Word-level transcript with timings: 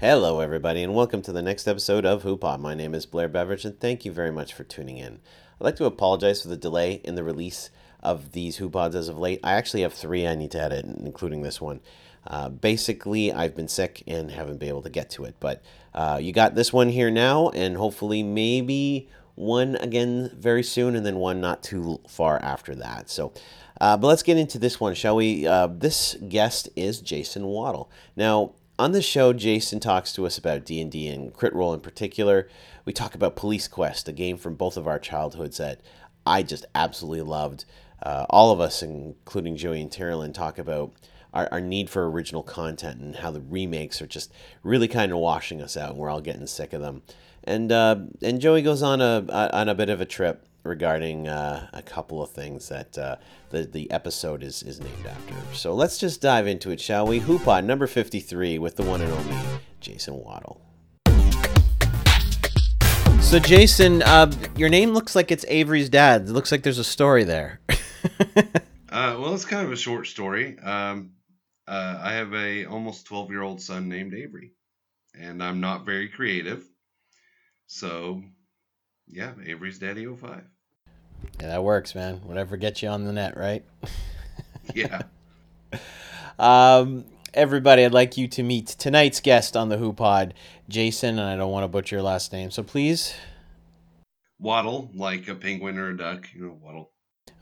Hello, 0.00 0.40
everybody, 0.40 0.82
and 0.82 0.94
welcome 0.94 1.20
to 1.20 1.30
the 1.30 1.42
next 1.42 1.68
episode 1.68 2.06
of 2.06 2.22
Hoopod. 2.22 2.58
My 2.58 2.72
name 2.72 2.94
is 2.94 3.04
Blair 3.04 3.28
Beveridge, 3.28 3.66
and 3.66 3.78
thank 3.78 4.06
you 4.06 4.10
very 4.10 4.30
much 4.32 4.54
for 4.54 4.64
tuning 4.64 4.96
in. 4.96 5.20
I'd 5.60 5.64
like 5.64 5.76
to 5.76 5.84
apologize 5.84 6.40
for 6.40 6.48
the 6.48 6.56
delay 6.56 7.02
in 7.04 7.16
the 7.16 7.22
release 7.22 7.68
of 8.02 8.32
these 8.32 8.56
Hoopods 8.56 8.94
as 8.94 9.08
of 9.08 9.18
late. 9.18 9.40
I 9.44 9.52
actually 9.52 9.82
have 9.82 9.92
three 9.92 10.26
I 10.26 10.36
need 10.36 10.52
to 10.52 10.62
edit, 10.62 10.86
including 10.86 11.42
this 11.42 11.60
one. 11.60 11.80
Uh, 12.26 12.48
basically, 12.48 13.30
I've 13.30 13.54
been 13.54 13.68
sick 13.68 14.02
and 14.06 14.30
haven't 14.30 14.56
been 14.56 14.70
able 14.70 14.80
to 14.84 14.88
get 14.88 15.10
to 15.10 15.24
it, 15.26 15.34
but 15.38 15.62
uh, 15.94 16.18
you 16.18 16.32
got 16.32 16.54
this 16.54 16.72
one 16.72 16.88
here 16.88 17.10
now, 17.10 17.50
and 17.50 17.76
hopefully, 17.76 18.22
maybe 18.22 19.06
one 19.34 19.76
again 19.76 20.34
very 20.34 20.62
soon, 20.62 20.96
and 20.96 21.04
then 21.04 21.16
one 21.16 21.42
not 21.42 21.62
too 21.62 22.00
far 22.08 22.38
after 22.42 22.74
that. 22.74 23.10
So, 23.10 23.34
uh, 23.78 23.98
but 23.98 24.06
let's 24.06 24.22
get 24.22 24.38
into 24.38 24.58
this 24.58 24.80
one, 24.80 24.94
shall 24.94 25.16
we? 25.16 25.46
Uh, 25.46 25.66
this 25.66 26.16
guest 26.26 26.70
is 26.74 27.02
Jason 27.02 27.44
Waddle. 27.44 27.90
Now, 28.16 28.54
on 28.80 28.92
the 28.92 29.02
show, 29.02 29.34
Jason 29.34 29.78
talks 29.78 30.10
to 30.14 30.24
us 30.24 30.38
about 30.38 30.64
D 30.64 30.80
and 30.80 31.34
Crit 31.34 31.54
Roll 31.54 31.74
in 31.74 31.80
particular. 31.80 32.48
We 32.86 32.94
talk 32.94 33.14
about 33.14 33.36
Police 33.36 33.68
Quest, 33.68 34.08
a 34.08 34.12
game 34.12 34.38
from 34.38 34.54
both 34.54 34.78
of 34.78 34.88
our 34.88 34.98
childhoods 34.98 35.58
that 35.58 35.82
I 36.24 36.42
just 36.42 36.64
absolutely 36.74 37.20
loved. 37.20 37.66
Uh, 38.02 38.24
all 38.30 38.52
of 38.52 38.58
us, 38.58 38.82
including 38.82 39.56
Joey 39.56 39.82
and 39.82 39.90
Tyrolin, 39.90 40.32
talk 40.32 40.58
about 40.58 40.94
our, 41.34 41.46
our 41.52 41.60
need 41.60 41.90
for 41.90 42.10
original 42.10 42.42
content 42.42 43.02
and 43.02 43.16
how 43.16 43.30
the 43.30 43.42
remakes 43.42 44.00
are 44.00 44.06
just 44.06 44.32
really 44.62 44.88
kind 44.88 45.12
of 45.12 45.18
washing 45.18 45.60
us 45.60 45.76
out 45.76 45.90
and 45.90 45.98
we're 45.98 46.08
all 46.08 46.22
getting 46.22 46.46
sick 46.46 46.72
of 46.72 46.80
them. 46.80 47.02
And 47.44 47.70
uh, 47.70 47.96
and 48.22 48.40
Joey 48.40 48.62
goes 48.62 48.82
on 48.82 49.02
a 49.02 49.26
on 49.52 49.68
a 49.68 49.74
bit 49.74 49.90
of 49.90 50.00
a 50.00 50.06
trip 50.06 50.46
regarding 50.62 51.28
uh, 51.28 51.68
a 51.72 51.82
couple 51.82 52.22
of 52.22 52.30
things 52.30 52.68
that 52.68 52.96
uh, 52.98 53.16
the 53.50 53.64
the 53.64 53.90
episode 53.90 54.42
is 54.42 54.62
is 54.62 54.80
named 54.80 55.06
after. 55.06 55.34
So 55.54 55.74
let's 55.74 55.98
just 55.98 56.20
dive 56.20 56.46
into 56.46 56.70
it, 56.70 56.80
shall 56.80 57.06
we? 57.06 57.20
Hoopod 57.20 57.64
number 57.64 57.86
fifty 57.86 58.20
three 58.20 58.58
with 58.58 58.76
the 58.76 58.82
one 58.82 59.00
and 59.00 59.12
only 59.12 59.36
Jason 59.80 60.14
Waddle. 60.14 60.60
So 63.20 63.38
Jason, 63.38 64.02
uh, 64.02 64.32
your 64.56 64.68
name 64.68 64.90
looks 64.90 65.14
like 65.14 65.30
it's 65.30 65.44
Avery's 65.46 65.88
dad. 65.88 66.22
It 66.22 66.30
looks 66.30 66.50
like 66.50 66.62
there's 66.62 66.78
a 66.78 66.84
story 66.84 67.24
there. 67.24 67.60
Uh, 68.90 69.16
well, 69.20 69.34
it's 69.34 69.44
kind 69.44 69.64
of 69.64 69.72
a 69.72 69.76
short 69.76 70.08
story. 70.08 70.58
Um, 70.58 71.12
uh, 71.68 71.98
I 72.02 72.14
have 72.14 72.34
a 72.34 72.64
almost 72.64 73.06
12 73.06 73.30
year 73.30 73.42
old 73.42 73.62
son 73.62 73.88
named 73.88 74.14
Avery, 74.14 74.52
and 75.16 75.42
I'm 75.42 75.60
not 75.60 75.86
very 75.86 76.08
creative. 76.08 76.68
So, 77.68 78.24
yeah, 79.06 79.32
Avery's 79.46 79.78
Daddy 79.78 80.06
05. 80.06 80.42
Yeah, 81.40 81.48
that 81.48 81.64
works, 81.64 81.94
man. 81.94 82.16
Whatever 82.24 82.56
gets 82.56 82.82
you 82.82 82.88
on 82.88 83.04
the 83.04 83.12
net, 83.12 83.36
right? 83.36 83.64
yeah. 84.74 85.02
Um, 86.38 87.04
everybody, 87.34 87.84
I'd 87.84 87.92
like 87.92 88.16
you 88.16 88.28
to 88.28 88.42
meet 88.42 88.66
tonight's 88.66 89.20
guest 89.20 89.56
on 89.56 89.68
the 89.68 89.76
HooPod, 89.76 90.32
Jason, 90.68 91.18
and 91.18 91.28
I 91.28 91.36
don't 91.36 91.50
want 91.50 91.64
to 91.64 91.68
butcher 91.68 91.96
your 91.96 92.02
last 92.02 92.32
name, 92.32 92.50
so 92.50 92.62
please. 92.62 93.14
Waddle, 94.38 94.90
like 94.94 95.28
a 95.28 95.34
penguin 95.34 95.78
or 95.78 95.90
a 95.90 95.96
duck, 95.96 96.28
you 96.34 96.46
know, 96.46 96.58
waddle. 96.60 96.90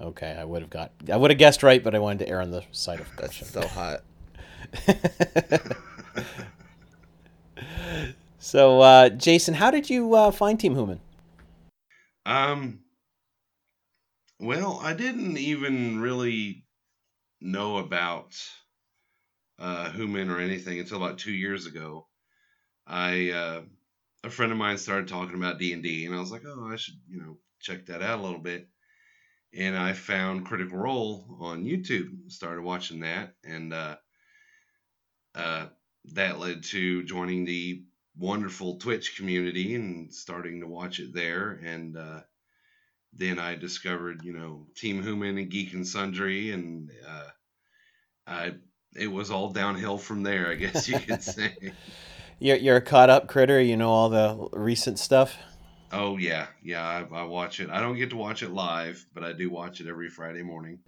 Okay, 0.01 0.37
I 0.39 0.45
would 0.45 0.63
have 0.63 0.71
got, 0.71 0.93
I 1.13 1.17
would 1.17 1.31
have 1.31 1.39
guessed 1.39 1.63
right, 1.63 1.83
but 1.83 1.95
I 1.95 1.99
wanted 1.99 2.27
to 2.27 2.29
err 2.29 2.41
on 2.41 2.51
the 2.51 2.65
side 2.73 3.01
of 3.01 3.09
That's 3.17 3.47
so 3.49 3.67
hot. 3.67 4.03
so, 8.39 8.81
uh, 8.81 9.09
Jason, 9.11 9.55
how 9.55 9.71
did 9.71 9.91
you 9.91 10.15
uh, 10.15 10.31
find 10.31 10.59
Team 10.59 10.75
Hooman? 10.75 10.99
Um, 12.27 12.81
well, 14.39 14.79
I 14.83 14.95
didn't 14.95 15.37
even 15.37 16.01
really 16.01 16.65
know 17.41 17.79
about 17.79 18.35
uh, 19.59 19.91
Hooman 19.91 20.31
or 20.31 20.41
anything 20.41 20.79
until 20.79 21.03
about 21.03 21.19
two 21.19 21.33
years 21.33 21.67
ago. 21.67 22.07
I 22.87 23.31
uh, 23.31 23.63
a 24.25 24.31
friend 24.31 24.53
of 24.53 24.59
mine 24.59 24.79
started 24.79 25.09
talking 25.09 25.37
about 25.37 25.59
D 25.59 25.73
and 25.73 25.83
D, 25.83 26.07
and 26.07 26.15
I 26.15 26.21
was 26.21 26.31
like, 26.31 26.43
oh, 26.47 26.69
I 26.71 26.77
should 26.77 27.01
you 27.09 27.21
know 27.21 27.39
check 27.61 27.87
that 27.87 28.03
out 28.03 28.21
a 28.21 28.23
little 28.23 28.41
bit. 28.41 28.69
And 29.55 29.77
I 29.77 29.95
found 29.95 30.47
Critical 30.47 30.79
Role 30.79 31.39
on 31.41 31.65
YouTube, 31.65 32.31
started 32.31 32.63
watching 32.63 33.01
that, 33.01 33.35
and 33.45 33.73
uh, 33.73 33.97
uh, 35.35 35.67
that 36.13 36.39
led 36.39 36.65
to 36.65 37.03
joining 37.05 37.45
the 37.45 37.85
wonderful 38.17 38.79
Twitch 38.79 39.17
community 39.17 39.75
and 39.75 40.13
starting 40.13 40.61
to 40.61 40.67
watch 40.67 41.01
it 41.01 41.15
there. 41.15 41.53
And 41.53 41.97
uh, 41.97 42.21
then 43.13 43.39
I 43.39 43.55
discovered, 43.55 44.23
you 44.23 44.33
know, 44.33 44.67
Team 44.77 45.03
Hooman 45.03 45.39
and 45.41 45.51
Geek 45.51 45.73
and 45.73 45.87
Sundry, 45.87 46.53
and 46.53 46.91
uh, 47.09 47.29
I 48.27 48.53
it 48.95 49.09
was 49.09 49.31
all 49.31 49.51
downhill 49.51 49.99
from 49.99 50.23
there, 50.23 50.49
I 50.49 50.55
guess 50.55 50.89
you 50.89 50.99
could 50.99 51.23
say. 51.35 51.55
You're, 52.39 52.57
you're 52.57 52.77
a 52.77 52.81
caught 52.81 53.11
up 53.11 53.29
critter. 53.29 53.61
You 53.61 53.77
know 53.77 53.91
all 53.91 54.09
the 54.09 54.49
recent 54.53 54.99
stuff. 54.99 55.37
oh 55.93 56.17
yeah, 56.17 56.47
yeah, 56.63 56.87
I, 56.87 57.15
I 57.15 57.23
watch 57.25 57.61
it. 57.61 57.71
I 57.71 57.81
don't 57.81 57.97
get 57.97 58.11
to 58.11 58.17
watch 58.17 58.43
it 58.43 58.51
live, 58.51 59.05
but 59.15 59.25
I 59.25 59.33
do 59.33 59.51
watch 59.51 59.81
it 59.81 59.89
every 59.89 60.09
Friday 60.09 60.43
morning. 60.43 60.79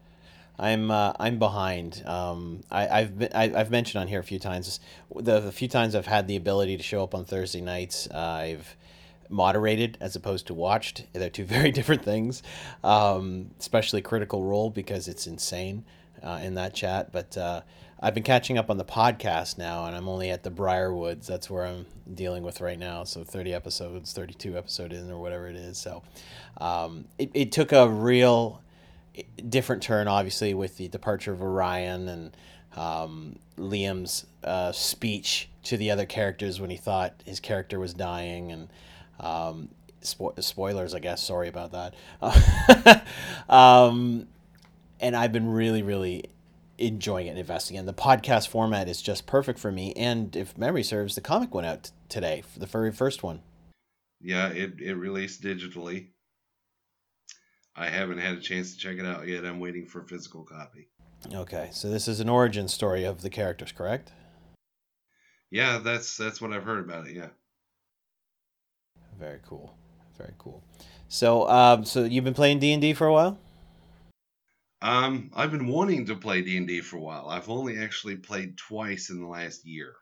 I'm 0.59 0.91
uh, 0.91 1.15
I'm 1.19 1.39
behind. 1.39 2.03
Um, 2.07 2.61
I, 2.71 2.89
I've 2.89 3.19
been, 3.19 3.31
I, 3.35 3.53
I've 3.55 3.71
mentioned 3.71 4.03
on 4.03 4.09
here 4.09 4.21
a 4.21 4.25
few 4.25 4.39
times. 4.39 4.79
The, 5.15 5.41
the 5.41 5.53
few 5.53 5.69
times 5.69 5.95
I've 5.95 6.07
had 6.07 6.29
the 6.29 6.37
ability 6.37 6.77
to 6.77 6.83
show 6.83 7.03
up 7.03 7.15
on 7.15 7.25
Thursday 7.25 7.63
nights, 7.63 8.07
uh, 8.13 8.19
I've 8.19 8.77
moderated 9.31 9.97
as 10.01 10.17
opposed 10.17 10.47
to 10.49 10.55
watched. 10.55 11.05
They're 11.13 11.31
two 11.31 11.45
very 11.47 11.71
different 11.71 12.05
things. 12.05 12.43
Um, 12.85 13.51
especially 13.59 14.03
Critical 14.03 14.45
Role 14.45 14.71
because 14.71 15.09
it's 15.09 15.27
insane 15.27 15.85
uh, 16.23 16.41
in 16.43 16.55
that 16.55 16.75
chat. 16.75 17.13
But 17.13 17.37
uh, 17.37 17.63
I've 18.01 18.15
been 18.15 18.23
catching 18.23 18.59
up 18.59 18.71
on 18.71 18.79
the 18.79 18.85
podcast 18.85 19.59
now, 19.59 19.87
and 19.87 19.95
I'm 19.95 20.09
only 20.09 20.31
at 20.31 20.43
the 20.43 20.51
Briarwoods. 20.51 21.27
That's 21.27 21.49
where 21.51 21.67
I'm 21.67 21.87
dealing 22.13 22.43
with 22.43 22.61
right 22.61 22.79
now. 22.79 23.05
So 23.05 23.25
30 23.25 23.55
episodes, 23.55 24.13
32 24.13 24.57
episode 24.57 24.93
in, 24.93 25.11
or 25.11 25.21
whatever 25.21 25.49
it 25.49 25.57
is. 25.57 25.79
So 25.79 26.03
um, 26.59 27.07
it, 27.19 27.31
it 27.35 27.53
took 27.53 27.73
a 27.73 27.89
real 27.89 28.63
different 29.49 29.83
turn, 29.83 30.09
obviously, 30.09 30.55
with 30.55 30.77
the 30.77 30.89
departure 30.89 31.33
of 31.33 31.43
Orion 31.43 32.09
and 32.09 32.37
um, 32.77 33.37
Liam's 33.59 34.27
uh, 34.45 34.73
speech 34.73 35.49
to 35.65 35.77
the 35.77 35.91
other 35.91 36.07
characters 36.07 36.61
when 36.61 36.71
he 36.71 36.77
thought 36.77 37.15
his 37.27 37.41
character 37.41 37.79
was 37.79 37.93
dying, 37.93 38.51
and 38.51 38.69
um, 39.21 39.69
spo- 40.03 40.43
spoilers, 40.43 40.95
I 40.95 40.99
guess. 40.99 41.23
Sorry 41.23 41.49
about 41.49 41.73
that. 41.73 43.05
um, 43.49 44.27
and 45.01 45.17
I've 45.17 45.33
been 45.33 45.51
really, 45.51 45.83
really 45.83 46.25
enjoying 46.79 47.27
it 47.27 47.31
and 47.31 47.39
investing 47.39 47.77
in 47.77 47.87
the 47.87 47.95
podcast 47.95 48.49
format 48.49 48.89
is 48.89 49.03
just 49.03 49.27
perfect 49.27 49.59
for 49.59 49.71
me. 49.71 49.93
And 49.95 50.35
if 50.35 50.57
memory 50.57 50.83
serves, 50.83 51.15
the 51.15 51.21
comic 51.21 51.55
went 51.55 51.67
out 51.67 51.85
t- 51.85 51.91
today, 52.09 52.43
for 52.53 52.59
the 52.59 52.67
very 52.67 52.91
first 52.91 53.23
one. 53.23 53.43
Yeah, 54.21 54.49
it, 54.49 54.81
it 54.81 54.95
released 54.95 55.43
digitally. 55.43 56.09
I 57.77 57.89
haven't 57.89 58.19
had 58.19 58.37
a 58.37 58.41
chance 58.41 58.73
to 58.73 58.79
check 58.79 58.99
it 58.99 59.07
out 59.07 59.27
yet. 59.29 59.45
I'm 59.45 59.61
waiting 59.61 59.87
for 59.87 60.03
a 60.03 60.07
physical 60.07 60.45
copy. 60.45 60.89
Okay, 61.33 61.69
so 61.73 61.89
this 61.89 62.09
is 62.09 62.21
an 62.21 62.29
origin 62.29 62.67
story 62.69 63.05
of 63.05 63.23
the 63.23 63.31
characters, 63.31 63.73
correct? 63.73 64.13
Yeah, 65.51 65.79
that's 65.79 66.17
that's 66.17 66.41
what 66.41 66.53
I've 66.53 66.65
heard 66.65 66.85
about 66.85 67.07
it. 67.09 67.17
Yeah. 67.17 67.29
Very 69.21 69.39
cool. 69.47 69.77
Very 70.19 70.33
cool. 70.39 70.65
So, 71.09 71.49
um, 71.49 71.85
so 71.85 72.05
you've 72.05 72.25
been 72.25 72.35
playing 72.35 72.59
D 72.59 72.73
and 72.73 72.81
D 72.83 72.95
for 72.95 73.07
a 73.07 73.13
while. 73.13 73.39
Um, 74.83 75.31
I've 75.37 75.51
been 75.51 75.67
wanting 75.69 76.07
to 76.07 76.17
play 76.17 76.41
D 76.43 76.57
and 76.57 76.67
D 76.67 76.81
for 76.81 76.97
a 76.97 77.01
while. 77.01 77.29
I've 77.29 77.51
only 77.51 77.79
actually 77.79 78.17
played 78.17 78.57
twice 78.57 79.11
in 79.11 79.21
the 79.21 79.27
last 79.27 79.67
year. 79.67 79.93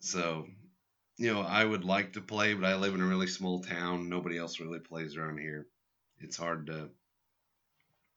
So, 0.00 0.46
you 1.18 1.32
know, 1.32 1.42
I 1.42 1.64
would 1.64 1.84
like 1.84 2.14
to 2.14 2.20
play, 2.20 2.54
but 2.54 2.64
I 2.64 2.74
live 2.74 2.94
in 2.94 3.00
a 3.00 3.06
really 3.06 3.28
small 3.28 3.60
town. 3.62 4.08
Nobody 4.08 4.36
else 4.38 4.58
really 4.58 4.80
plays 4.80 5.16
around 5.16 5.38
here. 5.38 5.68
It's 6.18 6.36
hard 6.36 6.66
to. 6.66 6.88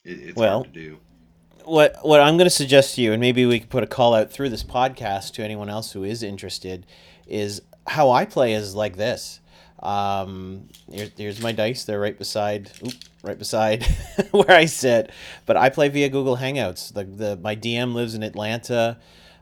It, 0.04 0.20
it's 0.30 0.36
Well- 0.36 0.62
hard 0.64 0.74
to 0.74 0.80
do. 0.80 0.98
what 1.66 1.98
what 2.04 2.20
I'm 2.20 2.38
going 2.38 2.46
to 2.48 2.50
suggest 2.52 2.96
to 2.96 3.02
you, 3.02 3.12
and 3.14 3.22
maybe 3.22 3.46
we 3.46 3.60
could 3.60 3.70
put 3.70 3.84
a 3.84 3.88
call 3.88 4.16
out 4.16 4.32
through 4.32 4.50
this 4.50 4.64
podcast 4.64 5.34
to 5.34 5.44
anyone 5.44 5.70
else 5.70 5.92
who 5.92 6.04
is 6.04 6.24
interested, 6.24 6.86
is 7.28 7.62
how 7.88 8.12
I 8.12 8.26
play 8.26 8.54
is 8.54 8.76
like 8.76 8.98
this. 8.98 9.40
Um, 9.82 10.70
here, 10.92 11.10
here's 11.16 11.42
my 11.42 11.52
dice. 11.52 11.86
They're 11.86 12.00
right 12.00 12.18
beside, 12.18 12.72
oop, 12.86 12.94
right 13.24 13.38
beside 13.38 13.84
where 14.32 14.52
I 14.52 14.66
sit. 14.66 15.12
But 15.46 15.58
I 15.58 15.70
play 15.70 15.90
via 15.90 16.10
Google 16.10 16.38
Hangouts. 16.38 16.94
The 16.94 17.04
the 17.04 17.38
my 17.38 17.56
DM 17.56 17.94
lives 17.94 18.16
in 18.16 18.24
Atlanta. 18.24 18.98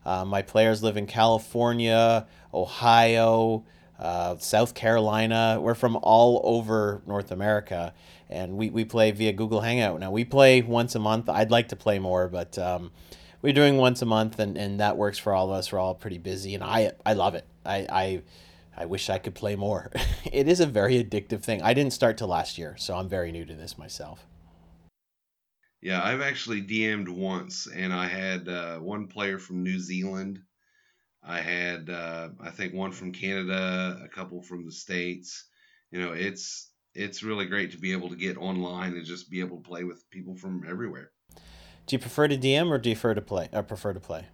Uh, 0.06 0.26
my 0.26 0.42
players 0.42 0.84
live 0.84 0.98
in 0.98 1.06
California, 1.06 2.28
Ohio, 2.54 3.64
uh, 4.00 4.38
South 4.38 4.74
Carolina. 4.74 5.60
We're 5.62 5.76
from 5.76 5.98
all 6.02 6.42
over 6.44 7.02
North 7.08 7.32
America, 7.32 7.94
and 8.30 8.58
we, 8.58 8.70
we 8.70 8.84
play 8.84 9.12
via 9.12 9.32
Google 9.32 9.62
Hangout. 9.62 10.00
Now, 10.00 10.12
we 10.12 10.26
play 10.26 10.62
once 10.62 10.96
a 10.96 11.00
month. 11.00 11.30
I'd 11.30 11.52
like 11.52 11.70
to 11.70 11.78
play 11.78 12.00
more, 12.00 12.28
but 12.28 12.58
um, 12.58 12.92
we're 13.44 13.54
doing 13.54 13.78
once 13.78 14.02
a 14.02 14.06
month, 14.08 14.40
and, 14.40 14.58
and 14.58 14.80
that 14.80 14.98
works 14.98 15.20
for 15.20 15.34
all 15.34 15.52
of 15.52 15.52
us. 15.52 15.72
We're 15.72 15.78
all 15.78 15.94
pretty 15.94 16.18
busy, 16.18 16.56
and 16.56 16.64
I, 16.64 16.94
I 17.06 17.14
love 17.14 17.36
it. 17.36 17.46
I, 17.64 17.86
I, 17.88 18.22
I 18.76 18.86
wish 18.88 19.12
I 19.12 19.20
could 19.20 19.36
play 19.36 19.56
more. 19.56 19.92
it 20.32 20.48
is 20.48 20.60
a 20.60 20.66
very 20.66 21.04
addictive 21.04 21.44
thing. 21.44 21.62
I 21.62 21.76
didn't 21.76 21.94
start 21.94 22.18
till 22.18 22.30
last 22.30 22.58
year, 22.58 22.76
so 22.80 22.96
I'm 22.96 23.08
very 23.08 23.32
new 23.32 23.46
to 23.46 23.54
this 23.54 23.78
myself. 23.78 24.26
Yeah, 25.82 26.02
I've 26.02 26.22
actually 26.22 26.64
DM'd 26.64 27.10
once, 27.10 27.68
and 27.68 27.94
I 27.94 28.08
had 28.08 28.48
uh, 28.48 28.78
one 28.80 29.06
player 29.06 29.38
from 29.38 29.62
New 29.62 29.78
Zealand 29.78 30.40
I 31.26 31.40
had 31.40 31.90
uh, 31.90 32.30
I 32.42 32.50
think 32.50 32.74
one 32.74 32.92
from 32.92 33.14
Canada, 33.14 34.00
a 34.04 34.08
couple 34.10 34.42
from 34.42 34.66
the 34.66 34.72
states. 34.72 35.46
You 35.92 36.02
know, 36.02 36.12
it's 36.12 36.72
it's 36.94 37.24
really 37.24 37.46
great 37.46 37.72
to 37.72 37.78
be 37.78 37.94
able 37.94 38.10
to 38.10 38.16
get 38.16 38.38
online 38.38 38.94
and 38.94 39.06
just 39.06 39.32
be 39.32 39.40
able 39.40 39.58
to 39.58 39.68
play 39.68 39.84
with 39.84 40.10
people 40.10 40.36
from 40.36 40.64
everywhere. 40.68 41.12
Do 41.86 41.96
you 41.96 42.00
prefer 42.00 42.28
to 42.28 42.38
DM 42.38 42.72
or 42.72 42.78
do 42.78 42.90
you 42.90 42.96
prefer 42.96 43.14
to 43.14 43.22
play? 43.22 43.50
I 43.52 43.62
prefer 43.62 43.94
to 43.94 44.00
play? 44.00 44.26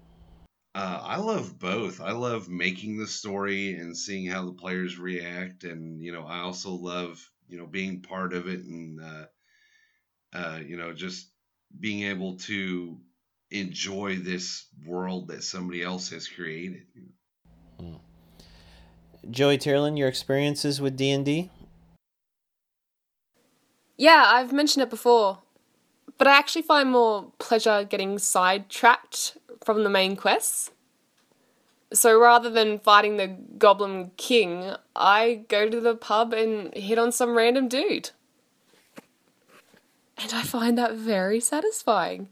Uh, 0.75 1.01
I 1.03 1.17
love 1.17 1.57
both. 1.57 1.99
I 1.99 2.11
love 2.11 2.47
making 2.47 2.97
the 2.97 3.07
story 3.07 3.73
and 3.73 3.97
seeing 3.97 4.27
how 4.27 4.45
the 4.45 4.53
players 4.53 4.99
react, 4.99 5.63
and 5.63 6.01
you 6.01 6.11
know, 6.11 6.23
I 6.23 6.39
also 6.41 6.71
love 6.71 7.19
you 7.47 7.57
know 7.57 7.65
being 7.65 8.01
part 8.01 8.33
of 8.33 8.47
it 8.47 8.63
and 8.63 9.01
uh, 9.01 9.25
uh, 10.33 10.59
you 10.65 10.77
know 10.77 10.93
just 10.93 11.31
being 11.79 12.03
able 12.03 12.37
to 12.37 12.99
enjoy 13.51 14.17
this 14.17 14.67
world 14.85 15.29
that 15.29 15.43
somebody 15.43 15.81
else 15.81 16.09
has 16.11 16.27
created. 16.27 16.83
Hmm. 17.79 17.95
Joey 19.29 19.57
Tyrolin, 19.57 19.97
your 19.97 20.07
experiences 20.07 20.79
with 20.79 20.95
D 20.95 21.09
and 21.11 21.25
D? 21.25 21.49
Yeah, 23.97 24.23
I've 24.27 24.53
mentioned 24.53 24.83
it 24.83 24.89
before, 24.89 25.39
but 26.19 26.27
I 26.27 26.37
actually 26.37 26.61
find 26.61 26.91
more 26.91 27.31
pleasure 27.39 27.83
getting 27.83 28.19
sidetracked 28.19 29.37
from 29.63 29.83
the 29.83 29.89
main 29.89 30.15
quests. 30.15 30.69
So 31.91 32.19
rather 32.19 32.51
than 32.51 32.77
fighting 32.77 33.17
the 33.17 33.27
Goblin 33.57 34.11
King, 34.17 34.75
I 34.95 35.45
go 35.47 35.69
to 35.69 35.79
the 35.79 35.95
pub 35.95 36.33
and 36.33 36.71
hit 36.75 36.99
on 36.99 37.11
some 37.11 37.35
random 37.35 37.67
dude. 37.67 38.11
And 40.17 40.33
I 40.33 40.43
find 40.43 40.77
that 40.77 40.93
very 40.93 41.39
satisfying. 41.39 42.27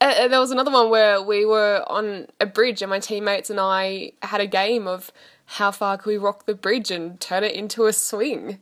Uh, 0.00 0.28
there 0.28 0.38
was 0.38 0.52
another 0.52 0.70
one 0.70 0.90
where 0.90 1.20
we 1.20 1.44
were 1.44 1.84
on 1.88 2.28
a 2.40 2.46
bridge 2.46 2.82
and 2.82 2.90
my 2.90 3.00
teammates 3.00 3.50
and 3.50 3.58
I 3.58 4.12
had 4.22 4.40
a 4.40 4.46
game 4.46 4.86
of 4.86 5.10
how 5.44 5.72
far 5.72 5.98
can 5.98 6.10
we 6.10 6.16
rock 6.16 6.46
the 6.46 6.54
bridge 6.54 6.92
and 6.92 7.18
turn 7.20 7.42
it 7.42 7.52
into 7.52 7.86
a 7.86 7.92
swing? 7.92 8.60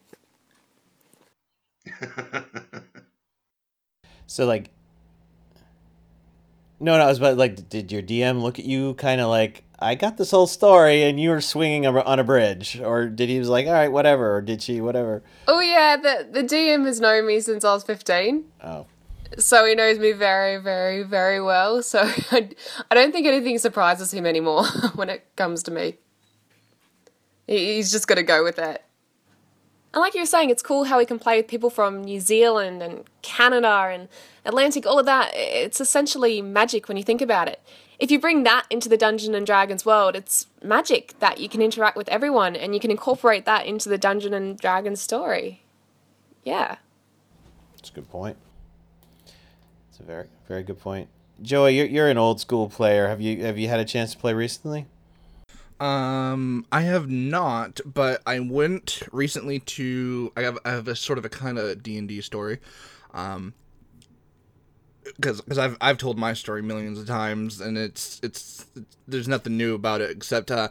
so 4.26 4.46
like 4.46 4.70
no, 6.78 6.98
no, 6.98 7.04
I 7.04 7.06
was 7.06 7.18
about 7.18 7.38
like, 7.38 7.68
did 7.68 7.90
your 7.90 8.02
DM 8.02 8.42
look 8.42 8.58
at 8.58 8.66
you 8.66 8.94
kind 8.94 9.20
of 9.20 9.28
like, 9.28 9.64
I 9.78 9.94
got 9.94 10.18
this 10.18 10.30
whole 10.30 10.46
story 10.46 11.04
and 11.04 11.18
you 11.18 11.30
were 11.30 11.40
swinging 11.40 11.86
on 11.86 12.18
a 12.18 12.24
bridge, 12.24 12.80
or 12.80 13.08
did 13.08 13.28
he 13.28 13.38
was 13.38 13.48
like, 13.48 13.66
all 13.66 13.72
right, 13.72 13.90
whatever, 13.90 14.36
or 14.36 14.42
did 14.42 14.62
she, 14.62 14.80
whatever? 14.80 15.22
Oh 15.46 15.60
yeah, 15.60 15.96
the 15.96 16.28
the 16.30 16.42
DM 16.42 16.86
has 16.86 17.00
known 17.00 17.26
me 17.26 17.40
since 17.40 17.64
I 17.64 17.74
was 17.74 17.82
fifteen. 17.82 18.44
Oh. 18.62 18.86
So 19.38 19.66
he 19.66 19.74
knows 19.74 19.98
me 19.98 20.12
very, 20.12 20.56
very, 20.56 21.02
very 21.02 21.42
well. 21.42 21.82
So 21.82 22.00
I, 22.30 22.48
I 22.90 22.94
don't 22.94 23.12
think 23.12 23.26
anything 23.26 23.58
surprises 23.58 24.14
him 24.14 24.24
anymore 24.24 24.64
when 24.94 25.10
it 25.10 25.26
comes 25.36 25.62
to 25.64 25.70
me. 25.70 25.96
He's 27.46 27.92
just 27.92 28.08
going 28.08 28.16
to 28.16 28.22
go 28.22 28.42
with 28.42 28.58
it. 28.58 28.82
And 29.94 30.00
like 30.00 30.14
you 30.14 30.20
were 30.20 30.26
saying, 30.26 30.50
it's 30.50 30.62
cool 30.62 30.84
how 30.84 30.98
we 30.98 31.06
can 31.06 31.18
play 31.18 31.38
with 31.38 31.48
people 31.48 31.70
from 31.70 32.04
New 32.04 32.20
Zealand 32.20 32.82
and 32.82 33.04
Canada 33.22 33.88
and 33.90 34.08
Atlantic, 34.44 34.86
all 34.86 34.98
of 34.98 35.06
that. 35.06 35.30
It's 35.34 35.80
essentially 35.80 36.42
magic 36.42 36.88
when 36.88 36.96
you 36.96 37.02
think 37.02 37.22
about 37.22 37.48
it. 37.48 37.60
If 37.98 38.10
you 38.10 38.20
bring 38.20 38.42
that 38.42 38.66
into 38.68 38.90
the 38.90 38.98
Dungeon 38.98 39.34
and 39.34 39.46
Dragons 39.46 39.86
world, 39.86 40.14
it's 40.14 40.48
magic 40.62 41.14
that 41.20 41.40
you 41.40 41.48
can 41.48 41.62
interact 41.62 41.96
with 41.96 42.08
everyone 42.10 42.54
and 42.54 42.74
you 42.74 42.80
can 42.80 42.90
incorporate 42.90 43.46
that 43.46 43.64
into 43.64 43.88
the 43.88 43.96
Dungeon 43.96 44.34
and 44.34 44.58
Dragons 44.58 45.00
story. 45.00 45.62
Yeah. 46.44 46.76
That's 47.76 47.88
a 47.90 47.94
good 47.94 48.10
point. 48.10 48.36
It's 49.88 50.00
a 50.00 50.02
very, 50.02 50.26
very 50.46 50.62
good 50.62 50.78
point. 50.78 51.08
Joey, 51.40 51.76
you're, 51.76 51.86
you're 51.86 52.08
an 52.08 52.18
old 52.18 52.40
school 52.40 52.68
player. 52.68 53.08
Have 53.08 53.20
you 53.20 53.44
have 53.44 53.58
you 53.58 53.68
had 53.68 53.80
a 53.80 53.84
chance 53.84 54.12
to 54.12 54.18
play 54.18 54.34
recently? 54.34 54.86
Um, 55.78 56.66
I 56.72 56.82
have 56.82 57.08
not, 57.08 57.80
but 57.84 58.22
I 58.26 58.40
went 58.40 59.02
recently 59.12 59.58
to. 59.60 60.32
I 60.36 60.42
have 60.42 60.58
I 60.64 60.70
have 60.70 60.88
a 60.88 60.96
sort 60.96 61.18
of 61.18 61.24
a 61.24 61.28
kind 61.28 61.58
of 61.58 61.82
D 61.82 61.98
and 61.98 62.08
D 62.08 62.22
story, 62.22 62.60
um, 63.12 63.52
because 65.04 65.42
because 65.42 65.58
I've 65.58 65.76
I've 65.80 65.98
told 65.98 66.18
my 66.18 66.32
story 66.32 66.62
millions 66.62 66.98
of 66.98 67.06
times, 67.06 67.60
and 67.60 67.76
it's, 67.76 68.20
it's 68.22 68.64
it's 68.74 68.86
there's 69.06 69.28
nothing 69.28 69.58
new 69.58 69.74
about 69.74 70.00
it 70.00 70.10
except 70.10 70.50
uh, 70.50 70.68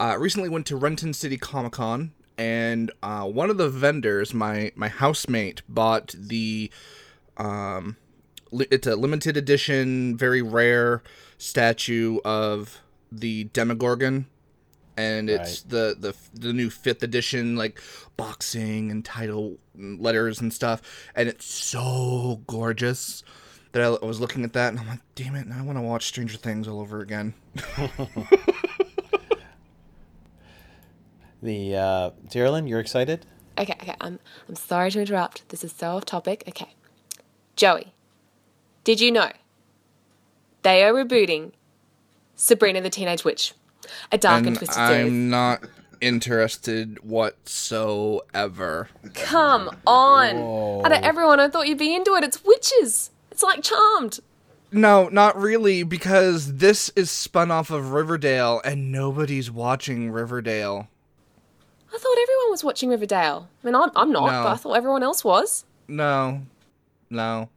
uh 0.00 0.16
recently 0.18 0.48
went 0.48 0.64
to 0.66 0.76
Renton 0.76 1.12
City 1.12 1.36
Comic 1.36 1.72
Con, 1.72 2.12
and 2.38 2.90
uh, 3.02 3.24
one 3.24 3.50
of 3.50 3.58
the 3.58 3.68
vendors, 3.68 4.32
my 4.32 4.72
my 4.74 4.88
housemate, 4.88 5.60
bought 5.68 6.14
the 6.18 6.70
um, 7.36 7.98
it's 8.52 8.86
a 8.86 8.96
limited 8.96 9.36
edition, 9.36 10.16
very 10.16 10.40
rare 10.40 11.02
statue 11.36 12.20
of 12.24 12.80
the 13.12 13.44
Demogorgon 13.44 14.26
and 14.96 15.28
it's 15.28 15.62
right. 15.62 15.70
the, 15.70 15.96
the 15.98 16.40
the 16.40 16.52
new 16.52 16.70
fifth 16.70 17.02
edition 17.02 17.56
like 17.56 17.80
boxing 18.16 18.90
and 18.90 19.04
title 19.04 19.58
letters 19.76 20.40
and 20.40 20.52
stuff 20.52 20.80
and 21.14 21.28
it's 21.28 21.44
so 21.44 22.40
gorgeous 22.46 23.22
that 23.72 23.82
I, 23.82 24.04
was 24.04 24.20
looking 24.20 24.44
at 24.44 24.52
that 24.54 24.70
and 24.70 24.80
i'm 24.80 24.88
like 24.88 25.00
damn 25.14 25.34
it 25.34 25.46
now 25.46 25.58
i 25.58 25.62
want 25.62 25.78
to 25.78 25.82
watch 25.82 26.06
stranger 26.06 26.36
things 26.36 26.66
all 26.68 26.80
over 26.80 27.00
again. 27.00 27.34
The 31.42 31.76
uh 31.76 32.10
Tyrolin, 32.28 32.68
you're 32.68 32.80
excited? 32.80 33.26
Okay 33.58 33.74
okay 33.80 33.94
i'm 34.00 34.18
i'm 34.48 34.56
sorry 34.56 34.90
to 34.90 35.00
interrupt. 35.00 35.48
This 35.50 35.62
is 35.62 35.72
so 35.72 35.90
off 35.90 36.04
topic 36.04 36.42
okay. 36.48 36.74
Joey 37.54 37.92
did 38.84 39.00
you 39.00 39.12
know 39.12 39.30
they 40.62 40.82
are 40.82 40.92
rebooting 40.92 41.52
sabrina 42.34 42.80
the 42.80 42.90
teenage 42.90 43.24
witch 43.24 43.54
a 44.12 44.18
dark 44.18 44.38
and, 44.38 44.48
and 44.48 44.56
twisted 44.56 44.78
I'm 44.78 44.92
series. 44.92 45.12
not 45.12 45.64
interested 46.00 47.02
whatsoever. 47.02 48.88
Come 49.14 49.70
on. 49.86 50.36
Whoa. 50.36 50.82
Out 50.84 50.92
of 50.92 51.02
everyone, 51.02 51.40
I 51.40 51.48
thought 51.48 51.68
you'd 51.68 51.78
be 51.78 51.94
into 51.94 52.14
it. 52.14 52.24
It's 52.24 52.44
witches. 52.44 53.10
It's 53.30 53.42
like 53.42 53.62
Charmed. 53.62 54.20
No, 54.72 55.08
not 55.08 55.40
really, 55.40 55.84
because 55.84 56.54
this 56.56 56.90
is 56.96 57.10
spun 57.10 57.50
off 57.50 57.70
of 57.70 57.92
Riverdale 57.92 58.60
and 58.64 58.90
nobody's 58.90 59.50
watching 59.50 60.10
Riverdale. 60.10 60.88
I 61.94 61.98
thought 61.98 62.18
everyone 62.20 62.50
was 62.50 62.64
watching 62.64 62.90
Riverdale. 62.90 63.48
I 63.62 63.66
mean, 63.66 63.74
I'm, 63.74 63.90
I'm 63.96 64.10
not, 64.12 64.26
no. 64.26 64.42
but 64.42 64.52
I 64.52 64.56
thought 64.56 64.76
everyone 64.76 65.02
else 65.02 65.24
was. 65.24 65.64
No. 65.88 66.42
No 67.08 67.48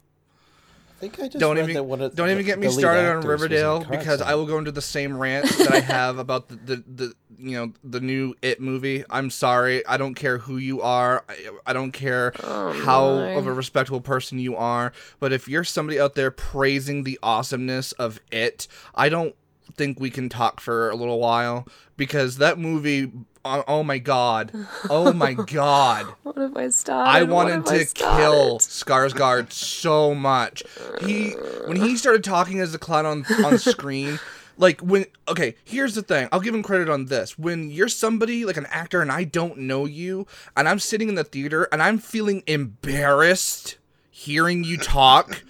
think 1.00 1.18
I 1.18 1.28
just 1.28 1.38
don't 1.38 1.58
even 1.58 1.74
don't 1.74 2.14
the, 2.14 2.30
even 2.30 2.44
get 2.44 2.58
me 2.58 2.68
started 2.68 3.10
on 3.10 3.26
Riverdale 3.26 3.84
because 3.84 4.20
I 4.20 4.34
will 4.34 4.46
go 4.46 4.58
into 4.58 4.70
the 4.70 4.82
same 4.82 5.16
rant 5.16 5.48
that 5.58 5.72
I 5.72 5.80
have 5.80 6.18
about 6.18 6.48
the, 6.48 6.56
the, 6.56 6.84
the 6.86 7.14
you 7.38 7.56
know 7.56 7.72
the 7.82 8.00
new 8.00 8.34
It 8.42 8.60
movie. 8.60 9.04
I'm 9.08 9.30
sorry, 9.30 9.84
I 9.86 9.96
don't 9.96 10.14
care 10.14 10.38
who 10.38 10.58
you 10.58 10.82
are, 10.82 11.24
I, 11.28 11.36
I 11.66 11.72
don't 11.72 11.92
care 11.92 12.32
oh 12.42 12.72
how 12.84 13.14
my. 13.14 13.30
of 13.30 13.46
a 13.46 13.52
respectable 13.52 14.02
person 14.02 14.38
you 14.38 14.56
are, 14.56 14.92
but 15.18 15.32
if 15.32 15.48
you're 15.48 15.64
somebody 15.64 15.98
out 15.98 16.14
there 16.14 16.30
praising 16.30 17.04
the 17.04 17.18
awesomeness 17.22 17.92
of 17.92 18.20
It, 18.30 18.68
I 18.94 19.08
don't 19.08 19.34
think 19.74 19.98
we 19.98 20.10
can 20.10 20.28
talk 20.28 20.60
for 20.60 20.90
a 20.90 20.96
little 20.96 21.18
while 21.18 21.66
because 21.96 22.36
that 22.36 22.58
movie 22.58 23.10
oh, 23.44 23.64
oh 23.66 23.82
my 23.82 23.98
god. 23.98 24.52
Oh 24.88 25.12
my 25.12 25.34
god. 25.46 26.06
What 26.22 26.36
have 26.36 26.56
i 26.56 26.68
started? 26.68 27.10
I 27.10 27.22
wanted 27.24 27.66
to 27.66 27.80
I 27.80 27.84
kill 27.84 28.58
skarsgård 28.58 29.52
so 29.52 30.14
much. 30.14 30.62
He 31.02 31.30
when 31.66 31.76
he 31.76 31.96
started 31.96 32.24
talking 32.24 32.60
as 32.60 32.74
a 32.74 32.78
clown 32.78 33.06
on 33.06 33.24
on 33.44 33.58
screen 33.58 34.18
like 34.58 34.80
when 34.80 35.06
okay 35.28 35.56
here's 35.64 35.94
the 35.94 36.02
thing. 36.02 36.28
I'll 36.32 36.40
give 36.40 36.54
him 36.54 36.62
credit 36.62 36.88
on 36.88 37.06
this. 37.06 37.38
When 37.38 37.70
you're 37.70 37.88
somebody 37.88 38.44
like 38.44 38.56
an 38.56 38.66
actor 38.66 39.00
and 39.00 39.10
i 39.12 39.24
don't 39.24 39.58
know 39.58 39.84
you 39.86 40.26
and 40.56 40.68
i'm 40.68 40.78
sitting 40.78 41.08
in 41.08 41.14
the 41.14 41.24
theater 41.24 41.68
and 41.72 41.82
i'm 41.82 41.98
feeling 41.98 42.42
embarrassed 42.46 43.78
hearing 44.10 44.64
you 44.64 44.76
talk 44.76 45.42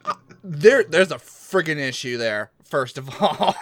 there 0.44 0.84
there's 0.84 1.10
a 1.10 1.16
friggin' 1.16 1.78
issue 1.78 2.16
there 2.18 2.50
first 2.64 2.98
of 2.98 3.22
all 3.22 3.54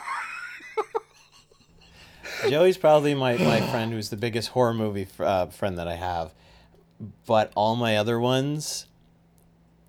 Joey's 2.48 2.76
probably 2.76 3.14
my, 3.14 3.36
my 3.36 3.60
friend 3.70 3.92
who's 3.92 4.10
the 4.10 4.16
biggest 4.16 4.50
horror 4.50 4.74
movie 4.74 5.06
uh, 5.18 5.46
friend 5.46 5.78
that 5.78 5.88
I 5.88 5.94
have. 5.94 6.32
But 7.26 7.52
all 7.54 7.76
my 7.76 7.96
other 7.96 8.18
ones 8.18 8.86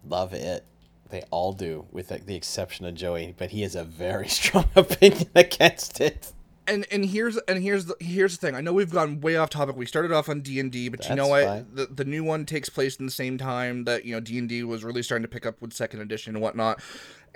love 0.08 0.34
it. 0.34 0.66
They 1.10 1.24
all 1.32 1.54
do, 1.54 1.86
with 1.92 2.10
the 2.10 2.36
exception 2.36 2.86
of 2.86 2.96
Joey. 2.96 3.34
But 3.38 3.52
he 3.52 3.62
has 3.62 3.76
a 3.76 3.84
very 3.84 4.28
strong 4.40 4.66
opinion 4.76 5.30
against 5.36 6.02
it. 6.02 6.32
And 6.68 6.86
and 6.92 7.06
here's 7.06 7.38
and 7.38 7.64
here's 7.64 7.86
the 7.86 7.96
here's 8.00 8.38
the 8.38 8.46
thing. 8.46 8.56
I 8.56 8.62
know 8.62 8.74
we've 8.74 8.92
gone 8.92 9.22
way 9.22 9.38
off 9.38 9.50
topic. 9.50 9.76
We 9.76 9.86
started 9.86 10.12
off 10.12 10.28
on 10.28 10.42
D 10.42 10.60
and 10.60 10.72
D, 10.72 10.90
but 10.90 11.00
That's 11.00 11.10
you 11.10 11.16
know 11.16 11.28
what? 11.28 11.76
The 11.76 11.86
the 11.86 12.06
new 12.06 12.24
one 12.24 12.46
takes 12.46 12.68
place 12.70 12.98
in 12.98 13.06
the 13.06 13.12
same 13.12 13.38
time 13.38 13.86
that 13.86 14.04
you 14.06 14.14
know 14.14 14.20
D 14.20 14.38
and 14.38 14.50
D 14.50 14.64
was 14.64 14.84
really 14.84 15.02
starting 15.02 15.24
to 15.24 15.30
pick 15.30 15.46
up 15.46 15.62
with 15.62 15.72
second 15.74 16.02
edition 16.02 16.36
and 16.36 16.42
whatnot 16.42 16.82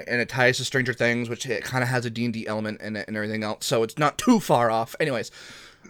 and 0.07 0.21
it 0.21 0.29
ties 0.29 0.57
to 0.57 0.65
Stranger 0.65 0.93
Things, 0.93 1.29
which 1.29 1.45
it 1.45 1.63
kind 1.63 1.83
of 1.83 1.89
has 1.89 2.05
a 2.05 2.09
D 2.09 2.25
and 2.25 2.33
D 2.33 2.47
element 2.47 2.81
in 2.81 2.95
it 2.95 3.07
and 3.07 3.15
everything 3.15 3.43
else. 3.43 3.65
So 3.65 3.83
it's 3.83 3.97
not 3.97 4.17
too 4.17 4.39
far 4.39 4.71
off. 4.71 4.95
Anyways, 4.99 5.31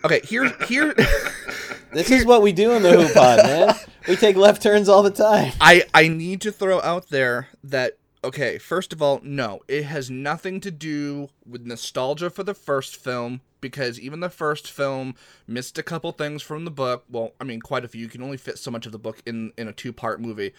okay, 0.04 0.22
here 0.24 0.52
here. 0.68 0.94
this 1.94 2.10
is 2.10 2.26
what 2.26 2.42
we 2.42 2.52
do 2.52 2.72
in 2.72 2.84
the 2.84 2.90
HooPod, 2.90 3.38
man. 3.44 3.76
We 4.08 4.16
take 4.16 4.36
left 4.36 4.62
turns 4.62 4.90
all 4.90 5.04
the 5.04 5.12
time. 5.12 5.54
I 5.62 5.84
I 5.94 6.08
need 6.08 6.42
to 6.42 6.52
throw 6.52 6.82
out 6.82 7.10
there 7.10 7.50
that 7.64 7.98
Okay, 8.24 8.60
first 8.60 8.94
of 8.94 9.02
all, 9.02 9.20
no, 9.24 9.62
it 9.68 9.84
has 9.86 10.12
nothing 10.12 10.60
to 10.62 10.70
do 10.70 11.30
with 11.44 11.66
nostalgia 11.66 12.30
for 12.30 12.44
the 12.44 12.54
first 12.54 12.96
film 12.96 13.42
because 13.62 14.00
even 14.00 14.20
the 14.20 14.30
first 14.30 14.70
film 14.70 15.16
missed 15.48 15.80
a 15.80 15.84
couple 15.84 16.12
things 16.12 16.44
from 16.44 16.64
the 16.64 16.72
book. 16.72 17.04
Well, 17.10 17.32
I 17.42 17.46
mean, 17.46 17.62
quite 17.62 17.84
a 17.84 17.88
few. 17.88 18.02
You 18.02 18.10
can 18.10 18.22
only 18.22 18.38
fit 18.38 18.60
so 18.60 18.70
much 18.70 18.86
of 18.86 18.92
the 18.92 19.00
book 19.00 19.24
in 19.26 19.54
in 19.58 19.68
a 19.68 19.74
two-part 19.74 20.22
movie. 20.22 20.54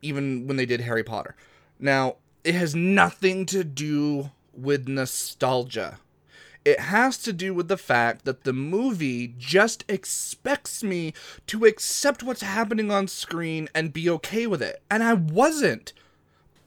Even 0.00 0.46
when 0.46 0.56
they 0.56 0.66
did 0.66 0.80
Harry 0.80 1.04
Potter. 1.04 1.36
Now, 1.78 2.16
it 2.42 2.54
has 2.54 2.74
nothing 2.74 3.44
to 3.46 3.64
do 3.64 4.30
with 4.54 4.88
nostalgia. 4.88 5.98
It 6.64 6.80
has 6.80 7.18
to 7.18 7.32
do 7.32 7.52
with 7.52 7.68
the 7.68 7.76
fact 7.76 8.24
that 8.24 8.44
the 8.44 8.52
movie 8.52 9.34
just 9.36 9.84
expects 9.88 10.82
me 10.82 11.12
to 11.48 11.64
accept 11.66 12.22
what's 12.22 12.42
happening 12.42 12.90
on 12.90 13.08
screen 13.08 13.68
and 13.74 13.92
be 13.92 14.08
okay 14.08 14.46
with 14.46 14.62
it. 14.62 14.82
And 14.90 15.02
I 15.02 15.12
wasn't 15.12 15.92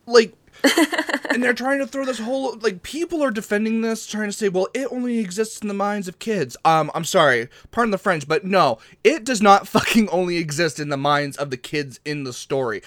like 0.05 0.33
and 1.29 1.43
they're 1.43 1.53
trying 1.53 1.79
to 1.79 1.87
throw 1.87 2.05
this 2.05 2.19
whole 2.19 2.57
like 2.59 2.81
people 2.83 3.23
are 3.23 3.31
defending 3.31 3.81
this 3.81 4.07
trying 4.07 4.29
to 4.29 4.33
say 4.33 4.49
well 4.49 4.67
it 4.73 4.87
only 4.91 5.19
exists 5.19 5.59
in 5.59 5.67
the 5.67 5.73
minds 5.73 6.07
of 6.07 6.19
kids. 6.19 6.55
Um 6.63 6.91
i'm 6.95 7.03
sorry 7.03 7.49
pardon 7.71 7.91
the 7.91 7.97
french 7.97 8.27
but 8.27 8.45
no 8.45 8.79
it 9.03 9.23
does 9.23 9.41
not 9.41 9.67
fucking 9.75 10.09
only 10.09 10.37
exist 10.37 10.79
in 10.79 10.89
the 10.89 10.97
minds 10.97 11.37
of 11.37 11.49
the 11.49 11.57
kids 11.57 11.99
in 12.05 12.23
the 12.23 12.33
story. 12.33 12.81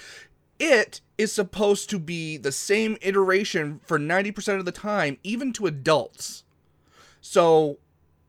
It 0.57 1.01
is 1.17 1.31
supposed 1.31 1.89
to 1.91 1.99
be 1.99 2.37
the 2.37 2.51
same 2.51 2.97
iteration 3.01 3.79
for 3.85 3.97
90% 3.97 4.59
of 4.59 4.65
the 4.65 4.73
time 4.73 5.17
even 5.23 5.53
to 5.53 5.67
adults. 5.67 6.43
So 7.21 7.77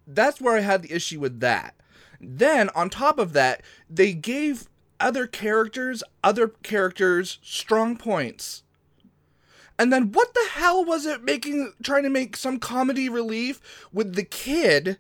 that's 0.07 0.41
where 0.41 0.57
i 0.57 0.61
had 0.61 0.83
the 0.83 0.93
issue 0.93 1.21
with 1.21 1.41
that. 1.41 1.75
Then 2.21 2.69
on 2.75 2.91
top 2.91 3.19
of 3.19 3.33
that 3.33 3.63
they 3.89 4.13
gave 4.13 4.69
other 5.01 5.27
characters 5.27 6.03
other 6.23 6.49
characters 6.49 7.39
strong 7.43 7.97
points 7.97 8.65
and 9.81 9.91
then 9.91 10.13
what 10.13 10.35
the 10.35 10.47
hell 10.53 10.85
was 10.85 11.07
it 11.07 11.25
making 11.25 11.73
trying 11.83 12.03
to 12.03 12.11
make 12.11 12.37
some 12.37 12.59
comedy 12.59 13.09
relief 13.09 13.89
with 13.95 14.15
the 14.15 14.25
kid 14.25 14.99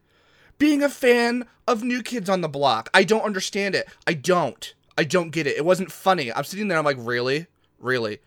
being 0.58 0.82
a 0.82 0.88
fan 0.88 1.44
of 1.68 1.82
New 1.82 2.02
Kids 2.02 2.30
on 2.30 2.40
the 2.40 2.48
Block? 2.48 2.88
I 2.94 3.04
don't 3.04 3.24
understand 3.24 3.74
it. 3.74 3.86
I 4.06 4.14
don't. 4.14 4.72
I 4.96 5.04
don't 5.04 5.32
get 5.32 5.46
it. 5.46 5.58
It 5.58 5.66
wasn't 5.66 5.92
funny. 5.92 6.32
I'm 6.32 6.44
sitting 6.44 6.68
there 6.68 6.78
I'm 6.78 6.84
like, 6.86 6.96
"Really? 6.98 7.46
Really?" 7.78 8.20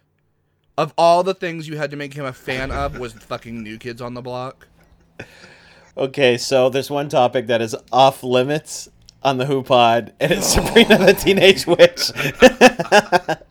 Of 0.78 0.94
all 0.96 1.24
the 1.24 1.34
things 1.34 1.68
you 1.68 1.78
had 1.78 1.90
to 1.90 1.98
make 1.98 2.14
him 2.14 2.26
a 2.26 2.34
fan 2.34 2.70
of 2.70 3.00
was 3.00 3.14
fucking 3.14 3.64
New 3.64 3.80
Kids 3.80 4.00
on 4.00 4.14
the 4.14 4.22
Block. 4.22 4.68
Okay, 5.98 6.38
so 6.38 6.70
there's 6.70 6.92
one 6.92 7.10
topic 7.10 7.48
that 7.48 7.64
is 7.64 7.76
off 7.92 8.22
limits 8.22 8.90
on 9.24 9.38
the 9.38 9.46
HooPod, 9.46 10.12
and 10.20 10.32
it's 10.34 10.53
Sabrina 10.53 10.98
the 10.98 11.13
Teenage 11.13 11.65
Witch. 11.65 12.10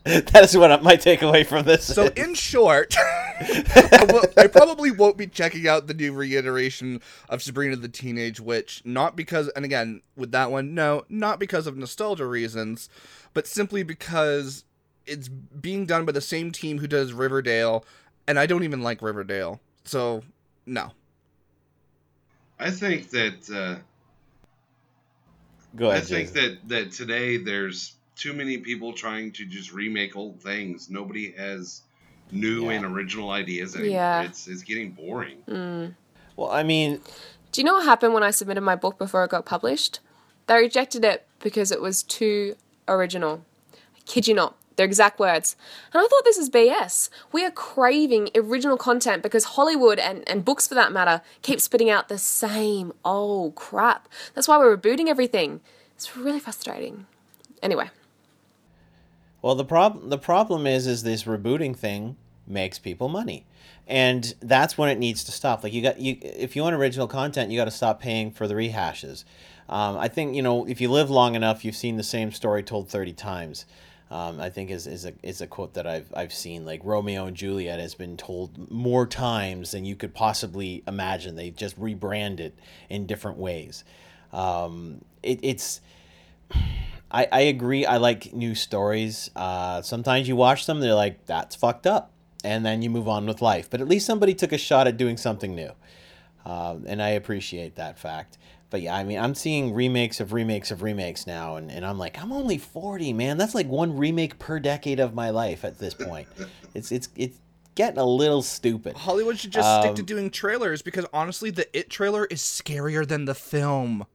that 0.04 0.40
is 0.42 0.56
what 0.56 0.82
my 0.82 0.96
takeaway 0.96 1.46
from 1.46 1.64
this. 1.64 1.84
So, 1.84 2.04
is. 2.04 2.10
in 2.24 2.34
short, 2.34 2.94
I, 2.98 4.06
will, 4.10 4.24
I 4.36 4.46
probably 4.46 4.90
won't 4.90 5.16
be 5.16 5.26
checking 5.26 5.66
out 5.66 5.86
the 5.86 5.94
new 5.94 6.12
reiteration 6.12 7.00
of 7.28 7.42
Sabrina 7.42 7.76
the 7.76 7.88
Teenage 7.88 8.38
Witch, 8.38 8.82
not 8.84 9.16
because, 9.16 9.48
and 9.50 9.64
again, 9.64 10.02
with 10.14 10.30
that 10.32 10.50
one, 10.50 10.74
no, 10.74 11.04
not 11.08 11.40
because 11.40 11.66
of 11.66 11.76
nostalgia 11.76 12.26
reasons, 12.26 12.88
but 13.32 13.46
simply 13.46 13.82
because 13.82 14.64
it's 15.06 15.28
being 15.28 15.86
done 15.86 16.04
by 16.04 16.12
the 16.12 16.20
same 16.20 16.52
team 16.52 16.78
who 16.78 16.86
does 16.86 17.12
Riverdale, 17.12 17.84
and 18.28 18.38
I 18.38 18.46
don't 18.46 18.62
even 18.62 18.82
like 18.82 19.00
Riverdale. 19.00 19.60
So, 19.84 20.22
no. 20.66 20.92
I 22.58 22.70
think 22.70 23.10
that 23.10 23.50
uh, 23.50 23.82
Go 25.76 25.90
ahead. 25.90 26.02
I 26.02 26.04
think 26.06 26.32
Jason. 26.32 26.58
that 26.60 26.68
that 26.68 26.92
today 26.92 27.36
there's 27.38 27.94
too 28.16 28.32
many 28.32 28.58
people 28.58 28.92
trying 28.92 29.32
to 29.32 29.44
just 29.46 29.72
remake 29.72 30.16
old 30.16 30.40
things. 30.42 30.90
Nobody 30.90 31.32
has 31.32 31.82
new 32.30 32.66
Yeah. 32.66 32.76
and 32.76 32.84
original 32.86 33.30
ideas 33.30 33.74
anymore. 33.74 33.92
Yeah. 33.94 34.22
It's 34.22 34.48
it's 34.48 34.62
getting 34.62 34.90
boring. 34.92 35.38
Mm. 35.48 35.94
Well, 36.36 36.50
I 36.50 36.62
mean, 36.62 37.00
Do 37.52 37.60
you 37.60 37.64
know 37.66 37.74
what 37.74 37.84
happened 37.84 38.14
when 38.14 38.22
I 38.22 38.30
submitted 38.30 38.62
my 38.62 38.76
book 38.76 38.98
before 38.98 39.22
it 39.24 39.30
got 39.30 39.44
published? 39.44 40.00
They 40.46 40.56
rejected 40.56 41.04
it 41.04 41.26
because 41.40 41.70
it 41.70 41.80
was 41.82 42.02
too 42.02 42.56
original. 42.88 43.44
I 43.74 44.00
kid 44.06 44.26
you 44.26 44.34
not. 44.34 44.56
Their 44.76 44.86
exact 44.86 45.18
words. 45.18 45.56
And 45.92 46.00
I 46.00 46.06
thought 46.06 46.24
this 46.24 46.38
is 46.38 46.48
BS. 46.50 47.10
We 47.30 47.44
are 47.44 47.50
craving 47.50 48.30
original 48.34 48.76
content 48.76 49.22
because 49.22 49.44
Hollywood 49.44 49.98
and, 49.98 50.26
and 50.28 50.44
books 50.44 50.66
for 50.66 50.74
that 50.74 50.92
matter 50.92 51.20
keep 51.42 51.60
spitting 51.60 51.90
out 51.90 52.08
the 52.08 52.18
same 52.18 52.92
old 53.04 53.54
crap. 53.54 54.08
That's 54.34 54.48
why 54.48 54.58
we're 54.58 54.76
rebooting 54.76 55.08
everything. 55.08 55.60
It's 55.94 56.16
really 56.16 56.40
frustrating. 56.40 57.06
Anyway. 57.62 57.90
Well, 59.42 59.56
the 59.56 59.64
problem 59.64 60.08
the 60.08 60.18
problem 60.18 60.66
is 60.66 60.86
is 60.86 61.02
this 61.02 61.24
rebooting 61.24 61.76
thing 61.76 62.16
makes 62.46 62.78
people 62.78 63.08
money, 63.08 63.44
and 63.88 64.34
that's 64.40 64.78
when 64.78 64.88
it 64.88 64.98
needs 64.98 65.24
to 65.24 65.32
stop. 65.32 65.64
Like 65.64 65.72
you 65.72 65.82
got 65.82 65.98
you 65.98 66.16
if 66.22 66.54
you 66.54 66.62
want 66.62 66.76
original 66.76 67.08
content, 67.08 67.50
you 67.50 67.58
got 67.58 67.64
to 67.64 67.72
stop 67.72 68.00
paying 68.00 68.30
for 68.30 68.46
the 68.46 68.54
rehashes. 68.54 69.24
Um, 69.68 69.96
I 69.96 70.06
think 70.06 70.36
you 70.36 70.42
know 70.42 70.64
if 70.66 70.80
you 70.80 70.88
live 70.88 71.10
long 71.10 71.34
enough, 71.34 71.64
you've 71.64 71.76
seen 71.76 71.96
the 71.96 72.04
same 72.04 72.30
story 72.30 72.62
told 72.62 72.88
thirty 72.88 73.12
times. 73.12 73.66
Um, 74.12 74.42
I 74.42 74.50
think 74.50 74.70
is, 74.70 74.86
is 74.86 75.06
a 75.06 75.14
is 75.22 75.40
a 75.40 75.46
quote 75.46 75.72
that 75.72 75.86
I've 75.86 76.12
I've 76.14 76.34
seen. 76.34 76.66
Like 76.66 76.82
Romeo 76.84 77.24
and 77.24 77.34
Juliet 77.34 77.80
has 77.80 77.94
been 77.94 78.18
told 78.18 78.70
more 78.70 79.06
times 79.06 79.70
than 79.70 79.86
you 79.86 79.96
could 79.96 80.12
possibly 80.12 80.82
imagine. 80.86 81.34
They 81.34 81.48
just 81.48 81.80
rebrand 81.80 82.38
it 82.38 82.54
in 82.90 83.06
different 83.06 83.38
ways. 83.38 83.84
Um, 84.30 85.02
it, 85.22 85.40
it's 85.42 85.80
I, 87.10 87.26
I 87.32 87.40
agree. 87.40 87.86
I 87.86 87.96
like 87.96 88.34
new 88.34 88.54
stories. 88.54 89.30
Uh, 89.34 89.80
sometimes 89.80 90.28
you 90.28 90.36
watch 90.36 90.66
them, 90.66 90.80
they're 90.80 90.94
like, 90.94 91.24
that's 91.26 91.54
fucked 91.54 91.86
up. 91.86 92.10
And 92.44 92.66
then 92.66 92.82
you 92.82 92.90
move 92.90 93.06
on 93.06 93.26
with 93.26 93.40
life. 93.42 93.70
But 93.70 93.80
at 93.80 93.88
least 93.88 94.06
somebody 94.06 94.34
took 94.34 94.52
a 94.52 94.58
shot 94.58 94.86
at 94.86 94.96
doing 94.96 95.16
something 95.16 95.54
new. 95.54 95.72
Um, 96.44 96.84
and 96.86 97.02
I 97.02 97.10
appreciate 97.10 97.76
that 97.76 97.98
fact. 97.98 98.38
But 98.72 98.80
yeah, 98.80 98.96
I 98.96 99.04
mean, 99.04 99.18
I'm 99.18 99.34
seeing 99.34 99.74
remakes 99.74 100.18
of 100.18 100.32
remakes 100.32 100.70
of 100.70 100.80
remakes 100.80 101.26
now. 101.26 101.56
And, 101.56 101.70
and 101.70 101.84
I'm 101.84 101.98
like, 101.98 102.18
I'm 102.18 102.32
only 102.32 102.56
40, 102.56 103.12
man. 103.12 103.36
That's 103.36 103.54
like 103.54 103.68
one 103.68 103.94
remake 103.98 104.38
per 104.38 104.58
decade 104.58 104.98
of 104.98 105.14
my 105.14 105.28
life 105.28 105.62
at 105.62 105.78
this 105.78 105.92
point. 105.92 106.26
it's, 106.74 106.90
it's, 106.90 107.10
it's 107.14 107.38
getting 107.74 107.98
a 107.98 108.04
little 108.06 108.40
stupid. 108.40 108.96
Hollywood 108.96 109.38
should 109.38 109.52
just 109.52 109.82
stick 109.82 109.94
to 109.96 110.00
Um, 110.00 110.06
doing 110.06 110.30
trailers 110.30 110.80
because 110.80 111.04
honestly, 111.12 111.50
the 111.50 111.68
It 111.78 111.90
trailer 111.90 112.24
is 112.24 112.40
scarier 112.40 113.06
than 113.06 113.26
the 113.26 113.34
film. 113.34 114.06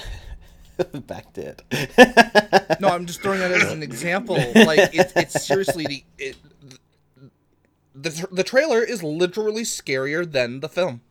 Back 1.06 1.32
to 1.34 1.53
it. 1.53 2.80
No, 2.82 2.88
I'm 2.88 3.06
just 3.06 3.22
throwing 3.22 3.41
that 3.41 3.51
as 3.51 3.72
an 3.72 3.84
example. 3.84 4.38
Like 4.56 4.89
it's 4.91 5.13
it's 5.15 5.46
seriously 5.46 5.86
the 5.86 6.03
it, 6.18 6.36
the 7.94 8.27
the 8.32 8.44
trailer 8.44 8.82
is 8.82 9.03
literally 9.03 9.62
scarier 9.62 10.30
than 10.30 10.62
the 10.62 10.70
film. 10.70 11.01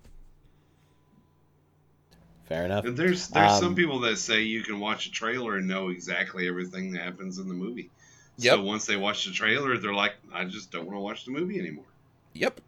Fair 2.50 2.64
enough. 2.64 2.85
And 2.85 2.97
there's 2.97 3.28
there's 3.28 3.59
some 3.61 3.69
Um, 3.69 3.75
people 3.76 4.00
that 4.00 4.19
say 4.19 4.42
you 4.42 4.64
can 4.64 4.80
watch 4.80 5.07
a 5.07 5.11
trailer 5.12 5.57
and 5.57 5.69
know 5.69 5.90
exactly 5.90 6.49
everything 6.49 6.92
that 6.95 7.02
happens 7.02 7.38
in 7.38 7.47
the 7.47 7.54
movie. 7.54 7.90
Yep. 8.38 8.54
So 8.54 8.62
once 8.64 8.87
they 8.87 8.97
watch 8.97 9.25
the 9.25 9.30
trailer, 9.30 9.78
they're 9.78 9.95
like, 9.95 10.14
I 10.33 10.45
just 10.47 10.73
don't 10.73 10.87
want 10.87 10.97
to 10.97 11.00
watch 11.00 11.25
the 11.25 11.30
movie 11.30 11.61
anymore. 11.61 11.85
Yep. 12.33 12.61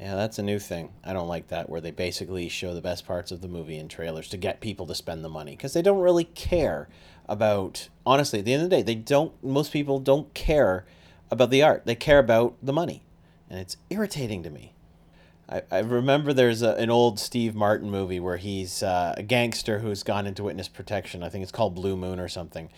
Yeah, 0.00 0.14
that's 0.14 0.38
a 0.38 0.42
new 0.42 0.58
thing. 0.58 0.90
I 1.04 1.12
don't 1.12 1.28
like 1.28 1.48
that, 1.48 1.68
where 1.68 1.82
they 1.82 1.90
basically 1.90 2.48
show 2.48 2.72
the 2.72 2.80
best 2.80 3.06
parts 3.06 3.30
of 3.30 3.42
the 3.42 3.48
movie 3.48 3.76
in 3.76 3.88
trailers 3.88 4.28
to 4.30 4.38
get 4.38 4.62
people 4.62 4.86
to 4.86 4.94
spend 4.94 5.22
the 5.22 5.28
money 5.28 5.50
because 5.50 5.74
they 5.74 5.82
don't 5.82 6.00
really 6.00 6.24
care 6.24 6.88
about. 7.28 7.90
Honestly, 8.06 8.38
at 8.38 8.46
the 8.46 8.54
end 8.54 8.62
of 8.62 8.70
the 8.70 8.76
day, 8.76 8.82
they 8.82 8.94
don't. 8.94 9.32
Most 9.44 9.70
people 9.70 9.98
don't 9.98 10.32
care 10.32 10.86
about 11.30 11.50
the 11.50 11.62
art. 11.62 11.84
They 11.84 11.94
care 11.94 12.20
about 12.20 12.56
the 12.62 12.72
money, 12.72 13.02
and 13.50 13.58
it's 13.58 13.76
irritating 13.90 14.42
to 14.44 14.50
me. 14.50 14.72
I, 15.48 15.62
I 15.70 15.78
remember 15.78 16.32
there's 16.32 16.62
a, 16.62 16.74
an 16.74 16.90
old 16.90 17.18
Steve 17.18 17.54
Martin 17.54 17.90
movie 17.90 18.20
where 18.20 18.36
he's 18.36 18.82
uh, 18.82 19.14
a 19.16 19.22
gangster 19.22 19.78
who's 19.78 20.02
gone 20.02 20.26
into 20.26 20.44
witness 20.44 20.68
protection. 20.68 21.22
I 21.22 21.28
think 21.28 21.42
it's 21.42 21.52
called 21.52 21.74
Blue 21.74 21.96
Moon 21.96 22.20
or 22.20 22.28
something. 22.28 22.68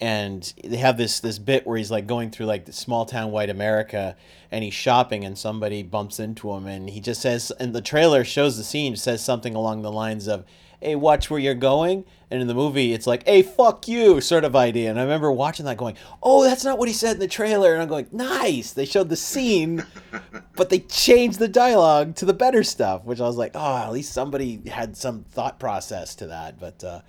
And 0.00 0.52
they 0.62 0.76
have 0.76 0.96
this 0.96 1.18
this 1.18 1.38
bit 1.38 1.66
where 1.66 1.76
he's 1.76 1.90
like 1.90 2.06
going 2.06 2.30
through 2.30 2.46
like 2.46 2.72
small 2.72 3.04
town 3.04 3.32
white 3.32 3.50
America 3.50 4.16
and 4.52 4.62
he's 4.62 4.74
shopping 4.74 5.24
and 5.24 5.36
somebody 5.36 5.82
bumps 5.82 6.20
into 6.20 6.52
him 6.52 6.66
and 6.66 6.90
he 6.90 7.00
just 7.00 7.20
says 7.20 7.50
and 7.58 7.74
the 7.74 7.80
trailer 7.80 8.22
shows 8.22 8.56
the 8.56 8.62
scene 8.62 8.94
says 8.94 9.24
something 9.24 9.56
along 9.56 9.82
the 9.82 9.90
lines 9.90 10.28
of 10.28 10.44
hey 10.80 10.94
watch 10.94 11.30
where 11.30 11.40
you're 11.40 11.54
going 11.54 12.04
and 12.30 12.40
in 12.40 12.46
the 12.46 12.54
movie 12.54 12.92
it's 12.92 13.06
like 13.06 13.26
hey 13.26 13.42
fuck 13.42 13.88
you 13.88 14.20
sort 14.20 14.44
of 14.44 14.54
idea 14.54 14.90
and 14.90 14.98
i 14.98 15.02
remember 15.02 15.30
watching 15.32 15.66
that 15.66 15.76
going 15.76 15.96
oh 16.22 16.44
that's 16.44 16.64
not 16.64 16.78
what 16.78 16.88
he 16.88 16.94
said 16.94 17.14
in 17.14 17.20
the 17.20 17.28
trailer 17.28 17.72
and 17.72 17.82
i'm 17.82 17.88
going 17.88 18.06
nice 18.12 18.72
they 18.72 18.84
showed 18.84 19.08
the 19.08 19.16
scene 19.16 19.84
but 20.58 20.70
they 20.70 20.80
changed 20.80 21.38
the 21.38 21.48
dialogue 21.48 22.14
to 22.16 22.24
the 22.24 22.34
better 22.34 22.62
stuff, 22.62 23.04
which 23.04 23.20
I 23.20 23.24
was 23.24 23.36
like, 23.36 23.52
oh, 23.54 23.76
at 23.76 23.92
least 23.92 24.12
somebody 24.12 24.60
had 24.66 24.96
some 24.96 25.24
thought 25.24 25.58
process 25.58 26.14
to 26.16 26.26
that. 26.26 26.58
But, 26.58 26.84
uh, 26.84 27.00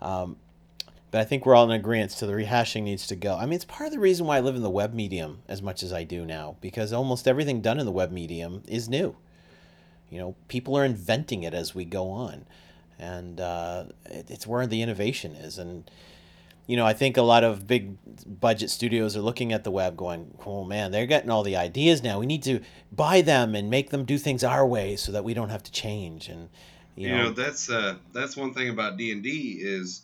um, 0.00 0.36
but 1.10 1.20
I 1.20 1.24
think 1.24 1.44
we're 1.44 1.54
all 1.54 1.64
in 1.64 1.72
agreement 1.72 2.12
So 2.12 2.26
the 2.26 2.32
rehashing 2.32 2.82
needs 2.82 3.06
to 3.08 3.16
go. 3.16 3.36
I 3.36 3.44
mean, 3.44 3.54
it's 3.54 3.64
part 3.64 3.86
of 3.86 3.92
the 3.92 3.98
reason 3.98 4.26
why 4.26 4.36
I 4.36 4.40
live 4.40 4.54
in 4.54 4.62
the 4.62 4.70
web 4.70 4.94
medium 4.94 5.40
as 5.48 5.62
much 5.62 5.82
as 5.82 5.92
I 5.92 6.04
do 6.04 6.24
now, 6.24 6.56
because 6.60 6.92
almost 6.92 7.26
everything 7.26 7.60
done 7.60 7.80
in 7.80 7.86
the 7.86 7.92
web 7.92 8.12
medium 8.12 8.62
is 8.68 8.88
new. 8.88 9.16
You 10.08 10.18
know, 10.18 10.34
people 10.48 10.76
are 10.76 10.84
inventing 10.84 11.42
it 11.42 11.54
as 11.54 11.74
we 11.74 11.84
go 11.84 12.10
on, 12.10 12.44
and 13.00 13.40
uh, 13.40 13.84
it, 14.06 14.30
it's 14.30 14.46
where 14.46 14.66
the 14.66 14.82
innovation 14.82 15.32
is. 15.32 15.58
And 15.58 15.90
you 16.66 16.76
know, 16.76 16.86
I 16.86 16.92
think 16.92 17.16
a 17.16 17.22
lot 17.22 17.42
of 17.42 17.66
big 17.66 17.96
budget 18.40 18.70
studios 18.70 19.16
are 19.16 19.22
looking 19.22 19.52
at 19.52 19.64
the 19.64 19.72
web 19.72 19.96
going, 19.96 20.36
oh 20.46 20.64
man, 20.64 20.92
they're 20.92 21.06
getting 21.06 21.30
all 21.30 21.42
the 21.42 21.56
ideas 21.56 22.02
now. 22.02 22.20
We 22.20 22.26
need 22.26 22.44
to 22.44 22.60
buy 22.92 23.22
them 23.22 23.56
and 23.56 23.70
make 23.70 23.90
them 23.90 24.04
do 24.04 24.18
things 24.18 24.44
our 24.44 24.64
way 24.64 24.94
so 24.94 25.10
that 25.12 25.24
we 25.24 25.34
don't 25.34 25.48
have 25.48 25.64
to 25.64 25.72
change. 25.72 26.28
And, 26.28 26.48
you, 26.94 27.08
You 27.08 27.16
know, 27.16 27.22
know, 27.24 27.30
that's 27.30 27.70
uh 27.70 27.96
that's 28.12 28.36
one 28.36 28.54
thing 28.54 28.68
about 28.68 28.96
D 28.96 29.10
and 29.10 29.22
D 29.22 29.58
is 29.60 30.02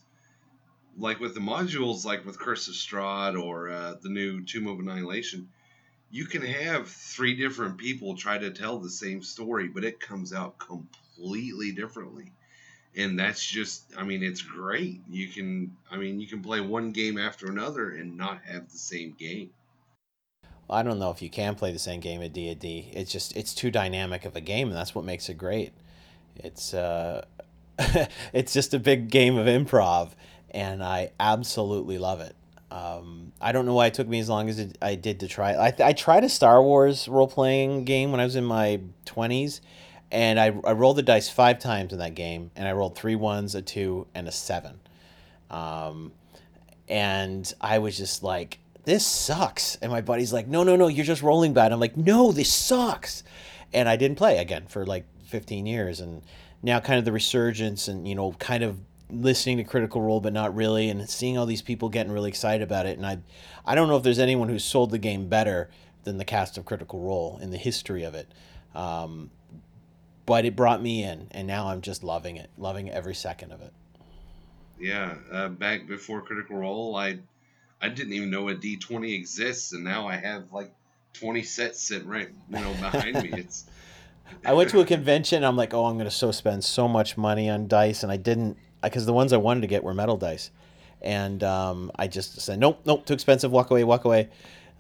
like 0.99 1.21
with 1.21 1.35
the 1.35 1.41
modules, 1.41 2.05
like 2.05 2.25
with 2.25 2.39
Curse 2.39 2.69
of 2.69 2.75
Strahd 2.75 3.41
or 3.41 3.69
uh, 3.69 3.95
the 4.03 4.09
new 4.09 4.43
Tomb 4.43 4.67
of 4.67 4.79
Annihilation, 4.79 5.49
you 6.11 6.25
can 6.25 6.43
have 6.43 6.89
three 6.89 7.37
different 7.37 7.79
people 7.79 8.17
try 8.17 8.39
to 8.39 8.51
tell 8.51 8.79
the 8.79 8.91
same 8.91 9.23
story, 9.23 9.69
but 9.69 9.85
it 9.85 10.01
comes 10.01 10.33
out 10.33 10.59
completely 10.59 11.73
differently. 11.73 12.33
And 12.97 13.19
that's 13.19 13.45
just, 13.45 13.93
I 13.97 14.05
mean, 14.05 14.23
it's 14.23 14.41
great. 14.41 15.03
You 15.09 15.29
can, 15.29 15.77
I 15.91 15.97
mean, 15.97 16.19
you 16.19 16.27
can 16.27 16.43
play 16.43 16.61
one 16.61 16.93
game 16.93 17.19
after 17.19 17.47
another 17.47 17.91
and 17.91 18.17
not 18.17 18.41
have 18.47 18.71
the 18.71 18.79
same 18.79 19.15
game. 19.19 19.51
I 20.69 20.83
don't 20.83 20.99
know 20.99 21.11
if 21.11 21.23
you 21.23 21.31
can 21.31 21.55
play 21.55 21.73
the 21.73 21.79
same 21.79 22.01
game 22.01 22.23
at 22.23 22.33
D 22.33 22.49
and 22.49 22.59
D. 22.59 22.91
It's 22.93 23.13
just 23.13 23.37
it's 23.37 23.55
too 23.55 23.71
dynamic 23.71 24.25
of 24.25 24.35
a 24.35 24.41
game, 24.41 24.69
and 24.69 24.77
that's 24.77 24.95
what 24.95 25.05
makes 25.05 25.29
it 25.29 25.35
great. 25.35 25.73
It's 26.37 26.75
uh, 26.75 27.25
it's 28.33 28.53
just 28.53 28.75
a 28.75 28.79
big 28.79 29.11
game 29.11 29.37
of 29.37 29.47
improv, 29.47 30.11
and 30.51 30.83
I 30.83 31.13
absolutely 31.21 31.99
love 31.99 32.21
it. 32.21 32.35
Um, 32.71 33.33
I 33.41 33.53
don't 33.53 33.65
know 33.65 33.75
why 33.75 33.87
it 33.87 33.95
took 33.95 34.09
me 34.09 34.19
as 34.19 34.29
long 34.29 34.49
as 34.49 34.59
it, 34.59 34.77
I 34.83 34.97
did 34.97 35.21
to 35.21 35.29
try. 35.29 35.53
I 35.53 35.73
I 35.79 35.93
tried 35.93 36.25
a 36.25 36.29
Star 36.29 36.61
Wars 36.61 37.07
role 37.07 37.29
playing 37.29 37.85
game 37.85 38.11
when 38.11 38.21
I 38.21 38.25
was 38.25 38.35
in 38.35 38.45
my 38.45 38.81
twenties, 39.05 39.61
and 40.11 40.39
I 40.39 40.47
I 40.65 40.73
rolled 40.73 40.97
the 40.97 41.03
dice 41.03 41.29
five 41.29 41.59
times 41.59 41.93
in 41.93 41.99
that 41.99 42.15
game, 42.15 42.51
and 42.57 42.67
I 42.69 42.73
rolled 42.73 42.97
three 42.97 43.17
ones, 43.17 43.55
a 43.55 43.63
two, 43.63 44.07
and 44.15 44.29
a 44.29 44.33
seven. 44.33 44.81
Um, 45.51 46.13
and 46.89 47.53
I 47.61 47.79
was 47.79 47.97
just 47.97 48.23
like, 48.23 48.59
this 48.85 49.05
sucks. 49.05 49.77
And 49.77 49.91
my 49.91 50.01
buddy's 50.01 50.33
like, 50.33 50.47
no, 50.47 50.63
no, 50.63 50.77
no, 50.77 50.89
you're 50.89 51.05
just 51.05 51.23
rolling 51.23 51.53
bad. 51.53 51.73
I'm 51.73 51.81
like, 51.81 51.97
no, 51.97 52.33
this 52.33 52.53
sucks. 52.53 53.23
And 53.73 53.89
I 53.89 53.97
didn't 53.97 54.17
play 54.17 54.39
again 54.39 54.67
for 54.69 54.87
like 54.87 55.05
15 55.25 55.67
years. 55.67 56.01
And 56.01 56.23
now, 56.63 56.81
kind 56.81 56.99
of 56.99 57.05
the 57.05 57.13
resurgence 57.13 57.89
and, 57.89 58.07
you 58.09 58.15
know, 58.15 58.33
kind 58.33 58.63
of 58.63 58.79
listening 59.11 59.57
to 59.59 59.65
Critical 59.65 60.01
Role, 60.01 60.21
but 60.21 60.33
not 60.33 60.55
really, 60.55 60.89
and 60.89 61.09
seeing 61.09 61.37
all 61.37 61.47
these 61.47 61.63
people 61.63 61.89
getting 61.89 62.13
really 62.13 62.29
excited 62.29 62.63
about 62.63 62.87
it. 62.87 62.97
And 62.97 63.07
I, 63.07 63.19
I 63.65 63.75
don't 63.75 63.89
know 63.89 63.97
if 63.97 64.03
there's 64.03 64.19
anyone 64.19 64.49
who's 64.49 64.65
sold 64.65 64.91
the 64.91 64.99
game 64.99 65.29
better 65.29 65.71
than 66.05 66.19
the 66.19 66.25
cast 66.25 66.57
of 66.57 66.65
Critical 66.65 67.01
Role 67.01 67.39
in 67.43 67.51
the 67.51 67.57
history 67.57 68.05
of 68.05 68.15
it. 68.15 68.33
Um, 68.75 69.31
but 70.27 70.45
it 70.45 70.57
brought 70.57 70.83
me 70.83 71.03
in, 71.05 71.29
and 71.31 71.47
now 71.47 71.69
I'm 71.69 71.81
just 71.81 72.03
loving 72.03 72.37
it, 72.37 72.51
loving 72.59 72.91
every 72.91 73.15
second 73.15 73.53
of 73.53 73.63
it. 73.63 73.73
Yeah, 74.79 75.15
uh, 75.33 75.49
back 75.49 75.87
before 75.87 76.21
Critical 76.21 76.57
Role, 76.57 76.97
I 76.97 77.19
I 77.81 77.89
didn't 77.89 78.13
even 78.13 78.31
know 78.31 78.49
a 78.49 78.55
D 78.55 78.77
twenty 78.77 79.15
exists, 79.15 79.73
and 79.73 79.85
now 79.85 80.07
I 80.07 80.17
have 80.17 80.53
like 80.53 80.73
twenty 81.15 81.43
sets 81.43 81.81
sitting 81.81 82.09
right, 82.09 82.29
you 82.51 82.59
know, 82.59 82.73
behind 82.75 83.23
me. 83.23 83.31
It's 83.39 83.65
I 84.45 84.53
went 84.55 84.71
to 84.71 84.81
a 84.81 84.85
convention. 84.85 85.45
I'm 85.45 85.57
like, 85.57 85.73
oh, 85.73 85.87
I'm 85.87 85.97
gonna 85.97 86.11
so 86.11 86.33
spend 86.33 86.65
so 86.65 86.89
much 86.89 87.17
money 87.17 87.49
on 87.49 87.69
dice, 87.69 88.03
and 88.03 88.11
I 88.11 88.17
didn't 88.17 88.59
because 88.83 89.07
the 89.07 89.13
ones 89.13 89.33
I 89.33 89.37
wanted 89.39 89.63
to 89.63 89.67
get 89.67 89.83
were 89.85 89.95
metal 89.95 90.17
dice, 90.17 90.51
and 91.01 91.43
um, 91.43 91.91
I 91.97 92.09
just 92.09 92.41
said, 92.41 92.59
nope, 92.59 92.81
nope, 92.85 93.07
too 93.07 93.15
expensive. 93.15 93.53
Walk 93.53 93.71
away, 93.71 93.85
walk 93.85 94.05
away. 94.05 94.29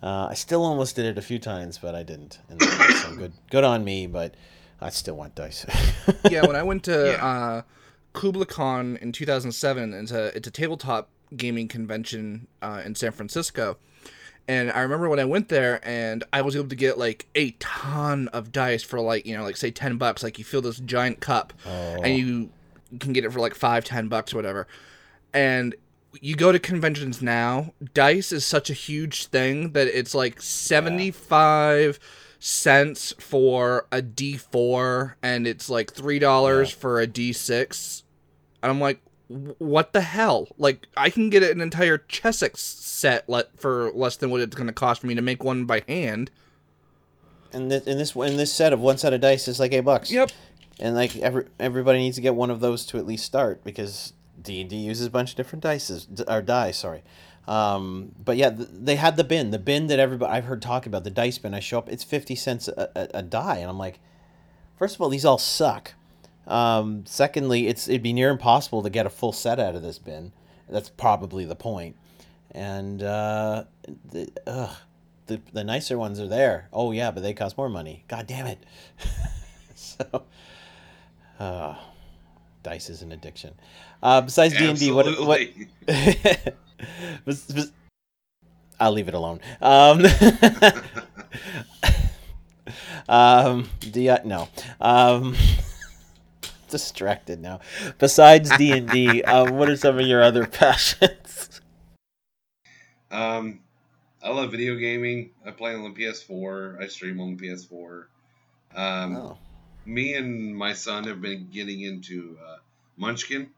Uh, 0.03 0.27
I 0.31 0.35
still 0.35 0.63
almost 0.63 0.95
did 0.97 1.07
it 1.07 1.19
a 1.19 1.23
few 1.23 1.39
times, 1.39 1.79
but 1.79 1.95
I 1.95 2.03
didn't. 2.03 2.39
And 2.51 2.63
so 2.63 3.17
good, 3.17 3.33
good 3.51 3.65
on 3.65 3.83
me. 3.83 4.07
But 4.07 4.35
I 4.81 4.91
still 4.91 5.17
want 5.17 5.35
dice. 5.35 5.65
yeah, 6.31 6.47
when 6.47 6.57
I 6.57 6.63
went 6.63 6.85
to 6.85 6.93
Yeah. 7.19 7.25
uh, 7.27 7.63
KublaCon 8.15 8.99
in 8.99 9.13
2007, 9.13 9.95
it's 9.95 10.11
a 10.13 10.37
it's 10.37 10.49
a 10.49 10.51
tabletop 10.51 11.09
gaming 11.37 11.69
convention 11.69 12.47
uh, 12.63 12.83
in 12.85 12.95
San 12.95 13.13
Francisco, 13.13 13.77
and 14.49 14.71
I 14.71 14.81
remember 14.81 15.09
when 15.09 15.19
I 15.21 15.25
went 15.25 15.49
there 15.49 15.81
and 15.87 16.25
I 16.33 16.41
was 16.43 16.57
able 16.57 16.69
to 16.69 16.77
get 16.77 16.99
like 16.99 17.27
a 17.35 17.51
ton 17.59 18.29
of 18.29 18.53
dice 18.53 18.83
for 18.83 19.01
like 19.01 19.27
you 19.27 19.37
know 19.37 19.43
like 19.43 19.57
say 19.57 19.71
ten 19.71 19.97
bucks. 19.99 20.23
Like 20.23 20.39
you 20.39 20.45
fill 20.45 20.63
this 20.63 20.79
giant 20.79 21.21
cup, 21.21 21.53
and 21.67 22.17
you 22.17 22.51
can 23.01 23.13
get 23.13 23.25
it 23.25 23.33
for 23.33 23.41
like 23.41 23.55
five 23.55 23.85
ten 23.85 24.09
bucks 24.09 24.33
or 24.33 24.37
whatever, 24.37 24.67
and 25.35 25.75
you 26.23 26.35
go 26.35 26.51
to 26.53 26.59
conventions 26.59 27.21
now, 27.21 27.75
dice 27.93 28.33
is 28.33 28.43
such 28.47 28.71
a 28.71 28.73
huge 28.73 29.27
thing 29.27 29.73
that 29.73 29.87
it's 29.89 30.15
like 30.15 30.41
75 30.41 31.99
cents 32.39 33.15
for 33.19 33.87
a 33.91 34.03
D4 34.03 35.15
and 35.23 35.47
it's 35.47 35.69
like 35.71 35.93
$3 35.95 36.73
for 36.75 37.01
a 37.01 37.07
D6. 37.07 38.03
And 38.63 38.71
I'm 38.71 38.81
like, 38.81 39.01
what 39.29 39.93
the 39.93 40.03
hell? 40.03 40.49
Like, 40.57 40.87
I 40.97 41.11
can 41.11 41.31
get 41.31 41.43
an 41.43 41.61
entire 41.61 41.99
Chessex 41.99 42.61
set 42.63 43.29
le- 43.29 43.45
for 43.57 43.91
less 43.93 44.17
than 44.17 44.31
what 44.31 44.41
it's 44.41 44.55
going 44.55 44.69
to 44.69 44.73
cost 44.73 45.01
for 45.01 45.07
me 45.09 45.15
to 45.17 45.23
make 45.23 45.43
one 45.43 45.65
by 45.65 45.83
hand. 45.89 46.31
and 47.53 47.71
this, 47.71 47.85
in 47.87 47.99
this 47.99 48.15
in 48.15 48.37
this 48.37 48.53
set 48.53 48.73
of 48.73 48.81
one 48.81 48.99
set 48.99 49.13
of 49.13 49.21
dice 49.21 49.49
is 49.49 49.59
like 49.59 49.73
eight 49.73 49.81
bucks. 49.81 50.11
Yep. 50.13 50.31
And 50.79 50.95
like 50.95 51.17
every 51.17 51.47
everybody 51.59 51.99
needs 51.99 52.17
to 52.17 52.23
get 52.23 52.35
one 52.35 52.51
of 52.51 52.61
those 52.61 52.85
to 52.87 52.99
at 52.99 53.07
least 53.07 53.25
start 53.25 53.65
because 53.65 54.13
D 54.41 54.61
and 54.61 54.71
D 54.71 54.77
uses 54.77 55.07
a 55.07 55.11
bunch 55.11 55.31
of 55.31 55.37
different 55.37 55.63
dices 55.65 56.07
d- 56.07 56.25
or 56.29 56.43
die. 56.43 56.71
Sorry. 56.71 57.03
Um, 57.47 58.13
but 58.23 58.37
yeah, 58.37 58.51
th- 58.51 58.69
they 58.73 58.97
had 58.97 59.17
the 59.17 59.25
bin, 59.25 59.51
the 59.51 59.59
bin 59.59 59.87
that 59.87 59.99
everybody 59.99 60.33
I've 60.33 60.45
heard 60.45 60.61
talk 60.61 60.87
about, 60.87 61.05
the 61.05 61.11
dice 61.11 61.39
bin. 61.39 61.55
I 61.55 61.61
show 61.61 61.79
up, 61.79 61.89
it's 61.89 62.03
fifty 62.05 62.35
cents 62.35 62.69
a, 62.69 62.91
a, 62.97 63.09
a 63.19 63.23
die, 63.23 63.59
and 63.59 63.71
I'm 63.71 63.79
like, 63.79 64.01
first 64.77 64.97
of 64.97 65.01
all, 65.01 65.09
these 65.09 65.25
all 65.25 65.39
suck. 65.39 65.95
Um, 66.47 67.05
secondly, 67.07 67.69
it's 67.69 67.89
it'd 67.89 68.03
be 68.03 68.13
near 68.13 68.31
impossible 68.31 68.83
to 68.83 68.91
get 68.91 69.07
a 69.07 69.11
full 69.11 69.33
set 69.33 69.61
out 69.61 69.75
of 69.75 69.83
this 69.83 69.99
bin. 69.99 70.33
That's 70.69 70.89
probably 70.89 71.45
the 71.45 71.55
point. 71.55 71.97
And 72.51 73.03
uh, 73.03 73.65
the, 74.11 74.29
ugh, 74.47 74.77
the 75.27 75.41
the 75.53 75.63
nicer 75.63 75.99
ones 75.99 76.19
are 76.19 76.29
there. 76.29 76.69
Oh 76.73 76.91
yeah, 76.91 77.11
but 77.11 77.23
they 77.23 77.33
cost 77.33 77.57
more 77.57 77.69
money. 77.69 78.05
God 78.09 78.27
damn 78.27 78.47
it. 78.47 78.59
so, 79.75 80.25
uh, 81.39 81.77
dice 82.65 82.91
is 82.91 83.03
an 83.03 83.13
addiction. 83.13 83.55
Uh, 84.03 84.21
besides 84.23 84.57
D 84.57 84.69
and 84.69 84.79
D, 84.79 84.91
what 84.91 85.07
what? 85.21 85.41
Absolutely. 86.81 87.19
Bes- 87.25 87.47
bes- 87.47 87.73
I'll 88.79 88.93
leave 88.93 89.09
it 89.09 89.15
alone. 89.15 89.41
Um, 89.63 90.05
um, 93.09 93.69
D 93.81 94.11
no. 94.25 94.49
Um, 94.81 95.35
distracted 96.69 97.41
now. 97.41 97.61
Besides 97.99 98.55
D 98.59 98.73
and 98.73 98.89
D, 98.89 99.23
uh, 99.23 99.51
what 99.51 99.71
are 99.71 99.77
some 99.77 99.99
of 99.99 100.07
your 100.07 100.23
other 100.23 100.47
passions? 100.47 101.61
Um, 103.11 103.61
I 104.23 104.31
love 104.31 104.51
video 104.51 104.75
gaming. 104.77 105.31
I 105.47 105.53
play 105.53 105.75
on 105.75 105.83
the 105.85 105.91
PS4. 105.91 106.83
I 106.83 106.89
stream 106.89 107.21
on 107.21 107.37
the 107.37 107.49
PS4. 107.49 108.05
Um, 108.75 109.17
Oh, 109.17 109.39
me 109.87 110.15
and 110.15 110.55
my 110.55 110.73
son 110.73 111.05
have 111.05 111.23
been 111.23 111.49
getting 111.51 111.81
into 111.83 112.37
uh, 112.45 112.57
Munchkin. 112.97 113.49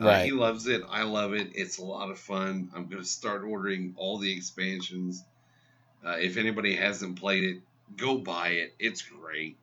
Uh, 0.00 0.24
He 0.24 0.32
loves 0.32 0.66
it. 0.66 0.82
I 0.88 1.02
love 1.02 1.34
it. 1.34 1.50
It's 1.54 1.78
a 1.78 1.84
lot 1.84 2.10
of 2.10 2.18
fun. 2.18 2.70
I'm 2.74 2.86
going 2.86 3.02
to 3.02 3.08
start 3.08 3.42
ordering 3.44 3.94
all 3.96 4.18
the 4.18 4.32
expansions. 4.32 5.22
Uh, 6.04 6.16
if 6.18 6.36
anybody 6.36 6.74
hasn't 6.74 7.18
played 7.18 7.44
it, 7.44 7.62
go 7.96 8.18
buy 8.18 8.48
it. 8.48 8.74
It's 8.78 9.02
great. 9.02 9.56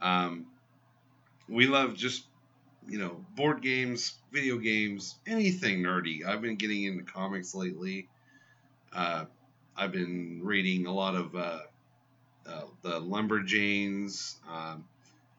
Um, 0.00 0.46
we 1.48 1.66
love 1.66 1.94
just, 1.94 2.24
you 2.88 2.98
know, 2.98 3.24
board 3.36 3.62
games, 3.62 4.14
video 4.32 4.58
games, 4.58 5.16
anything 5.26 5.82
nerdy. 5.82 6.24
I've 6.26 6.42
been 6.42 6.56
getting 6.56 6.84
into 6.84 7.04
comics 7.04 7.54
lately. 7.54 8.08
Uh, 8.92 9.26
I've 9.76 9.92
been 9.92 10.40
reading 10.42 10.86
a 10.86 10.92
lot 10.92 11.14
of 11.14 11.34
uh, 11.36 11.58
uh, 12.46 12.62
the 12.82 13.00
Lumberjanes. 13.00 14.36
Um, 14.48 14.84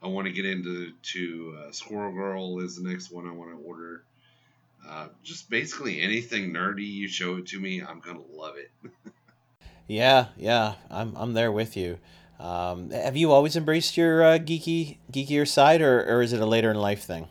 I 0.02 0.08
want 0.08 0.26
to 0.26 0.32
get 0.32 0.44
into 0.44 0.92
to 0.92 1.58
uh, 1.58 1.72
Squirrel 1.72 2.12
Girl 2.12 2.60
is 2.60 2.76
the 2.76 2.88
next 2.88 3.10
one 3.10 3.26
I 3.26 3.32
want 3.32 3.50
to 3.50 3.66
order. 3.66 4.02
Uh, 4.86 5.08
just 5.22 5.50
basically 5.50 6.00
anything 6.00 6.52
nerdy 6.52 6.86
you 6.86 7.08
show 7.08 7.36
it 7.36 7.46
to 7.46 7.58
me, 7.58 7.82
I'm 7.82 8.00
gonna 8.00 8.20
love 8.32 8.54
it. 8.56 8.70
yeah, 9.88 10.26
yeah. 10.36 10.74
I'm 10.90 11.16
I'm 11.16 11.32
there 11.32 11.50
with 11.50 11.76
you. 11.76 11.98
Um, 12.38 12.90
have 12.90 13.16
you 13.16 13.32
always 13.32 13.56
embraced 13.56 13.96
your 13.96 14.22
uh, 14.22 14.38
geeky 14.38 14.98
geekier 15.10 15.48
side, 15.48 15.80
or, 15.80 16.04
or 16.04 16.22
is 16.22 16.32
it 16.32 16.40
a 16.40 16.46
later 16.46 16.70
in 16.70 16.76
life 16.76 17.02
thing? 17.02 17.28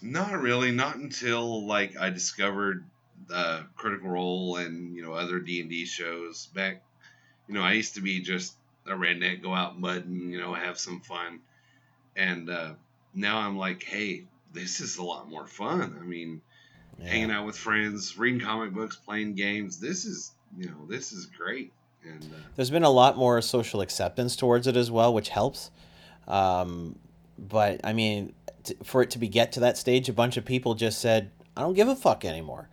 Not 0.00 0.40
really, 0.40 0.70
not 0.70 0.96
until 0.96 1.66
like 1.66 1.98
I 1.98 2.10
discovered 2.10 2.84
uh, 3.32 3.62
Critical 3.76 4.10
Role 4.10 4.56
and 4.56 4.94
you 4.96 5.02
know 5.02 5.12
other 5.12 5.40
D 5.40 5.60
and 5.60 5.68
D 5.68 5.84
shows 5.84 6.46
back. 6.54 6.82
You 7.48 7.54
know, 7.54 7.62
I 7.62 7.72
used 7.72 7.94
to 7.94 8.00
be 8.00 8.20
just 8.20 8.54
a 8.86 8.92
redneck, 8.92 9.42
go 9.42 9.54
out 9.54 9.78
mudding, 9.78 10.30
you 10.30 10.40
know, 10.40 10.54
have 10.54 10.78
some 10.78 11.00
fun, 11.00 11.40
and 12.16 12.50
uh, 12.50 12.72
now 13.14 13.38
I'm 13.38 13.56
like, 13.56 13.82
hey, 13.82 14.24
this 14.52 14.80
is 14.80 14.98
a 14.98 15.02
lot 15.02 15.28
more 15.30 15.46
fun. 15.46 15.96
I 16.00 16.04
mean, 16.04 16.40
Yeah. 16.98 17.08
hanging 17.08 17.30
out 17.30 17.46
with 17.46 17.56
friends, 17.56 18.18
reading 18.18 18.40
comic 18.40 18.72
books, 18.72 18.96
playing 18.96 19.34
games. 19.34 19.78
This 19.80 20.04
is, 20.04 20.32
you 20.56 20.66
know, 20.66 20.86
this 20.88 21.12
is 21.12 21.26
great. 21.26 21.72
And 22.04 22.22
uh, 22.24 22.36
There's 22.56 22.70
been 22.70 22.82
a 22.82 22.90
lot 22.90 23.16
more 23.16 23.40
social 23.40 23.80
acceptance 23.80 24.36
towards 24.36 24.66
it 24.66 24.76
as 24.76 24.90
well, 24.90 25.14
which 25.14 25.28
helps. 25.30 25.70
Um, 26.28 26.98
but 27.38 27.80
I 27.84 27.92
mean, 27.92 28.34
t- 28.64 28.74
for 28.82 29.02
it 29.02 29.10
to 29.12 29.18
be 29.18 29.28
get 29.28 29.52
to 29.52 29.60
that 29.60 29.78
stage, 29.78 30.08
a 30.08 30.12
bunch 30.12 30.36
of 30.36 30.44
people 30.44 30.74
just 30.74 31.00
said, 31.00 31.30
"I 31.56 31.62
don't 31.62 31.74
give 31.74 31.88
a 31.88 31.96
fuck 31.96 32.24
anymore." 32.24 32.68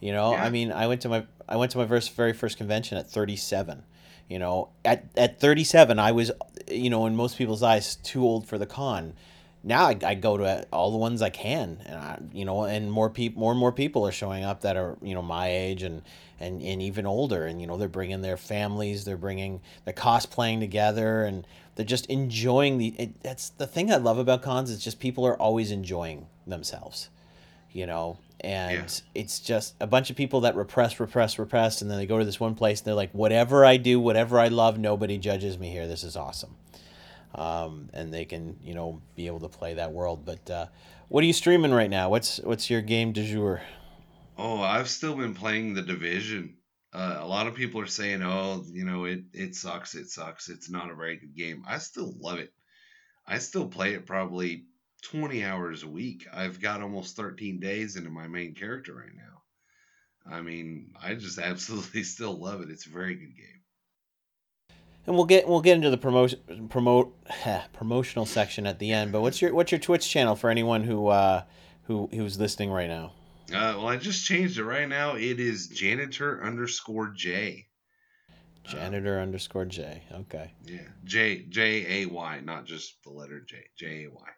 You 0.00 0.12
know, 0.12 0.32
Yeah. 0.32 0.44
I 0.44 0.50
mean, 0.50 0.72
I 0.72 0.86
went 0.86 1.00
to 1.02 1.08
my 1.08 1.26
I 1.48 1.56
went 1.56 1.72
to 1.72 1.78
my 1.78 1.86
first 1.86 2.12
very 2.14 2.32
first 2.32 2.56
convention 2.56 2.98
at 2.98 3.10
37. 3.10 3.82
You 4.28 4.38
know, 4.38 4.68
at 4.84 5.06
at 5.16 5.40
37, 5.40 5.98
I 5.98 6.12
was, 6.12 6.30
you 6.70 6.90
know, 6.90 7.06
in 7.06 7.16
most 7.16 7.38
people's 7.38 7.62
eyes, 7.62 7.96
too 7.96 8.22
old 8.22 8.46
for 8.46 8.58
the 8.58 8.66
con. 8.66 9.14
Now 9.64 9.86
I, 9.86 9.98
I 10.04 10.14
go 10.14 10.36
to 10.36 10.66
all 10.72 10.90
the 10.92 10.98
ones 10.98 11.20
I 11.20 11.30
can, 11.30 11.82
and 11.86 11.96
I, 11.96 12.18
you 12.32 12.44
know, 12.44 12.64
and 12.64 12.92
more 12.92 13.10
people, 13.10 13.40
more 13.40 13.52
and 13.52 13.58
more 13.58 13.72
people 13.72 14.06
are 14.06 14.12
showing 14.12 14.44
up 14.44 14.60
that 14.60 14.76
are, 14.76 14.96
you 15.02 15.14
know, 15.14 15.22
my 15.22 15.48
age 15.48 15.82
and 15.82 16.02
and 16.38 16.62
and 16.62 16.82
even 16.82 17.06
older, 17.06 17.46
and 17.46 17.60
you 17.60 17.66
know, 17.66 17.76
they're 17.76 17.88
bringing 17.88 18.20
their 18.20 18.36
families, 18.36 19.04
they're 19.04 19.16
bringing 19.16 19.60
they're 19.84 19.94
cosplaying 19.94 20.60
together, 20.60 21.24
and 21.24 21.46
they're 21.74 21.86
just 21.86 22.06
enjoying 22.06 22.78
the. 22.78 22.94
It, 22.98 23.22
that's 23.22 23.48
the 23.50 23.66
thing 23.66 23.90
I 23.90 23.96
love 23.96 24.18
about 24.18 24.42
cons 24.42 24.70
is 24.70 24.82
just 24.82 25.00
people 25.00 25.26
are 25.26 25.40
always 25.40 25.70
enjoying 25.70 26.26
themselves 26.46 27.08
you 27.72 27.86
know 27.86 28.18
and 28.40 28.72
Yeah. 29.14 29.20
it's 29.20 29.40
just 29.40 29.74
a 29.80 29.86
bunch 29.86 30.10
of 30.10 30.16
people 30.16 30.42
that 30.42 30.54
repress 30.54 31.00
repress 31.00 31.38
repress 31.38 31.82
and 31.82 31.90
then 31.90 31.98
they 31.98 32.06
go 32.06 32.18
to 32.18 32.24
this 32.24 32.38
one 32.38 32.54
place 32.54 32.80
and 32.80 32.86
they're 32.86 32.94
like 32.94 33.10
whatever 33.12 33.64
i 33.64 33.76
do 33.76 33.98
whatever 34.00 34.38
i 34.38 34.48
love 34.48 34.78
nobody 34.78 35.18
judges 35.18 35.58
me 35.58 35.70
here 35.70 35.86
this 35.88 36.04
is 36.04 36.16
awesome 36.16 36.54
um, 37.34 37.90
and 37.92 38.12
they 38.12 38.24
can 38.24 38.56
you 38.62 38.74
know 38.74 39.00
be 39.16 39.26
able 39.26 39.40
to 39.40 39.48
play 39.48 39.74
that 39.74 39.92
world 39.92 40.24
but 40.24 40.50
uh, 40.50 40.66
what 41.08 41.22
are 41.22 41.26
you 41.26 41.32
streaming 41.32 41.72
right 41.72 41.90
now 41.90 42.08
what's 42.08 42.38
what's 42.40 42.70
your 42.70 42.80
game 42.82 43.12
du 43.12 43.24
jour 43.24 43.60
Oh, 44.40 44.60
I've 44.62 44.88
still 44.88 45.16
been 45.16 45.34
playing 45.34 45.74
the 45.74 45.82
division. 45.82 46.58
Uh, 46.92 47.16
a 47.18 47.26
lot 47.26 47.48
of 47.48 47.56
people 47.56 47.80
are 47.80 47.88
saying, 47.88 48.22
"Oh, 48.22 48.62
you 48.70 48.84
know, 48.84 49.04
it 49.04 49.22
it 49.32 49.56
sucks. 49.56 49.96
It 49.96 50.10
sucks. 50.10 50.48
It's 50.48 50.70
not 50.70 50.92
a 50.92 50.94
very 50.94 51.16
good 51.16 51.34
game." 51.34 51.64
I 51.66 51.78
still 51.78 52.14
love 52.20 52.38
it. 52.38 52.52
I 53.26 53.38
still 53.38 53.66
play 53.66 53.94
it 53.94 54.06
probably 54.06 54.66
20 55.02 55.44
hours 55.44 55.82
a 55.82 55.88
week. 55.88 56.26
I've 56.32 56.60
got 56.60 56.82
almost 56.82 57.16
13 57.16 57.60
days 57.60 57.96
into 57.96 58.10
my 58.10 58.26
main 58.28 58.54
character 58.54 58.94
right 58.94 59.14
now. 59.14 60.32
I 60.36 60.40
mean, 60.42 60.92
I 61.00 61.14
just 61.14 61.38
absolutely 61.52 62.02
still 62.02 62.34
love 62.38 62.60
it. 62.62 62.70
It's 62.70 62.86
a 62.86 62.90
very 62.90 63.14
good 63.14 63.36
game. 63.36 63.62
and 65.06 65.16
we'll 65.16 65.24
get 65.24 65.48
we'll 65.48 65.62
get 65.62 65.76
into 65.76 65.90
the 65.90 65.96
promotion 65.98 66.68
promote 66.68 67.14
promotional 67.72 68.26
section 68.26 68.66
at 68.66 68.78
the 68.78 68.90
end 68.92 69.10
but 69.12 69.22
what's 69.22 69.40
your 69.40 69.54
what's 69.54 69.72
your 69.72 69.78
twitch 69.78 70.08
channel 70.10 70.36
for 70.36 70.50
anyone 70.50 70.82
who 70.84 71.06
uh 71.06 71.42
who 71.84 72.08
who's 72.12 72.38
listening 72.38 72.70
right 72.70 72.88
now 72.88 73.12
Uh, 73.50 73.72
well, 73.78 73.88
I 73.88 73.96
just 73.96 74.26
changed 74.26 74.58
it 74.58 74.64
right 74.64 74.86
now. 74.88 75.14
It 75.14 75.40
is 75.40 75.68
janitor 75.68 76.44
underscore 76.44 77.08
J. 77.16 77.66
janitor 78.64 79.18
underscore 79.20 79.64
j 79.64 80.02
okay 80.12 80.52
Yeah, 80.66 80.88
J 81.04 81.44
J 81.48 82.02
A 82.02 82.06
Y, 82.06 82.40
not 82.44 82.66
just 82.66 83.02
the 83.04 83.10
letter 83.10 83.40
J. 83.40 83.56
J 83.78 84.04
A 84.04 84.10
Y. 84.10 84.28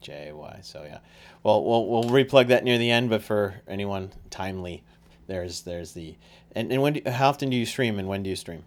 J 0.00 0.32
Y. 0.32 0.60
So 0.62 0.84
yeah, 0.84 0.98
well, 1.42 1.64
we'll 1.64 1.86
we'll 1.86 2.04
replug 2.04 2.48
that 2.48 2.64
near 2.64 2.78
the 2.78 2.90
end. 2.90 3.10
But 3.10 3.22
for 3.22 3.62
anyone 3.68 4.12
timely, 4.30 4.84
there's 5.26 5.62
there's 5.62 5.92
the 5.92 6.16
and 6.52 6.72
and 6.72 6.82
when 6.82 6.94
do, 6.94 7.10
how 7.10 7.28
often 7.28 7.50
do 7.50 7.56
you 7.56 7.66
stream 7.66 7.98
and 7.98 8.08
when 8.08 8.22
do 8.22 8.30
you 8.30 8.36
stream? 8.36 8.64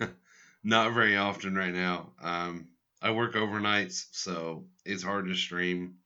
Not 0.64 0.92
very 0.92 1.16
often 1.16 1.54
right 1.54 1.72
now. 1.72 2.12
Um, 2.22 2.68
I 3.00 3.10
work 3.10 3.34
overnights, 3.34 4.06
so 4.12 4.66
it's 4.84 5.02
hard 5.02 5.26
to 5.26 5.34
stream. 5.34 5.96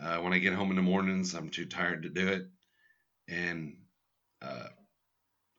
Uh, 0.00 0.18
when 0.18 0.32
I 0.32 0.38
get 0.38 0.54
home 0.54 0.70
in 0.70 0.76
the 0.76 0.82
mornings, 0.82 1.34
I'm 1.34 1.48
too 1.48 1.66
tired 1.66 2.04
to 2.04 2.08
do 2.08 2.28
it, 2.28 2.46
and 3.28 3.76
uh, 4.40 4.68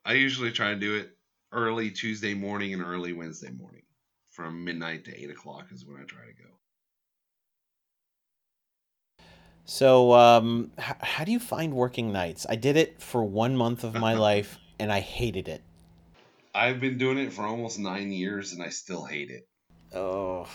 I 0.04 0.14
usually 0.14 0.50
try 0.50 0.72
to 0.72 0.80
do 0.80 0.96
it 0.96 1.10
early 1.52 1.90
Tuesday 1.90 2.34
morning 2.34 2.72
and 2.72 2.82
early 2.82 3.12
Wednesday 3.12 3.50
morning, 3.50 3.82
from 4.30 4.64
midnight 4.64 5.04
to 5.04 5.20
eight 5.20 5.30
o'clock 5.30 5.66
is 5.72 5.84
when 5.84 6.00
I 6.00 6.04
try 6.04 6.24
to 6.24 6.32
go. 6.32 6.48
So 9.70 10.14
um, 10.14 10.72
h- 10.80 10.96
how 11.00 11.22
do 11.22 11.30
you 11.30 11.38
find 11.38 11.74
working 11.74 12.10
nights? 12.10 12.44
I 12.48 12.56
did 12.56 12.76
it 12.76 13.00
for 13.00 13.22
one 13.22 13.56
month 13.56 13.84
of 13.84 13.94
my 13.94 14.14
life 14.28 14.58
and 14.80 14.92
I 14.92 14.98
hated 14.98 15.46
it. 15.46 15.62
I've 16.52 16.80
been 16.80 16.98
doing 16.98 17.18
it 17.18 17.32
for 17.32 17.42
almost 17.42 17.78
nine 17.78 18.10
years, 18.10 18.52
and 18.52 18.60
I 18.60 18.70
still 18.70 19.04
hate 19.04 19.30
it. 19.30 19.48
Oh. 19.96 20.48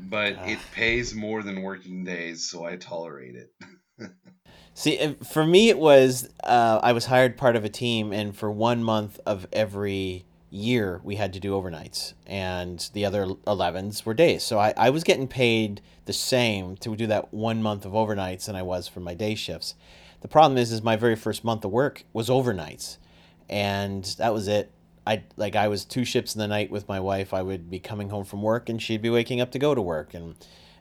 But 0.00 0.32
it 0.32 0.58
Ah. 0.58 0.74
pays 0.74 1.14
more 1.14 1.42
than 1.42 1.60
working 1.60 2.04
days, 2.04 2.48
so 2.48 2.64
I 2.64 2.76
tolerate 2.76 3.34
it. 3.34 3.50
See, 4.74 4.98
uh, 4.98 5.12
for 5.22 5.44
me, 5.44 5.68
it 5.68 5.78
was 5.78 6.30
uh, 6.42 6.80
I 6.82 6.92
was 6.92 7.04
hired 7.04 7.36
part 7.36 7.56
of 7.56 7.66
a 7.66 7.68
team, 7.68 8.10
and 8.10 8.34
for 8.34 8.50
one 8.50 8.82
month 8.82 9.20
of 9.26 9.46
every 9.52 10.24
year, 10.52 11.00
we 11.02 11.16
had 11.16 11.32
to 11.32 11.40
do 11.40 11.52
overnights, 11.52 12.12
and 12.26 12.90
the 12.92 13.04
other 13.04 13.24
11s 13.24 14.04
were 14.04 14.14
days. 14.14 14.42
So 14.42 14.58
I, 14.58 14.74
I 14.76 14.90
was 14.90 15.02
getting 15.02 15.26
paid 15.26 15.80
the 16.04 16.12
same 16.12 16.76
to 16.78 16.94
do 16.94 17.06
that 17.06 17.32
one 17.32 17.62
month 17.62 17.84
of 17.84 17.92
overnights 17.92 18.44
than 18.46 18.54
I 18.54 18.62
was 18.62 18.86
for 18.86 19.00
my 19.00 19.14
day 19.14 19.34
shifts. 19.34 19.74
The 20.20 20.28
problem 20.28 20.58
is, 20.58 20.70
is 20.70 20.82
my 20.82 20.96
very 20.96 21.16
first 21.16 21.42
month 21.42 21.64
of 21.64 21.70
work 21.70 22.04
was 22.12 22.28
overnights, 22.28 22.98
and 23.48 24.04
that 24.18 24.34
was 24.34 24.46
it. 24.46 24.70
I 25.04 25.24
like 25.36 25.56
I 25.56 25.66
was 25.66 25.84
two 25.84 26.04
shifts 26.04 26.34
in 26.34 26.38
the 26.38 26.46
night 26.46 26.70
with 26.70 26.86
my 26.86 27.00
wife. 27.00 27.34
I 27.34 27.42
would 27.42 27.68
be 27.68 27.80
coming 27.80 28.10
home 28.10 28.24
from 28.24 28.42
work, 28.42 28.68
and 28.68 28.80
she'd 28.80 29.02
be 29.02 29.10
waking 29.10 29.40
up 29.40 29.50
to 29.52 29.58
go 29.58 29.74
to 29.74 29.82
work, 29.82 30.14
and 30.14 30.36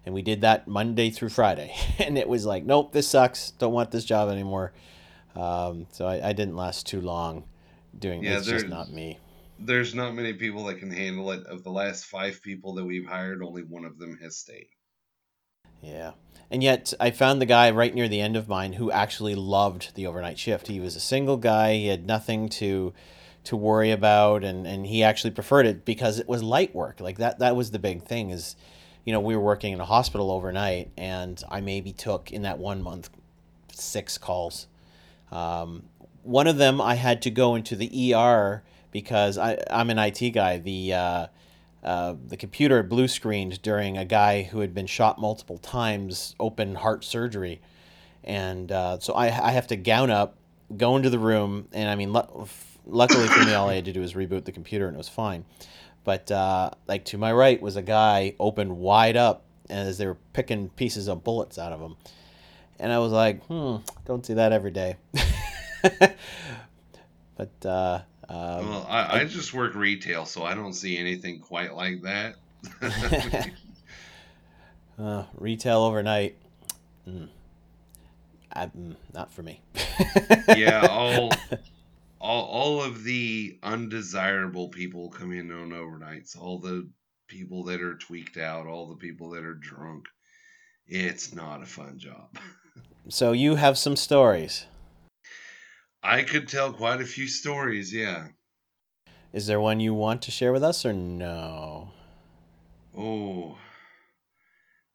and 0.05 0.13
we 0.13 0.21
did 0.21 0.41
that 0.41 0.67
Monday 0.67 1.09
through 1.09 1.29
Friday. 1.29 1.73
and 1.99 2.17
it 2.17 2.27
was 2.27 2.45
like, 2.45 2.65
nope, 2.65 2.91
this 2.91 3.07
sucks. 3.07 3.51
Don't 3.51 3.73
want 3.73 3.91
this 3.91 4.05
job 4.05 4.29
anymore. 4.29 4.73
Um, 5.35 5.87
so 5.91 6.05
I, 6.05 6.29
I 6.29 6.33
didn't 6.33 6.55
last 6.55 6.85
too 6.85 7.01
long 7.01 7.45
doing 7.97 8.23
Yeah, 8.23 8.37
It's 8.37 8.47
just 8.47 8.67
not 8.67 8.91
me. 8.91 9.17
There's 9.63 9.93
not 9.93 10.15
many 10.15 10.33
people 10.33 10.65
that 10.65 10.79
can 10.79 10.91
handle 10.91 11.31
it. 11.31 11.45
Of 11.45 11.63
the 11.63 11.71
last 11.71 12.05
five 12.05 12.41
people 12.41 12.73
that 12.75 12.85
we've 12.85 13.05
hired, 13.05 13.43
only 13.43 13.63
one 13.63 13.85
of 13.85 13.97
them 13.97 14.17
has 14.21 14.37
stayed. 14.37 14.69
Yeah. 15.81 16.11
And 16.49 16.61
yet 16.61 16.93
I 16.99 17.11
found 17.11 17.41
the 17.41 17.45
guy 17.45 17.71
right 17.71 17.93
near 17.93 18.07
the 18.07 18.19
end 18.19 18.35
of 18.35 18.47
mine 18.47 18.73
who 18.73 18.91
actually 18.91 19.35
loved 19.35 19.95
the 19.95 20.05
overnight 20.05 20.37
shift. 20.37 20.67
He 20.67 20.79
was 20.79 20.95
a 20.95 20.99
single 20.99 21.37
guy. 21.37 21.75
He 21.75 21.87
had 21.87 22.05
nothing 22.05 22.49
to 22.49 22.93
to 23.43 23.57
worry 23.57 23.89
about 23.89 24.43
and, 24.43 24.67
and 24.67 24.85
he 24.85 25.01
actually 25.01 25.31
preferred 25.31 25.65
it 25.65 25.83
because 25.83 26.19
it 26.19 26.27
was 26.27 26.43
light 26.43 26.75
work. 26.75 26.99
Like 26.99 27.17
that 27.17 27.39
that 27.39 27.55
was 27.55 27.71
the 27.71 27.79
big 27.79 28.03
thing 28.03 28.29
is 28.29 28.55
you 29.03 29.13
know, 29.13 29.19
we 29.19 29.35
were 29.35 29.41
working 29.41 29.73
in 29.73 29.79
a 29.79 29.85
hospital 29.85 30.29
overnight 30.29 30.91
and 30.95 31.41
I 31.49 31.61
maybe 31.61 31.91
took 31.91 32.31
in 32.31 32.43
that 32.43 32.59
one 32.59 32.83
month 32.83 33.09
six 33.71 34.17
calls. 34.17 34.67
Um, 35.31 35.83
one 36.23 36.45
of 36.45 36.57
them 36.57 36.79
I 36.79 36.95
had 36.95 37.21
to 37.23 37.31
go 37.31 37.55
into 37.55 37.75
the 37.75 38.13
ER 38.13 38.61
because 38.91 39.37
I, 39.37 39.57
I'm 39.69 39.89
an 39.89 39.97
IT 39.97 40.31
guy. 40.31 40.57
The 40.57 40.93
uh, 40.93 41.27
uh, 41.83 42.15
the 42.27 42.37
computer 42.37 42.83
blue 42.83 43.07
screened 43.07 43.61
during 43.61 43.97
a 43.97 44.05
guy 44.05 44.43
who 44.43 44.59
had 44.59 44.73
been 44.73 44.85
shot 44.85 45.19
multiple 45.19 45.57
times, 45.57 46.35
open 46.39 46.75
heart 46.75 47.03
surgery, 47.03 47.61
and 48.23 48.71
uh, 48.71 48.99
so 48.99 49.13
I, 49.13 49.25
I 49.25 49.51
have 49.51 49.67
to 49.67 49.75
gown 49.75 50.11
up, 50.11 50.37
go 50.77 50.95
into 50.95 51.09
the 51.09 51.19
room, 51.19 51.67
and 51.73 51.89
I 51.89 51.95
mean, 51.95 52.13
lu- 52.13 52.47
luckily 52.85 53.27
for 53.27 53.43
me, 53.45 53.53
all 53.53 53.69
I 53.69 53.75
had 53.75 53.85
to 53.85 53.93
do 53.93 54.01
was 54.01 54.13
reboot 54.13 54.45
the 54.45 54.51
computer 54.51 54.87
and 54.87 54.95
it 54.95 54.97
was 54.97 55.09
fine. 55.09 55.45
But 56.03 56.31
uh, 56.31 56.71
like 56.87 57.05
to 57.05 57.17
my 57.17 57.31
right 57.31 57.61
was 57.61 57.75
a 57.75 57.81
guy 57.81 58.35
open 58.39 58.77
wide 58.77 59.17
up 59.17 59.43
as 59.69 59.97
they 59.97 60.05
were 60.05 60.17
picking 60.33 60.69
pieces 60.69 61.07
of 61.07 61.23
bullets 61.23 61.57
out 61.57 61.71
of 61.71 61.79
him, 61.79 61.95
and 62.79 62.91
I 62.91 62.99
was 62.99 63.11
like, 63.11 63.43
hmm, 63.45 63.77
don't 64.05 64.25
see 64.25 64.33
that 64.35 64.51
every 64.51 64.71
day. 64.71 64.97
but 67.37 67.65
uh, 67.65 68.01
um, 68.31 68.69
well, 68.69 68.87
I, 68.89 69.19
I 69.19 69.25
just 69.25 69.53
work 69.53 69.75
retail, 69.75 70.25
so 70.25 70.43
I 70.43 70.55
don't 70.55 70.73
see 70.73 70.97
anything 70.97 71.39
quite 71.39 71.75
like 71.75 72.01
that. 72.03 72.35
Uh, 74.99 75.23
retail 75.33 75.79
overnight. 75.79 76.35
Mm. 77.09 77.27
I, 78.53 78.65
mm, 78.67 78.95
not 79.13 79.31
for 79.31 79.41
me. 79.41 79.61
yeah, 80.55 80.85
all, 80.91 81.31
all 82.19 82.45
all 82.45 82.83
of 82.83 83.03
the 83.03 83.57
undesirable 83.63 84.67
people 84.67 85.09
come 85.09 85.31
in 85.31 85.51
on 85.51 85.69
overnights. 85.71 86.37
All 86.39 86.59
the 86.59 86.87
people 87.27 87.63
that 87.63 87.81
are 87.81 87.95
tweaked 87.95 88.37
out, 88.37 88.67
all 88.67 88.89
the 88.89 88.97
people 88.97 89.31
that 89.31 89.43
are 89.43 89.55
drunk. 89.55 90.05
It's 90.85 91.33
not 91.33 91.63
a 91.63 91.65
fun 91.65 91.97
job. 91.97 92.29
So 93.09 93.31
you 93.31 93.55
have 93.55 93.79
some 93.79 93.95
stories. 93.95 94.67
I 96.03 96.23
could 96.23 96.47
tell 96.47 96.73
quite 96.73 97.01
a 97.01 97.05
few 97.05 97.27
stories, 97.27 97.93
yeah. 97.93 98.29
Is 99.33 99.47
there 99.47 99.61
one 99.61 99.79
you 99.79 99.93
want 99.93 100.23
to 100.23 100.31
share 100.31 100.51
with 100.51 100.63
us 100.63 100.85
or 100.85 100.93
no? 100.93 101.91
Oh, 102.97 103.57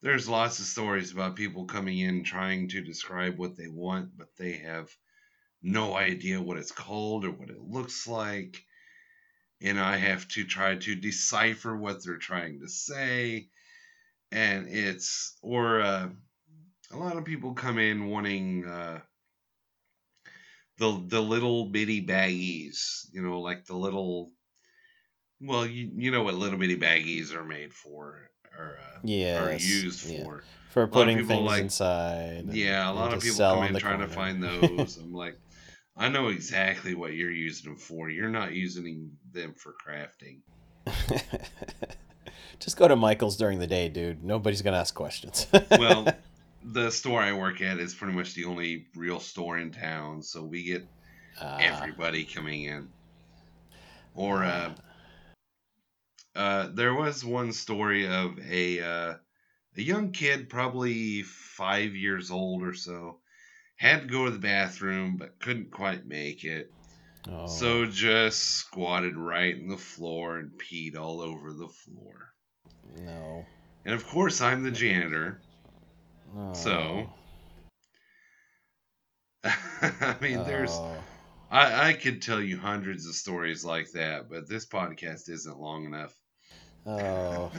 there's 0.03 0.29
lots 0.29 0.59
of 0.59 0.67
stories 0.67 1.13
about 1.13 1.37
people 1.37 1.65
coming 1.65 1.99
in 1.99 2.23
trying 2.23 2.69
to 2.69 2.83
describe 2.83 3.39
what 3.39 3.57
they 3.57 3.69
want, 3.69 4.17
but 4.17 4.29
they 4.37 4.53
have 4.59 4.91
no 5.63 5.97
idea 5.97 6.41
what 6.41 6.59
it's 6.59 6.73
called 6.73 7.25
or 7.25 7.31
what 7.31 7.51
it 7.51 7.61
looks 7.61 8.07
like. 8.07 8.63
And 9.63 9.81
I 9.81 9.97
have 9.97 10.29
to 10.29 10.45
try 10.45 10.75
to 10.77 10.95
decipher 10.95 11.75
what 11.75 12.05
they're 12.05 12.19
trying 12.19 12.61
to 12.61 12.69
say. 12.69 13.49
And 14.31 14.69
it's, 14.69 15.39
or 15.41 15.81
uh, 15.81 16.09
a 16.91 16.97
lot 16.97 17.17
of 17.17 17.25
people 17.25 17.55
come 17.55 17.79
in 17.79 18.11
wanting 18.11 18.67
uh, 18.67 19.01
the, 20.79 21.03
the 21.07 21.21
little 21.21 21.67
bitty 21.67 22.05
baggies, 22.05 23.07
you 23.13 23.23
know, 23.23 23.41
like 23.41 23.65
the 23.67 23.77
little 23.77 24.31
well, 25.41 25.67
you, 25.67 25.91
you 25.95 26.11
know 26.11 26.23
what 26.23 26.35
little 26.35 26.59
bitty 26.59 26.79
baggies 26.79 27.35
are 27.35 27.45
made 27.45 27.73
for, 27.75 28.31
or 28.59 28.79
uh, 28.83 28.99
are 28.99 29.03
Yes. 29.05 29.69
used 29.69 30.09
yeah. 30.11 30.25
for. 30.25 30.45
For 30.71 30.87
putting 30.87 31.27
things 31.27 31.43
like- 31.43 31.63
inside. 31.63 32.53
Yeah, 32.53 32.91
a 32.91 32.93
lot 32.93 33.15
of 33.15 33.23
people 33.23 33.39
come 33.39 33.65
in 33.65 33.77
trying 33.77 34.01
to 34.01 34.09
find 34.09 34.43
those. 34.43 34.99
I'm 34.99 35.13
like, 35.13 35.39
I 35.97 36.09
know 36.09 36.29
exactly 36.29 36.95
what 36.95 37.15
you're 37.15 37.31
using 37.31 37.71
them 37.71 37.79
for. 37.79 38.11
You're 38.11 38.29
not 38.29 38.53
using 38.53 39.13
them 39.33 39.55
for 39.55 39.75
crafting. 39.75 40.41
Just 42.59 42.77
go 42.77 42.89
to 42.89 42.97
Michael's 42.97 43.37
during 43.37 43.59
the 43.59 43.67
day, 43.67 43.89
dude. 43.89 44.23
Nobody's 44.25 44.63
gonna 44.63 44.79
ask 44.79 44.95
questions. 44.95 45.47
Well, 45.71 46.09
the 46.77 46.91
store 46.91 47.23
I 47.23 47.33
work 47.33 47.63
at 47.63 47.79
is 47.79 47.95
pretty 47.95 48.15
much 48.15 48.35
the 48.35 48.45
only 48.45 48.87
real 48.95 49.19
store 49.19 49.57
in 49.59 49.73
town, 49.73 50.23
so 50.23 50.45
we 50.45 50.63
get 50.63 50.87
Uh, 51.41 51.59
everybody 51.61 52.25
coming 52.25 52.65
in. 52.65 52.89
Or 54.15 54.45
uh, 54.45 54.75
uh, 56.35 56.69
there 56.73 56.95
was 56.95 57.25
one 57.25 57.53
story 57.53 58.07
of 58.07 58.39
a 58.39 58.81
uh, 58.81 59.15
a 59.77 59.83
young 59.83 60.13
kid, 60.13 60.49
probably 60.49 61.23
five 61.23 61.95
years 61.95 62.31
old 62.31 62.63
or 62.63 62.73
so, 62.75 63.21
had 63.77 64.03
to 64.03 64.09
go 64.09 64.25
to 64.25 64.31
the 64.31 64.39
bathroom 64.39 65.17
but 65.19 65.39
couldn't 65.41 65.71
quite 65.71 66.07
make 66.07 66.45
it, 66.45 66.73
oh, 67.29 67.47
so 67.47 67.85
just 67.87 68.41
squatted 68.43 69.17
right 69.17 69.55
in 69.57 69.69
the 69.69 69.77
floor 69.77 70.39
and 70.39 70.53
peed 70.59 70.97
all 70.97 71.21
over 71.21 71.53
the 71.53 71.69
floor. 71.69 72.33
no. 72.99 73.45
And 73.85 73.95
of 73.95 74.07
course, 74.09 74.41
I'm 74.41 74.63
the 74.65 74.71
janitor, 74.73 75.41
Oh. 76.35 76.53
so 76.53 77.09
I 79.45 80.17
mean, 80.21 80.39
there's 80.45 80.73
Oh. 80.73 80.97
I, 81.51 81.91
I 81.91 81.93
could 81.93 82.23
tell 82.23 82.41
you 82.41 82.59
hundreds 82.59 83.07
of 83.07 83.15
stories 83.15 83.65
like 83.65 83.91
that, 83.93 84.29
but 84.29 84.49
this 84.49 84.67
podcast 84.67 85.29
isn't 85.29 85.61
long 85.61 85.85
enough. 85.85 86.15
Oh. 86.85 87.53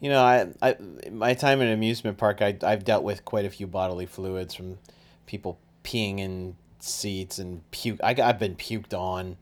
You 0.00 0.10
know, 0.10 0.22
I, 0.22 0.48
I 0.60 0.76
my 1.10 1.34
time 1.34 1.60
in 1.60 1.68
an 1.68 1.74
amusement 1.74 2.18
park, 2.18 2.42
I, 2.42 2.56
I've 2.62 2.84
dealt 2.84 3.04
with 3.04 3.24
quite 3.24 3.44
a 3.44 3.50
few 3.50 3.66
bodily 3.66 4.06
fluids 4.06 4.54
from 4.54 4.78
people 5.26 5.60
peeing 5.84 6.18
in 6.18 6.56
seats 6.80 7.38
and 7.38 7.68
puke. 7.70 8.00
I, 8.02 8.16
I've 8.20 8.38
been 8.38 8.56
puked 8.56 8.94
on 8.94 9.36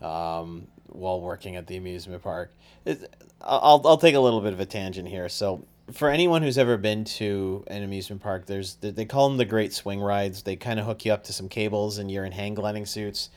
um, 0.00 0.68
while 0.86 1.20
working 1.20 1.56
at 1.56 1.66
the 1.66 1.76
amusement 1.76 2.22
park. 2.22 2.54
It, 2.84 3.12
I'll, 3.42 3.82
I'll 3.84 3.98
take 3.98 4.14
a 4.14 4.20
little 4.20 4.40
bit 4.40 4.52
of 4.52 4.60
a 4.60 4.66
tangent 4.66 5.08
here. 5.08 5.28
So, 5.28 5.66
for 5.92 6.10
anyone 6.10 6.42
who's 6.42 6.58
ever 6.58 6.76
been 6.76 7.04
to 7.04 7.64
an 7.68 7.82
amusement 7.82 8.22
park, 8.22 8.46
there's 8.46 8.74
they 8.76 9.04
call 9.04 9.28
them 9.28 9.38
the 9.38 9.44
great 9.44 9.72
swing 9.72 10.00
rides. 10.00 10.42
They 10.42 10.56
kind 10.56 10.80
of 10.80 10.86
hook 10.86 11.04
you 11.04 11.12
up 11.12 11.24
to 11.24 11.32
some 11.32 11.48
cables 11.48 11.98
and 11.98 12.10
you're 12.10 12.24
in 12.24 12.32
hang 12.32 12.54
gliding 12.54 12.86
suits. 12.86 13.30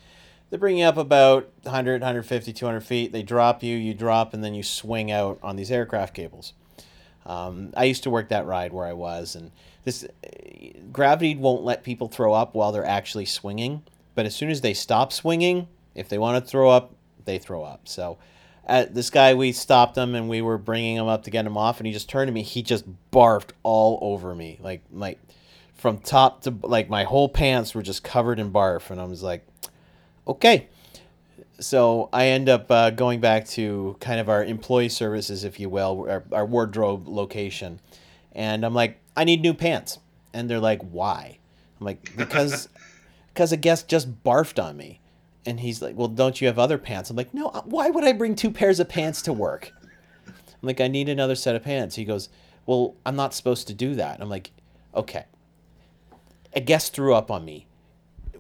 They 0.50 0.58
bring 0.58 0.78
you 0.80 0.86
up 0.86 0.98
about 0.98 1.52
100, 1.62 2.02
150, 2.02 2.54
200 2.54 2.82
feet. 2.82 3.12
They 3.12 3.22
drop 3.22 3.62
you, 3.62 3.78
you 3.78 3.94
drop, 3.94 4.34
and 4.34 4.44
then 4.44 4.56
you 4.56 4.64
swing 4.64 5.12
out 5.12 5.38
on 5.44 5.56
these 5.58 5.72
aircraft 5.72 6.16
cables. 6.16 6.54
Um, 7.26 7.72
I 7.78 7.84
used 7.84 8.02
to 8.04 8.10
work 8.10 8.30
that 8.30 8.48
ride 8.48 8.74
where 8.74 8.88
I 8.88 8.94
was, 8.94 9.36
and 9.36 9.52
this 9.84 10.08
gravity 10.92 11.36
won't 11.36 11.64
let 11.64 11.84
people 11.84 12.08
throw 12.08 12.34
up 12.34 12.56
while 12.56 12.72
they're 12.72 12.84
actually 12.86 13.26
swinging. 13.26 13.84
But 14.16 14.26
as 14.26 14.36
soon 14.36 14.50
as 14.50 14.62
they 14.62 14.74
stop 14.74 15.14
swinging, 15.14 15.68
if 15.94 16.10
they 16.10 16.18
want 16.18 16.44
to 16.44 16.50
throw 16.50 16.72
up, 16.72 16.96
they 17.26 17.38
throw 17.38 17.64
up. 17.64 17.88
So, 17.88 18.18
at 18.69 18.93
this 18.93 19.10
guy, 19.10 19.34
we 19.34 19.51
stopped 19.51 19.97
him 19.97 20.13
and 20.13 20.29
we 20.29 20.41
were 20.41 20.60
bringing 20.60 20.95
him 20.95 21.08
up 21.08 21.23
to 21.23 21.32
get 21.32 21.45
him 21.45 21.58
off, 21.58 21.79
and 21.79 21.88
he 21.88 21.91
just 21.91 22.08
turned 22.08 22.27
to 22.27 22.32
me. 22.32 22.43
He 22.43 22.62
just 22.62 22.86
barfed 23.12 23.49
all 23.63 23.97
over 24.01 24.36
me, 24.36 24.60
like 24.62 24.84
like 24.91 25.19
from 25.73 25.97
top 25.97 26.41
to 26.41 26.53
like 26.62 26.89
my 26.89 27.03
whole 27.03 27.27
pants 27.27 27.73
were 27.73 27.82
just 27.82 28.03
covered 28.03 28.39
in 28.39 28.51
barf, 28.51 28.91
and 28.91 29.01
I 29.01 29.05
was 29.05 29.23
like, 29.23 29.45
okay. 30.27 30.67
So 31.60 32.08
I 32.13 32.27
end 32.27 32.47
up 32.47 32.71
uh, 32.71 32.91
going 32.91 33.19
back 33.19 33.45
to 33.49 33.97
kind 33.99 34.19
of 34.19 34.29
our 34.29 34.45
employee 34.45 34.88
services, 34.88 35.43
if 35.43 35.60
you 35.60 35.67
will, 35.67 36.05
our, 36.08 36.23
our 36.32 36.45
wardrobe 36.45 37.08
location, 37.08 37.82
and 38.32 38.63
I'm 38.63 38.75
like, 38.75 38.99
I 39.17 39.23
need 39.23 39.41
new 39.41 39.53
pants, 39.53 39.97
and 40.34 40.49
they're 40.49 40.60
like, 40.60 40.82
why? 40.84 41.39
I'm 41.79 41.86
like, 41.86 42.15
because 42.15 42.69
because 43.34 43.51
a 43.51 43.58
guest 43.58 43.88
just 43.88 44.23
barfed 44.23 44.63
on 44.63 44.77
me, 44.77 44.99
and 45.50 45.60
he's 45.60 45.82
like, 45.82 45.96
well, 45.96 46.08
don't 46.08 46.40
you 46.40 46.48
have 46.48 46.60
other 46.60 46.78
pants? 46.78 47.10
I'm 47.10 47.16
like, 47.16 47.34
no, 47.34 47.48
uh, 47.48 47.62
why 47.64 47.90
would 47.90 48.04
I 48.04 48.14
bring 48.14 48.36
two 48.36 48.52
pairs 48.52 48.80
of 48.80 48.88
pants 48.88 49.22
to 49.24 49.34
work? 49.34 49.74
I'm 50.28 50.68
like, 50.68 50.80
I 50.80 50.88
need 50.88 51.10
another 51.10 51.36
set 51.36 51.56
of 51.56 51.64
pants. 51.64 51.96
He 51.96 52.06
goes, 52.06 52.30
well, 52.66 52.96
I'm 53.06 53.16
not 53.16 53.34
supposed 53.34 53.68
to 53.68 53.74
do 53.74 53.96
that. 53.96 54.22
I'm 54.22 54.30
like, 54.30 54.52
okay. 54.94 55.26
A 56.54 56.62
guest 56.62 56.94
threw 56.94 57.16
up 57.16 57.32
on 57.32 57.46
me. 57.46 57.66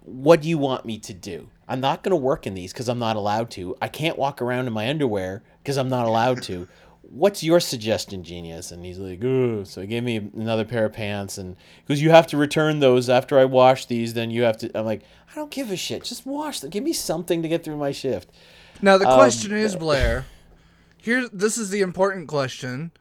What 0.01 0.41
do 0.41 0.49
you 0.49 0.57
want 0.57 0.85
me 0.85 0.99
to 0.99 1.13
do? 1.13 1.49
I'm 1.67 1.81
not 1.81 2.03
going 2.03 2.11
to 2.11 2.15
work 2.15 2.45
in 2.45 2.53
these 2.53 2.73
because 2.73 2.89
I'm 2.89 2.99
not 2.99 3.15
allowed 3.15 3.49
to. 3.51 3.75
I 3.81 3.87
can't 3.87 4.17
walk 4.17 4.41
around 4.41 4.67
in 4.67 4.73
my 4.73 4.89
underwear 4.89 5.43
because 5.63 5.77
I'm 5.77 5.89
not 5.89 6.05
allowed 6.05 6.41
to. 6.43 6.67
What's 7.11 7.43
your 7.43 7.59
suggestion, 7.59 8.23
genius? 8.23 8.71
And 8.71 8.85
he's 8.85 8.99
like, 8.99 9.23
ooh. 9.23 9.65
so 9.65 9.81
he 9.81 9.87
gave 9.87 10.03
me 10.03 10.17
another 10.17 10.63
pair 10.63 10.85
of 10.85 10.93
pants 10.93 11.37
and 11.39 11.55
because 11.85 12.01
you 12.01 12.11
have 12.11 12.27
to 12.27 12.37
return 12.37 12.79
those 12.79 13.09
after 13.09 13.39
I 13.39 13.45
wash 13.45 13.85
these. 13.87 14.13
Then 14.13 14.29
you 14.31 14.43
have 14.43 14.57
to. 14.59 14.77
I'm 14.77 14.85
like, 14.85 15.01
I 15.31 15.35
don't 15.35 15.49
give 15.49 15.71
a 15.71 15.75
shit. 15.75 16.03
Just 16.03 16.25
wash 16.25 16.59
them. 16.59 16.69
Give 16.69 16.83
me 16.83 16.93
something 16.93 17.41
to 17.41 17.47
get 17.47 17.63
through 17.63 17.77
my 17.77 17.91
shift. 17.91 18.29
Now 18.81 18.97
the 18.97 19.07
Um, 19.09 19.17
question 19.17 19.53
is, 19.53 19.75
Blair. 19.75 20.25
Here, 20.97 21.27
this 21.31 21.57
is 21.57 21.69
the 21.69 21.81
important 21.81 22.27
question. 22.27 22.91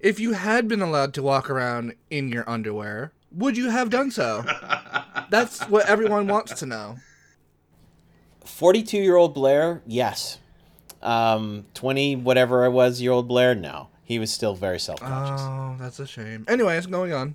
If 0.00 0.20
you 0.20 0.34
had 0.34 0.68
been 0.68 0.80
allowed 0.82 1.12
to 1.14 1.22
walk 1.22 1.50
around 1.50 1.94
in 2.10 2.28
your 2.28 2.48
underwear, 2.48 3.12
would 3.32 3.56
you 3.56 3.70
have 3.70 3.90
done 3.90 4.10
so? 4.10 4.44
That's 5.30 5.62
what 5.68 5.86
everyone 5.86 6.28
wants 6.28 6.52
to 6.60 6.66
know. 6.66 6.96
42 8.44 8.98
year 8.98 9.16
old 9.16 9.34
Blair, 9.34 9.82
yes. 9.86 10.38
Um, 11.02 11.66
20 11.74 12.16
whatever 12.16 12.64
I 12.64 12.68
was 12.68 13.00
year 13.00 13.12
old 13.12 13.28
Blair, 13.28 13.54
no. 13.54 13.88
He 14.04 14.18
was 14.18 14.32
still 14.32 14.54
very 14.54 14.80
self 14.80 15.00
conscious. 15.00 15.40
Oh, 15.44 15.76
that's 15.78 16.00
a 16.00 16.06
shame. 16.06 16.44
Anyways, 16.48 16.86
going 16.86 17.12
on. 17.12 17.34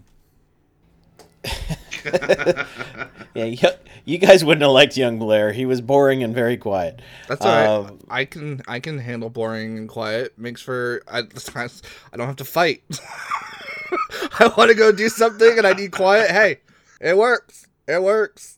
yeah, 2.05 3.45
you, 3.45 3.57
you 4.05 4.17
guys 4.17 4.43
wouldn't 4.43 4.61
have 4.61 4.71
liked 4.71 4.97
young 4.97 5.19
Blair. 5.19 5.51
He 5.53 5.65
was 5.65 5.81
boring 5.81 6.23
and 6.23 6.33
very 6.33 6.57
quiet. 6.57 7.01
That's 7.27 7.45
all 7.45 7.51
right. 7.51 7.89
Um, 7.89 7.99
I 8.09 8.25
can 8.25 8.61
I 8.67 8.79
can 8.79 8.97
handle 8.97 9.29
boring 9.29 9.77
and 9.77 9.89
quiet. 9.89 10.37
Makes 10.37 10.61
for 10.61 11.03
I 11.07 11.19
I 11.19 12.17
don't 12.17 12.27
have 12.27 12.37
to 12.37 12.45
fight. 12.45 12.83
I 14.39 14.51
want 14.57 14.69
to 14.69 14.75
go 14.75 14.91
do 14.91 15.09
something 15.09 15.57
and 15.57 15.67
I 15.67 15.73
need 15.73 15.91
quiet. 15.91 16.31
Hey, 16.31 16.59
it 16.99 17.17
works. 17.17 17.67
It 17.87 18.01
works. 18.01 18.57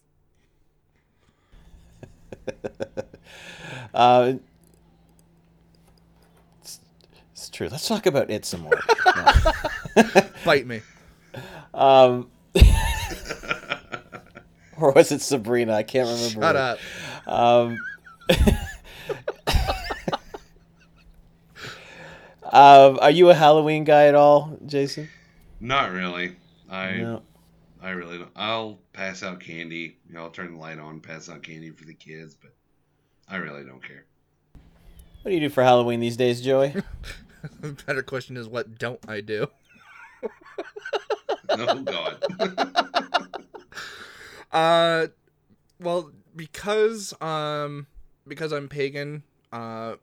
uh, 3.94 4.34
it's, 6.62 6.80
it's 7.34 7.45
true. 7.56 7.70
Let's 7.70 7.88
talk 7.88 8.06
about 8.06 8.30
it 8.30 8.46
some 8.46 8.62
more. 8.62 8.78
Fight 10.44 10.68
me. 10.68 10.82
um, 11.74 12.30
or 14.78 14.92
was 14.92 15.12
it 15.12 15.22
Sabrina? 15.22 15.74
I 15.74 15.84
can't 15.84 16.10
remember. 16.10 16.42
Shut 16.42 16.56
up. 16.56 16.80
Um, 17.26 17.80
um, 22.52 23.00
are 23.02 23.12
you 23.12 23.30
a 23.30 23.34
Halloween 23.34 23.86
guy 23.86 24.08
at 24.08 24.16
all, 24.16 24.60
Jason? 24.66 25.10
Not 25.60 25.92
really. 25.92 26.36
I 26.70 26.98
No. 26.98 27.22
I 27.82 27.92
really 27.92 28.18
don't. 28.18 28.32
I'll 28.36 28.80
pass 28.94 29.24
out 29.24 29.40
candy. 29.40 29.98
You 30.08 30.16
know, 30.16 30.24
I'll 30.24 30.30
turn 30.32 30.54
the 30.54 30.60
light 30.60 30.80
on, 30.80 31.00
pass 31.00 31.30
out 31.30 31.44
candy 31.44 31.70
for 31.70 31.86
the 31.86 31.94
kids, 31.94 32.34
but 32.34 32.52
I 33.30 33.38
really 33.38 33.64
don't 33.64 33.84
care. 33.84 34.06
What 35.22 35.30
do 35.30 35.36
you 35.36 35.40
do 35.40 35.50
for 35.50 35.64
Halloween 35.64 36.00
these 36.00 36.18
days, 36.18 36.42
Joey? 36.42 36.74
The 37.62 37.72
better 37.88 38.04
question 38.04 38.38
is 38.38 38.48
what 38.48 38.78
don't 38.78 39.00
I 39.08 39.22
do? 39.22 39.48
Oh 41.50 41.80
God. 41.80 42.18
Uh, 44.52 45.08
well, 45.80 46.12
because 46.36 47.14
um, 47.22 47.88
because 48.28 48.54
I'm 48.54 48.70
pagan, 48.70 49.24
uh, 49.52 49.96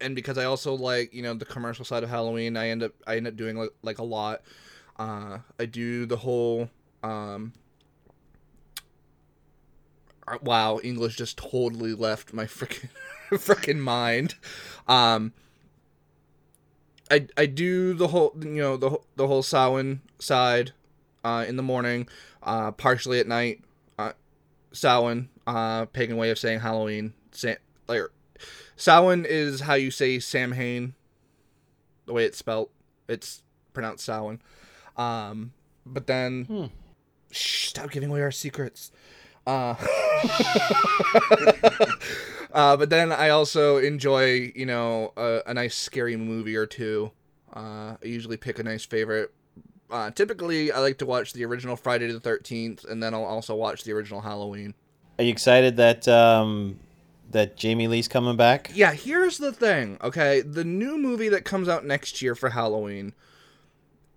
and 0.00 0.14
because 0.14 0.38
I 0.38 0.44
also 0.44 0.74
like 0.74 1.14
you 1.14 1.22
know 1.22 1.34
the 1.34 1.44
commercial 1.44 1.84
side 1.84 2.02
of 2.02 2.10
Halloween, 2.10 2.56
I 2.56 2.68
end 2.68 2.82
up 2.82 2.92
I 3.06 3.16
end 3.16 3.26
up 3.28 3.36
doing 3.36 3.56
like, 3.56 3.70
like 3.82 3.98
a 3.98 4.04
lot. 4.04 4.42
Uh, 4.98 5.38
I 5.58 5.66
do 5.66 6.06
the 6.06 6.18
whole 6.18 6.70
um. 7.02 7.52
uh, 10.26 10.38
Wow, 10.42 10.80
English 10.82 11.16
just 11.16 11.36
totally 11.38 11.94
left 11.94 12.32
my 12.32 12.44
freaking 12.44 12.88
freaking 13.32 13.78
mind. 13.78 14.34
Um, 14.86 15.32
I 17.10 17.26
I 17.36 17.46
do 17.46 17.94
the 17.94 18.08
whole 18.08 18.32
you 18.40 18.46
know 18.62 18.76
the 18.76 18.90
whole- 18.90 19.04
the 19.16 19.26
whole 19.26 19.42
Samhain 19.42 20.00
side, 20.18 20.72
uh, 21.24 21.44
in 21.48 21.56
the 21.56 21.62
morning, 21.62 22.08
uh, 22.42 22.70
partially 22.72 23.18
at 23.20 23.26
night. 23.26 23.62
Uh, 23.98 24.12
Samhain, 24.72 25.28
uh, 25.46 25.86
pagan 25.86 26.16
way 26.16 26.30
of 26.30 26.38
saying 26.38 26.60
Halloween. 26.60 27.14
Sa- 27.32 27.54
like 27.88 28.02
Samhain 28.76 29.24
is 29.28 29.60
how 29.60 29.74
you 29.74 29.90
say 29.90 30.18
Samhain. 30.18 30.94
The 32.06 32.12
way 32.12 32.24
it's 32.24 32.38
spelt, 32.38 32.70
it's 33.08 33.42
pronounced 33.72 34.04
Samhain. 34.04 34.40
Um, 34.96 35.52
but 35.86 36.06
then, 36.06 36.44
Hmm. 36.44 36.64
shh, 37.30 37.68
stop 37.68 37.90
giving 37.90 38.10
away 38.10 38.22
our 38.22 38.30
secrets. 38.30 38.90
Uh, 39.46 39.74
uh, 42.52 42.76
but 42.76 42.90
then 42.90 43.12
I 43.12 43.28
also 43.30 43.76
enjoy, 43.78 44.52
you 44.54 44.66
know, 44.66 45.12
a, 45.16 45.42
a 45.46 45.54
nice 45.54 45.74
scary 45.74 46.16
movie 46.16 46.56
or 46.56 46.66
two. 46.66 47.10
Uh, 47.54 47.96
I 48.02 48.04
usually 48.04 48.36
pick 48.36 48.58
a 48.58 48.62
nice 48.62 48.84
favorite. 48.84 49.32
Uh, 49.90 50.10
typically, 50.10 50.70
I 50.70 50.80
like 50.80 50.98
to 50.98 51.06
watch 51.06 51.32
the 51.32 51.44
original 51.44 51.74
Friday 51.76 52.12
the 52.12 52.20
Thirteenth, 52.20 52.84
and 52.84 53.02
then 53.02 53.14
I'll 53.14 53.24
also 53.24 53.54
watch 53.54 53.84
the 53.84 53.92
original 53.92 54.20
Halloween. 54.20 54.74
Are 55.18 55.24
you 55.24 55.30
excited 55.30 55.76
that 55.78 56.06
um, 56.06 56.78
that 57.30 57.56
Jamie 57.56 57.88
Lee's 57.88 58.06
coming 58.08 58.36
back? 58.36 58.70
Yeah, 58.74 58.92
here's 58.92 59.38
the 59.38 59.50
thing, 59.52 59.96
okay? 60.02 60.42
The 60.42 60.64
new 60.64 60.98
movie 60.98 61.30
that 61.30 61.44
comes 61.44 61.68
out 61.68 61.84
next 61.86 62.20
year 62.22 62.34
for 62.34 62.50
Halloween, 62.50 63.14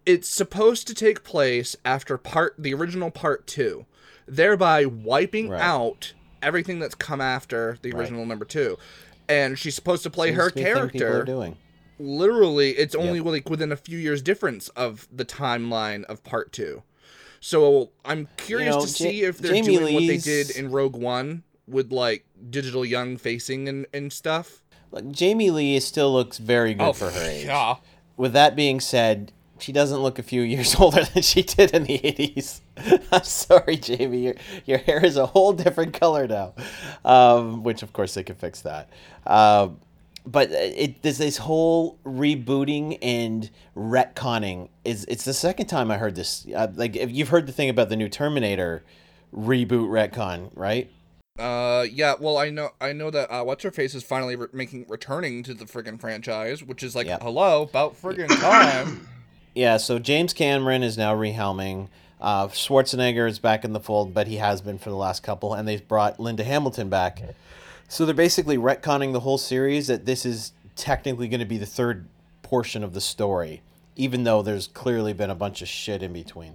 it's 0.05 0.27
supposed 0.29 0.87
to 0.87 0.93
take 0.93 1.23
place 1.23 1.75
after 1.85 2.17
part 2.17 2.55
the 2.57 2.73
original 2.73 3.09
part 3.11 3.47
2, 3.47 3.85
thereby 4.27 4.85
wiping 4.85 5.49
Right. 5.49 5.61
out 5.61 6.13
everything 6.41 6.79
that's 6.79 6.95
come 6.95 7.21
after 7.21 7.77
the 7.81 7.91
Right. 7.91 8.01
original 8.01 8.25
number 8.25 8.45
2. 8.45 8.77
And 9.29 9.57
she's 9.57 9.75
supposed 9.75 10.03
to 10.03 10.09
play 10.09 10.27
Seems 10.29 10.37
her 10.37 10.49
to 10.49 10.55
be 10.55 10.61
a 10.61 10.63
thing 10.65 10.89
people 10.89 11.07
are 11.07 11.11
character. 11.11 11.25
doing. 11.25 11.57
Literally, 11.99 12.71
it's 12.71 12.95
only 12.95 13.17
Yep. 13.19 13.25
like 13.25 13.49
within 13.49 13.71
a 13.71 13.75
few 13.75 13.97
years 13.97 14.21
difference 14.21 14.69
of 14.69 15.07
the 15.13 15.23
timeline 15.25 16.03
of 16.05 16.23
part 16.23 16.51
2. 16.51 16.83
So, 17.39 17.89
I'm 18.05 18.27
curious 18.37 18.75
know, 18.75 18.81
to 18.81 18.87
see 18.87 19.23
if 19.23 19.37
they're 19.39 19.53
Jamie 19.53 19.77
doing 19.77 19.93
what 19.95 20.07
they 20.07 20.17
did 20.17 20.49
in 20.51 20.69
Rogue 20.71 20.95
One 20.95 21.43
with 21.67 21.91
like 21.91 22.25
digital 22.49 22.83
young 22.85 23.17
facing 23.17 23.67
and, 23.69 23.85
and 23.93 24.11
stuff. 24.11 24.61
Like, 24.91 25.09
Jamie 25.11 25.51
Lee 25.51 25.79
still 25.79 26.11
looks 26.11 26.37
very 26.37 26.73
good 26.73 26.83
oh, 26.89 26.93
for 26.93 27.09
her 27.09 27.21
age. 27.21 27.45
Oh, 27.45 27.47
Yeah. 27.47 27.75
With 28.17 28.33
that 28.33 28.55
being 28.55 28.79
said, 28.79 29.31
she 29.57 29.71
doesn't 29.71 29.99
look 29.99 30.19
a 30.19 30.23
few 30.23 30.41
years 30.53 30.75
older 30.75 31.03
than 31.05 31.23
she 31.23 31.43
did 31.43 31.71
in 31.71 31.83
the 31.85 31.97
80s. 31.99 32.59
I'm 33.11 33.23
sorry, 33.23 33.77
Jamie. 33.77 34.25
Your, 34.25 34.35
your 34.65 34.77
hair 34.79 35.03
is 35.05 35.17
a 35.17 35.25
whole 35.25 35.53
different 35.53 35.93
color 35.93 36.27
now. 36.27 36.53
Um, 37.03 37.63
which, 37.63 37.83
of 37.83 37.93
course, 37.93 38.13
they 38.13 38.23
can 38.23 38.35
fix 38.35 38.61
that. 38.61 38.89
Um, 39.25 39.79
but 40.25 40.51
it 40.51 41.01
there's 41.01 41.17
this 41.17 41.37
whole 41.37 41.97
rebooting 42.05 42.99
and 43.01 43.49
retconning 43.75 44.69
is 44.85 45.03
it's 45.05 45.25
the 45.25 45.33
second 45.33 45.65
time 45.65 45.89
I 45.89 45.97
heard 45.97 46.15
this. 46.15 46.45
Uh, 46.55 46.67
like 46.75 46.95
if 46.95 47.09
you've 47.11 47.29
heard 47.29 47.47
the 47.47 47.51
thing 47.51 47.69
about 47.69 47.89
the 47.89 47.95
new 47.95 48.07
Terminator 48.07 48.83
reboot 49.35 49.89
retcon, 49.89 50.51
right? 50.53 50.91
Uh, 51.39 51.85
yeah. 51.91 52.13
Well, 52.19 52.37
I 52.37 52.49
know, 52.49 52.69
I 52.79 52.93
know 52.93 53.09
that 53.09 53.31
uh, 53.31 53.43
what's 53.43 53.63
her 53.63 53.71
face 53.71 53.95
is 53.95 54.03
finally 54.03 54.35
re- 54.35 54.47
making 54.53 54.85
returning 54.87 55.41
to 55.43 55.53
the 55.53 55.65
friggin' 55.65 55.99
franchise, 55.99 56.61
which 56.63 56.83
is 56.83 56.95
like, 56.95 57.07
Yep. 57.07 57.23
hello, 57.23 57.63
about 57.63 57.99
friggin' 57.99 58.27
time. 58.39 59.07
Yeah, 59.53 59.75
so 59.75 59.99
James 59.99 60.31
Cameron 60.31 60.81
is 60.81 60.97
now 60.97 61.13
rehelming. 61.13 61.89
Uh, 62.21 62.47
Schwarzenegger 62.47 63.27
is 63.27 63.39
back 63.39 63.65
in 63.65 63.73
the 63.73 63.79
fold, 63.79 64.13
but 64.13 64.27
he 64.27 64.35
has 64.35 64.61
been 64.61 64.77
for 64.77 64.89
the 64.89 64.95
last 64.95 65.23
couple, 65.23 65.53
and 65.53 65.67
they've 65.67 65.87
brought 65.87 66.19
Linda 66.19 66.43
Hamilton 66.43 66.89
back. 66.89 67.21
So 67.87 68.05
they're 68.05 68.13
basically 68.13 68.57
retconning 68.57 69.11
the 69.11 69.21
whole 69.21 69.39
series 69.39 69.87
that 69.87 70.05
this 70.05 70.25
is 70.25 70.53
technically 70.75 71.27
going 71.27 71.39
to 71.39 71.45
be 71.45 71.57
the 71.57 71.65
third 71.65 72.07
portion 72.43 72.83
of 72.83 72.93
the 72.93 73.01
story, 73.01 73.61
even 73.95 74.23
though 74.23 74.41
there's 74.41 74.67
clearly 74.67 75.13
been 75.13 75.29
a 75.29 75.35
bunch 75.35 75.61
of 75.61 75.67
shit 75.67 76.03
in 76.03 76.13
between. 76.13 76.53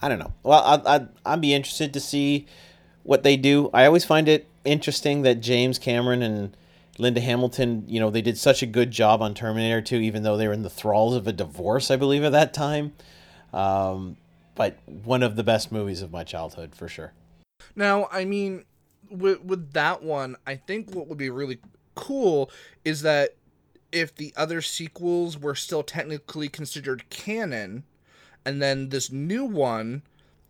I 0.00 0.08
don't 0.08 0.18
know. 0.18 0.32
Well, 0.42 0.62
I'd, 0.64 0.86
I'd, 0.86 1.08
I'd 1.24 1.40
be 1.40 1.54
interested 1.54 1.92
to 1.92 2.00
see 2.00 2.46
what 3.02 3.22
they 3.22 3.36
do. 3.36 3.70
I 3.72 3.86
always 3.86 4.04
find 4.04 4.28
it 4.28 4.48
interesting 4.64 5.22
that 5.22 5.40
James 5.40 5.78
Cameron 5.78 6.22
and 6.22 6.56
Linda 6.98 7.20
Hamilton, 7.20 7.84
you 7.86 8.00
know, 8.00 8.10
they 8.10 8.22
did 8.22 8.38
such 8.38 8.62
a 8.62 8.66
good 8.66 8.90
job 8.90 9.22
on 9.22 9.34
Terminator 9.34 9.80
2, 9.80 9.96
even 9.96 10.22
though 10.22 10.36
they 10.36 10.48
were 10.48 10.54
in 10.54 10.62
the 10.62 10.70
thralls 10.70 11.14
of 11.14 11.26
a 11.26 11.32
divorce, 11.32 11.90
I 11.90 11.96
believe, 11.96 12.24
at 12.24 12.32
that 12.32 12.52
time. 12.54 12.92
Um, 13.52 14.16
but 14.54 14.78
one 14.86 15.22
of 15.22 15.36
the 15.36 15.42
best 15.42 15.72
movies 15.72 16.02
of 16.02 16.10
my 16.10 16.24
childhood, 16.24 16.74
for 16.74 16.88
sure. 16.88 17.12
now, 17.74 18.08
I 18.10 18.24
mean, 18.24 18.64
with 19.10 19.42
with 19.42 19.72
that 19.72 20.02
one, 20.02 20.36
I 20.46 20.56
think 20.56 20.94
what 20.94 21.08
would 21.08 21.18
be 21.18 21.30
really 21.30 21.58
cool 21.94 22.50
is 22.84 23.02
that 23.02 23.36
if 23.90 24.14
the 24.14 24.32
other 24.36 24.62
sequels 24.62 25.38
were 25.38 25.54
still 25.54 25.82
technically 25.82 26.48
considered 26.48 27.08
canon, 27.10 27.84
and 28.44 28.60
then 28.60 28.88
this 28.88 29.10
new 29.10 29.44
one 29.44 30.02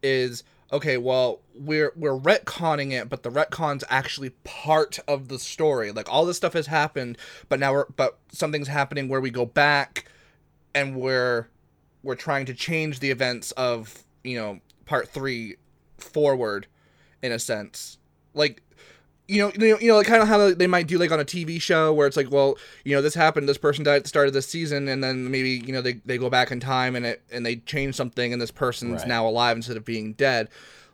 is 0.03 0.43
okay 0.73 0.97
well 0.97 1.41
we're 1.55 1.93
we're 1.95 2.19
retconning 2.19 2.93
it 2.93 3.09
but 3.09 3.23
the 3.23 3.31
retcon's 3.31 3.85
actually 3.89 4.31
part 4.43 4.99
of 5.07 5.29
the 5.29 5.39
story 5.39 5.93
like 5.93 6.11
all 6.11 6.25
this 6.25 6.39
stuff 6.39 6.55
has 6.55 6.67
happened 6.67 7.17
but 7.49 7.61
now 7.61 7.73
we're 7.73 7.87
but 7.95 8.19
something's 8.33 8.69
happening 8.69 9.09
where 9.09 9.21
we 9.21 9.31
go 9.31 9.45
back 9.45 10.07
and 10.75 10.97
we're 10.97 11.47
we're 12.03 12.15
trying 12.15 12.47
to 12.47 12.55
change 12.55 13.01
the 13.01 13.11
events 13.11 13.53
of 13.53 14.05
you 14.25 14.37
know 14.39 14.61
part 14.87 15.09
three 15.09 15.57
forward 15.99 16.67
in 17.23 17.33
a 17.33 17.39
sense 17.39 17.99
like 18.35 18.63
you 19.29 19.39
know, 19.41 19.53
you 19.55 19.71
know, 19.73 19.79
you 19.79 19.89
know, 19.89 19.97
like 19.97 20.07
kind 20.09 20.21
of 20.21 20.29
how 20.29 20.53
they 20.53 20.67
might 20.67 20.89
do 20.89 20.99
like 20.99 21.13
on 21.13 21.21
a 21.21 21.25
TV 21.25 21.63
show 21.63 21.95
where 21.95 22.07
it's 22.09 22.17
like, 22.17 22.31
well, 22.31 22.59
you 22.85 22.95
know, 22.95 23.01
this 23.01 23.15
happened, 23.15 23.49
this 23.49 23.57
person 23.57 23.85
died 23.85 23.97
at 23.97 24.03
the 24.03 24.09
start 24.09 24.27
of 24.27 24.35
this 24.35 24.49
season, 24.49 24.89
and 24.89 25.03
then 25.03 25.31
maybe 25.31 25.51
you 25.65 25.73
know 25.73 25.81
they, 25.81 25.95
they 26.05 26.19
go 26.19 26.29
back 26.29 26.51
in 26.51 26.59
time 26.61 26.97
and 26.97 27.07
it 27.07 27.23
and 27.31 27.47
they 27.47 27.57
change 27.57 27.95
something, 27.95 28.33
and 28.33 28.43
this 28.43 28.51
person's 28.51 29.03
Right. 29.03 29.09
now 29.09 29.27
alive 29.27 29.57
instead 29.57 29.77
of 29.77 29.85
being 29.85 30.13
dead. 30.15 30.49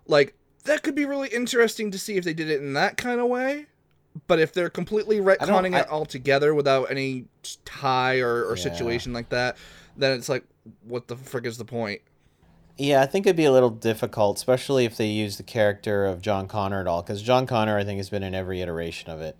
Like 0.07 0.35
that 0.64 0.83
could 0.83 0.94
be 0.94 1.07
really 1.07 1.29
interesting 1.31 1.90
to 1.90 1.99
see 1.99 2.16
if 2.16 2.23
they 2.25 2.35
did 2.35 2.51
it 2.51 2.61
in 2.61 2.75
that 2.75 2.97
kind 2.99 3.18
of 3.18 3.27
way. 3.29 3.66
But 4.29 4.38
if 4.40 4.53
they're 4.53 4.71
completely 4.71 5.18
retconning 5.21 5.75
I- 5.75 5.81
it 5.81 5.88
altogether 5.88 6.55
without 6.55 6.90
any 6.90 7.25
tie 7.64 8.21
or, 8.21 8.44
or 8.44 8.57
Yeah. 8.57 8.62
situation 8.62 9.12
like 9.14 9.31
that, 9.31 9.57
then 9.97 10.16
it's 10.16 10.29
like, 10.29 10.44
what 10.85 11.09
the 11.09 11.16
frick 11.16 11.46
is 11.46 11.59
the 11.59 11.64
point? 11.64 12.00
Yeah, 12.76 13.02
I 13.02 13.07
think 13.07 13.26
it'd 13.26 13.37
be 13.37 13.44
a 13.44 13.52
little 13.52 13.70
difficult, 13.70 14.37
especially 14.37 14.85
if 14.85 14.96
they 14.96 15.09
use 15.09 15.37
the 15.37 15.42
character 15.42 16.07
of 16.07 16.22
John 16.22 16.46
Connor 16.46 16.81
at 16.81 16.87
all, 16.87 17.02
because 17.02 17.20
John 17.22 17.46
Connor, 17.46 17.76
I 17.76 17.85
think, 17.85 17.96
has 17.98 18.09
been 18.09 18.22
in 18.22 18.35
every 18.37 18.62
iteration 18.62 19.11
of 19.11 19.20
it. 19.20 19.37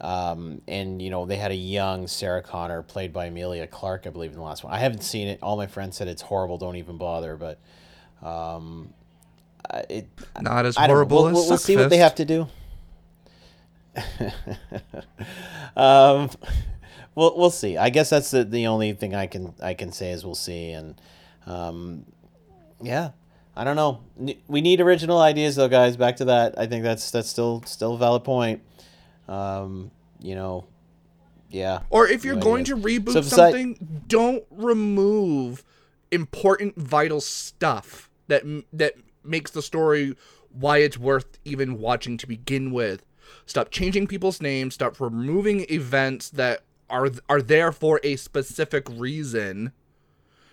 Um, 0.00 0.62
and, 0.66 1.00
you 1.00 1.10
know, 1.10 1.24
they 1.26 1.36
had 1.36 1.52
a 1.52 1.56
young 1.56 2.08
Sarah 2.08 2.42
Connor 2.42 2.82
played 2.82 3.12
by 3.12 3.26
Emilia 3.26 3.66
Clarke, 3.66 4.06
I 4.06 4.10
believe, 4.10 4.30
in 4.30 4.38
the 4.38 4.42
last 4.42 4.64
one. 4.64 4.72
I 4.72 4.78
haven't 4.78 5.02
seen 5.02 5.28
it. 5.28 5.38
All 5.42 5.56
my 5.56 5.66
friends 5.68 5.96
said 5.96 6.08
it's 6.08 6.22
horrible. 6.22 6.58
Don't 6.58 6.76
even 6.76 6.96
bother. 6.96 7.36
But 7.36 7.60
um, 8.26 8.92
it, 9.88 10.08
Not 10.40 10.66
as 10.66 10.76
I 10.76 10.86
horrible 10.86 11.18
We'll, 11.18 11.28
as 11.28 11.34
we'll, 11.34 11.48
we'll 11.48 11.58
see 11.58 11.76
what 11.76 11.90
they 11.90 11.98
have 11.98 12.14
to 12.16 12.24
do. 12.24 12.48
um, 15.76 16.30
we'll 17.14 17.36
we'll 17.36 17.50
see. 17.50 17.76
I 17.76 17.90
guess 17.90 18.10
that's 18.10 18.30
the, 18.30 18.44
the 18.44 18.66
only 18.66 18.92
thing 18.92 19.14
I 19.14 19.26
can 19.26 19.54
I 19.62 19.74
can 19.74 19.92
say 19.92 20.10
is 20.12 20.24
we'll 20.24 20.34
see. 20.34 20.70
And 20.70 21.00
um, 21.46 22.04
yeah, 22.82 23.10
I 23.56 23.64
don't 23.64 23.76
know. 23.76 24.02
We 24.48 24.60
need 24.60 24.80
original 24.80 25.18
ideas 25.18 25.56
though, 25.56 25.68
guys. 25.68 25.96
Back 25.96 26.16
to 26.16 26.24
that. 26.26 26.58
I 26.58 26.66
think 26.66 26.82
that's 26.82 27.10
that's 27.10 27.28
still 27.28 27.62
still 27.66 27.94
a 27.94 27.98
valid 27.98 28.24
point. 28.24 28.62
Um, 29.28 29.90
you 30.20 30.34
know, 30.34 30.66
yeah. 31.50 31.80
Or 31.90 32.06
if 32.06 32.24
you're 32.24 32.36
No 32.36 32.42
going 32.42 32.62
idea. 32.62 32.74
to 32.76 32.80
reboot 32.80 33.12
So 33.12 33.22
something, 33.22 34.02
don't 34.08 34.44
remove 34.50 35.64
important 36.10 36.76
vital 36.76 37.20
stuff 37.20 38.10
that 38.28 38.42
that 38.72 38.94
makes 39.24 39.50
the 39.50 39.62
story 39.62 40.16
why 40.52 40.78
it's 40.78 40.98
worth 40.98 41.38
even 41.44 41.78
watching 41.78 42.16
to 42.16 42.26
begin 42.26 42.72
with. 42.72 43.04
Stop 43.46 43.70
changing 43.70 44.06
people's 44.08 44.40
names, 44.40 44.74
stop 44.74 45.00
removing 45.00 45.64
events 45.70 46.30
that 46.30 46.62
are 46.90 47.10
are 47.28 47.42
there 47.42 47.72
for 47.72 48.00
a 48.02 48.16
specific 48.16 48.86
reason. 48.90 49.72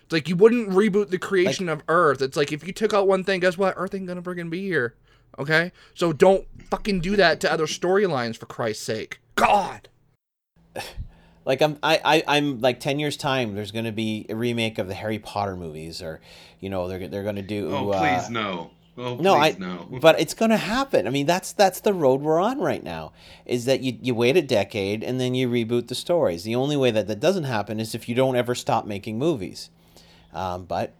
It's 0.04 0.12
like 0.12 0.28
you 0.28 0.36
wouldn't 0.36 0.70
reboot 0.70 1.10
the 1.10 1.18
creation 1.18 1.68
of 1.68 1.82
Earth. 1.88 2.22
It's 2.22 2.36
like 2.36 2.52
if 2.52 2.66
you 2.66 2.72
took 2.72 2.94
out 2.94 3.06
one 3.06 3.24
thing, 3.24 3.40
guess 3.40 3.58
what? 3.58 3.74
Earth 3.76 3.94
ain't 3.94 4.06
gonna 4.06 4.22
friggin' 4.22 4.48
be 4.48 4.62
here. 4.62 4.94
Okay? 5.38 5.72
So 5.94 6.12
don't 6.12 6.46
fucking 6.70 7.00
do 7.00 7.16
that 7.16 7.40
to 7.40 7.52
other 7.52 7.66
storylines 7.66 8.36
for 8.36 8.46
Christ's 8.46 8.84
sake. 8.84 9.20
God. 9.34 9.88
Like 11.44 11.62
I'm, 11.62 11.78
I, 11.82 11.98
I, 12.04 12.36
I'm 12.36 12.60
like 12.60 12.78
ten 12.78 12.98
years 12.98 13.16
time. 13.16 13.54
There's 13.54 13.70
going 13.70 13.86
to 13.86 13.92
be 13.92 14.26
a 14.28 14.36
remake 14.36 14.76
of 14.76 14.86
the 14.86 14.92
Harry 14.92 15.18
Potter 15.18 15.56
movies, 15.56 16.02
or 16.02 16.20
you 16.60 16.68
know, 16.68 16.88
they're 16.88 17.08
they're 17.08 17.22
going 17.22 17.36
to 17.36 17.42
do. 17.42 17.70
Oh, 17.72 17.88
uh, 17.88 17.98
please 17.98 18.28
no. 18.28 18.70
Oh, 18.98 19.16
No, 19.16 19.34
I. 19.34 19.56
no. 19.58 19.86
But 20.00 20.20
it's 20.20 20.34
going 20.34 20.50
to 20.50 20.56
happen. 20.56 21.06
I 21.06 21.10
mean, 21.10 21.26
that's 21.26 21.52
that's 21.52 21.80
the 21.80 21.94
road 21.94 22.20
we're 22.20 22.40
on 22.40 22.58
right 22.58 22.82
now. 22.82 23.12
Is 23.46 23.64
that 23.66 23.80
you 23.80 23.96
you 24.02 24.14
wait 24.14 24.36
a 24.36 24.42
decade 24.42 25.02
and 25.04 25.20
then 25.20 25.34
you 25.34 25.48
reboot 25.48 25.88
the 25.88 25.94
stories. 25.94 26.42
The 26.44 26.54
only 26.56 26.76
way 26.76 26.90
that 26.90 27.06
that 27.06 27.20
doesn't 27.20 27.44
happen 27.44 27.80
is 27.80 27.94
if 27.94 28.08
you 28.08 28.14
don't 28.14 28.36
ever 28.36 28.54
stop 28.54 28.86
making 28.86 29.18
movies. 29.18 29.70
Um, 30.34 30.64
but 30.64 30.94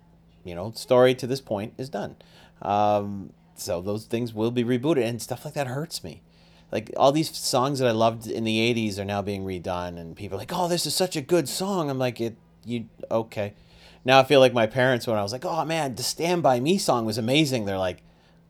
you 0.44 0.54
know, 0.54 0.70
story 0.72 1.14
to 1.16 1.26
this 1.26 1.40
point 1.40 1.74
is 1.76 1.88
done. 1.88 2.16
Um, 2.62 3.32
so 3.54 3.80
those 3.80 4.04
things 4.04 4.32
will 4.32 4.50
be 4.50 4.64
rebooted, 4.64 5.04
and 5.04 5.20
stuff 5.20 5.44
like 5.44 5.54
that 5.54 5.66
hurts 5.66 6.02
me. 6.04 6.22
Like 6.70 6.92
all 6.96 7.12
these 7.12 7.36
songs 7.36 7.78
that 7.80 7.88
I 7.88 7.92
loved 7.92 8.26
in 8.26 8.44
the 8.44 8.58
'80s 8.74 8.98
are 8.98 9.04
now 9.04 9.22
being 9.22 9.44
redone, 9.44 9.98
and 9.98 10.14
people 10.16 10.36
are 10.36 10.40
like, 10.40 10.52
"Oh, 10.54 10.68
this 10.68 10.86
is 10.86 10.94
such 10.94 11.16
a 11.16 11.20
good 11.20 11.48
song." 11.48 11.90
I'm 11.90 11.98
like, 11.98 12.20
"It, 12.20 12.36
you 12.64 12.86
okay?" 13.10 13.54
Now 14.04 14.20
I 14.20 14.24
feel 14.24 14.40
like 14.40 14.52
my 14.52 14.66
parents 14.66 15.06
when 15.06 15.16
I 15.16 15.22
was 15.22 15.32
like, 15.32 15.44
"Oh 15.44 15.64
man, 15.64 15.94
the 15.94 16.02
Stand 16.02 16.42
by 16.42 16.60
Me 16.60 16.78
song 16.78 17.04
was 17.04 17.18
amazing." 17.18 17.64
They're 17.64 17.78
like, 17.78 18.02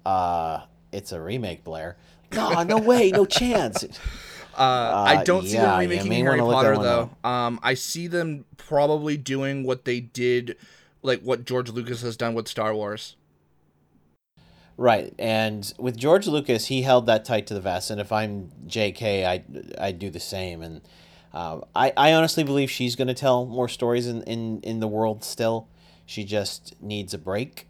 "Uh, 0.07 0.63
it's 0.93 1.13
a 1.13 1.21
remake, 1.21 1.65
Blair." 1.65 1.97
No, 2.33 2.63
no 2.63 2.79
way, 2.79 3.11
no 3.11 3.25
chance. 3.25 3.85
Uh, 4.59 5.05
I 5.07 5.23
don't 5.23 5.47
see 5.47 5.57
them 5.57 5.79
remaking 5.79 6.11
Harry 6.11 6.41
Potter 6.41 6.77
though. 6.77 7.11
Um, 7.23 7.61
I 7.63 7.75
see 7.75 8.09
them 8.09 8.45
probably 8.57 9.17
doing 9.17 9.63
what 9.63 9.85
they 9.85 10.01
did, 10.01 10.57
like 11.01 11.21
what 11.23 11.45
George 11.45 11.71
Lucas 11.71 12.03
has 12.03 12.17
done 12.17 12.35
with 12.35 12.49
Star 12.49 12.75
Wars. 12.75 13.15
Right, 14.77 15.15
and 15.17 15.73
with 15.79 15.97
George 15.97 16.27
Lucas, 16.27 16.67
he 16.67 16.83
held 16.83 17.07
that 17.07 17.25
tight 17.25 17.47
to 17.49 17.55
the 17.55 17.61
vest, 17.61 17.91
and 17.93 18.01
if 18.01 18.11
I'm 18.11 18.51
J.K., 18.67 19.25
I 19.25 19.45
I 19.79 19.93
do 19.93 20.11
the 20.11 20.19
same, 20.19 20.63
and 20.63 20.81
uh, 21.33 21.61
I 21.75 21.93
I 21.97 22.13
honestly 22.13 22.45
believe 22.45 22.71
she's 22.71 22.97
going 22.97 23.09
to 23.09 23.15
tell 23.15 23.45
more 23.47 23.69
stories 23.69 24.07
in, 24.07 24.23
in 24.23 24.61
in 24.63 24.81
the 24.81 24.89
world. 24.89 25.25
Still, 25.25 25.69
she 26.07 26.25
just 26.25 26.75
needs 26.83 27.13
a 27.15 27.19
break. 27.19 27.67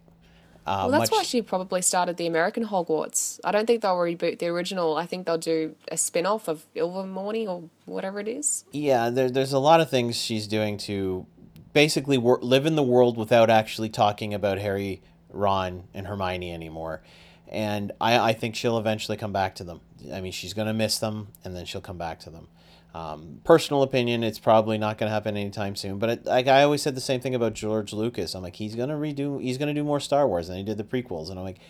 Uh, 0.66 0.88
Well, 0.90 1.00
that's 1.00 1.10
much- 1.10 1.18
why 1.18 1.22
she 1.22 1.40
probably 1.40 1.80
started 1.80 2.18
the 2.18 2.26
American 2.26 2.66
Hogwarts. 2.66 3.40
I 3.42 3.52
don't 3.52 3.66
think 3.66 3.80
they'll 3.80 3.94
reboot 3.96 4.38
the 4.38 4.48
original. 4.48 4.96
I 4.98 5.06
think 5.06 5.24
they'll 5.26 5.38
do 5.38 5.74
a 5.90 5.96
spin 5.96 6.26
off 6.26 6.46
of 6.46 6.66
Ilvermorny 6.76 7.48
or 7.48 7.64
whatever 7.86 8.20
it 8.20 8.28
is. 8.28 8.64
Yeah, 8.70 9.08
there, 9.08 9.30
there's 9.30 9.54
a 9.54 9.58
lot 9.58 9.80
of 9.80 9.88
things 9.88 10.16
she's 10.20 10.46
doing 10.46 10.76
to 10.78 11.24
basically 11.72 12.18
wor- 12.18 12.38
live 12.42 12.66
in 12.66 12.76
the 12.76 12.82
world 12.82 13.16
without 13.16 13.48
actually 13.48 13.88
talking 13.88 14.34
about 14.34 14.58
Harry, 14.58 15.00
Ron, 15.30 15.84
and 15.94 16.06
Hermione 16.06 16.52
anymore. 16.52 17.02
And 17.50 17.92
I, 17.98 18.18
I 18.18 18.32
think 18.34 18.54
she'll 18.54 18.76
eventually 18.76 19.16
come 19.16 19.32
back 19.32 19.54
to 19.56 19.64
them. 19.64 19.80
I 20.12 20.20
mean, 20.20 20.32
she's 20.32 20.52
going 20.52 20.68
to 20.68 20.74
miss 20.74 20.98
them, 20.98 21.28
and 21.44 21.56
then 21.56 21.64
she'll 21.64 21.80
come 21.80 21.96
back 21.96 22.20
to 22.20 22.30
them. 22.30 22.48
Um, 22.94 23.40
personal 23.44 23.82
opinion, 23.82 24.24
it's 24.24 24.38
probably 24.38 24.78
not 24.78 24.98
going 24.98 25.08
to 25.08 25.12
happen 25.14 25.36
anytime 25.36 25.76
soon. 25.76 25.98
But 25.98 26.10
it, 26.10 26.26
like 26.26 26.46
I 26.46 26.62
always 26.62 26.82
said 26.82 26.94
the 26.94 27.00
same 27.00 27.20
thing 27.20 27.34
about 27.34 27.52
George 27.52 27.92
Lucas. 27.92 28.34
I'm 28.34 28.42
like, 28.42 28.56
he's 28.56 28.74
going 28.74 28.88
to 28.88 28.94
redo, 28.94 29.40
he's 29.42 29.58
going 29.58 29.68
to 29.68 29.78
do 29.78 29.84
more 29.84 30.00
Star 30.00 30.26
Wars, 30.26 30.48
and 30.48 30.58
he 30.58 30.64
did 30.64 30.78
the 30.78 30.84
prequels, 30.84 31.30
and 31.30 31.38
I'm 31.38 31.44
like, 31.44 31.60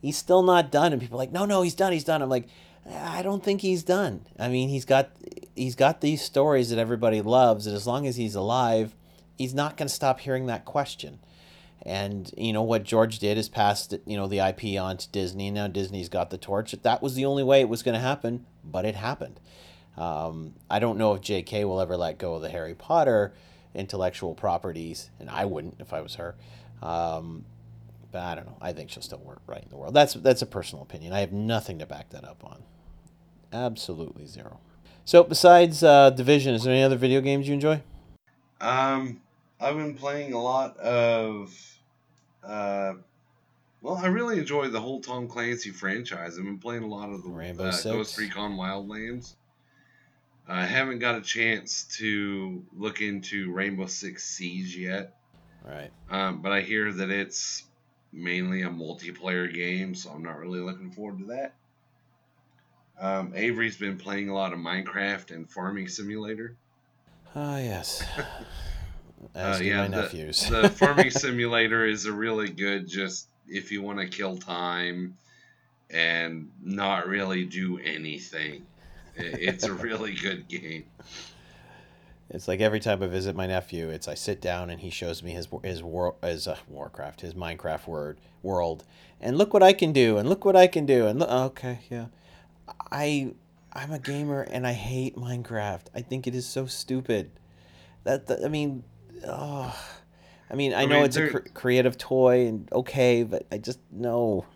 he's 0.00 0.16
still 0.16 0.42
not 0.42 0.70
done. 0.70 0.92
And 0.92 1.00
people 1.00 1.16
are 1.16 1.22
like, 1.22 1.32
no, 1.32 1.46
no, 1.46 1.62
he's 1.62 1.74
done, 1.74 1.92
he's 1.92 2.04
done. 2.04 2.22
I'm 2.22 2.28
like, 2.28 2.48
I 2.90 3.22
don't 3.22 3.42
think 3.42 3.62
he's 3.62 3.82
done. 3.82 4.26
I 4.38 4.48
mean, 4.48 4.68
he's 4.68 4.84
got 4.84 5.10
he's 5.54 5.74
got 5.74 6.00
these 6.00 6.22
stories 6.22 6.70
that 6.70 6.78
everybody 6.78 7.20
loves, 7.20 7.66
and 7.66 7.74
as 7.74 7.86
long 7.86 8.06
as 8.06 8.16
he's 8.16 8.34
alive, 8.34 8.94
he's 9.36 9.54
not 9.54 9.76
going 9.76 9.88
to 9.88 9.94
stop 9.94 10.20
hearing 10.20 10.46
that 10.46 10.64
question. 10.64 11.18
And 11.82 12.32
you 12.36 12.52
know 12.52 12.62
what 12.62 12.84
George 12.84 13.18
did 13.18 13.38
is 13.38 13.48
passed 13.48 13.94
you 14.06 14.16
know 14.16 14.26
the 14.26 14.38
IP 14.38 14.80
on 14.80 14.96
to 14.98 15.08
Disney. 15.10 15.50
Now 15.50 15.66
Disney's 15.66 16.08
got 16.08 16.30
the 16.30 16.38
torch. 16.38 16.72
That 16.72 17.02
was 17.02 17.14
the 17.14 17.24
only 17.24 17.42
way 17.42 17.60
it 17.60 17.68
was 17.68 17.82
going 17.82 17.94
to 17.94 18.00
happen, 18.00 18.46
but 18.64 18.84
it 18.84 18.94
happened. 18.96 19.40
Um, 19.96 20.54
I 20.70 20.78
don't 20.78 20.98
know 20.98 21.14
if 21.14 21.22
J.K. 21.22 21.64
will 21.64 21.80
ever 21.80 21.96
let 21.96 22.18
go 22.18 22.34
of 22.34 22.42
the 22.42 22.50
Harry 22.50 22.74
Potter 22.74 23.32
intellectual 23.76 24.34
properties, 24.34 25.10
and 25.20 25.30
I 25.30 25.44
wouldn't 25.44 25.76
if 25.80 25.92
I 25.92 26.00
was 26.00 26.14
her. 26.16 26.34
Um, 26.82 27.44
but 28.10 28.22
I 28.22 28.34
don't 28.34 28.46
know. 28.46 28.56
I 28.60 28.72
think 28.72 28.90
she'll 28.90 29.02
still 29.02 29.18
work 29.18 29.42
right 29.46 29.62
in 29.62 29.68
the 29.68 29.76
world. 29.76 29.94
That's 29.94 30.14
that's 30.14 30.42
a 30.42 30.46
personal 30.46 30.82
opinion. 30.82 31.12
I 31.12 31.20
have 31.20 31.32
nothing 31.32 31.78
to 31.78 31.86
back 31.86 32.10
that 32.10 32.24
up 32.24 32.42
on. 32.44 32.62
Absolutely 33.52 34.26
zero. 34.26 34.58
So 35.04 35.22
besides 35.22 35.82
uh, 35.82 36.10
Division, 36.10 36.54
is 36.54 36.64
there 36.64 36.72
any 36.72 36.82
other 36.82 36.96
video 36.96 37.20
games 37.20 37.46
you 37.46 37.54
enjoy? 37.54 37.80
Um, 38.60 39.20
I've 39.60 39.76
been 39.76 39.94
playing 39.94 40.32
a 40.32 40.42
lot 40.42 40.76
of. 40.78 41.54
Uh, 42.42 42.94
well, 43.82 43.96
I 43.96 44.06
really 44.06 44.38
enjoy 44.38 44.68
the 44.68 44.80
whole 44.80 45.00
Tom 45.00 45.28
Clancy 45.28 45.70
franchise. 45.70 46.38
I've 46.38 46.44
been 46.44 46.58
playing 46.58 46.82
a 46.82 46.88
lot 46.88 47.10
of 47.10 47.22
the 47.22 47.28
Rainbow 47.28 47.66
uh, 47.66 47.72
Six. 47.72 47.94
Ghost 47.94 48.18
Recon 48.18 48.56
Wildlands. 48.56 49.34
I 50.48 50.64
haven't 50.64 51.00
got 51.00 51.16
a 51.16 51.20
chance 51.22 51.84
to 51.98 52.62
look 52.76 53.00
into 53.00 53.52
Rainbow 53.52 53.86
Six 53.86 54.24
Siege 54.24 54.76
yet, 54.76 55.16
Right. 55.64 55.90
um, 56.10 56.40
but 56.42 56.52
I 56.52 56.60
hear 56.60 56.92
that 56.92 57.10
it's 57.10 57.64
mainly 58.12 58.62
a 58.62 58.68
multiplayer 58.68 59.52
game, 59.52 59.94
so 59.94 60.10
I'm 60.10 60.22
not 60.22 60.38
really 60.38 60.60
looking 60.60 60.90
forward 60.92 61.18
to 61.20 61.24
that. 61.26 61.54
Um, 62.98 63.32
Avery's 63.34 63.76
been 63.76 63.98
playing 63.98 64.28
a 64.28 64.34
lot 64.34 64.52
of 64.52 64.58
Minecraft 64.58 65.30
and 65.32 65.50
Farming 65.50 65.88
Simulator. 65.88 66.54
Ah, 67.34 67.58
yes. 67.58 68.02
As 69.34 69.60
Uh, 69.60 69.62
yeah, 69.62 69.82
my 69.82 69.88
the- 69.88 70.02
nephews. 70.02 70.48
the 70.48 70.68
farming 70.70 71.10
simulator 71.10 71.84
is 71.84 72.06
a 72.06 72.12
really 72.12 72.48
good 72.48 72.86
just 72.86 73.28
if 73.48 73.72
you 73.72 73.82
want 73.82 73.98
to 73.98 74.06
kill 74.06 74.36
time 74.36 75.16
and 75.90 76.50
not 76.62 77.06
really 77.08 77.44
do 77.44 77.78
anything. 77.78 78.64
It's 79.18 79.64
a 79.64 79.72
really 79.72 80.14
good 80.14 80.48
game. 80.48 80.84
It's 82.28 82.48
like 82.48 82.60
every 82.60 82.80
time 82.80 83.02
I 83.02 83.06
visit 83.06 83.36
my 83.36 83.46
nephew, 83.46 83.88
it's 83.88 84.08
I 84.08 84.14
sit 84.14 84.40
down 84.40 84.68
and 84.68 84.80
he 84.80 84.90
shows 84.90 85.22
me 85.22 85.30
his 85.30 85.48
his 85.62 85.82
war 85.82 86.16
his 86.22 86.48
uh, 86.48 86.56
Warcraft, 86.68 87.20
his 87.20 87.34
Minecraft 87.34 87.86
word 87.86 88.18
world, 88.42 88.84
and 89.20 89.38
look 89.38 89.54
what 89.54 89.62
I 89.62 89.72
can 89.72 89.92
do, 89.92 90.18
and 90.18 90.28
look 90.28 90.44
what 90.44 90.56
I 90.56 90.66
can 90.66 90.86
do, 90.86 91.06
and 91.06 91.20
look, 91.20 91.30
okay, 91.30 91.80
yeah, 91.88 92.06
I 92.90 93.34
I'm 93.72 93.92
a 93.92 93.98
gamer 93.98 94.42
and 94.42 94.66
I 94.66 94.72
hate 94.72 95.16
Minecraft. 95.16 95.82
I 95.94 96.00
think 96.00 96.26
it 96.26 96.34
is 96.34 96.46
so 96.46 96.66
stupid. 96.66 97.30
That, 98.04 98.26
that 98.26 98.44
I 98.44 98.48
mean, 98.48 98.84
oh, 99.26 99.78
I 100.50 100.54
mean 100.54 100.72
I, 100.72 100.82
I 100.82 100.86
know 100.86 100.96
mean, 100.96 101.04
it's 101.04 101.16
a 101.16 101.28
cr- 101.28 101.48
creative 101.54 101.98
toy 101.98 102.46
and 102.46 102.68
okay, 102.72 103.22
but 103.22 103.46
I 103.52 103.58
just 103.58 103.78
no. 103.92 104.46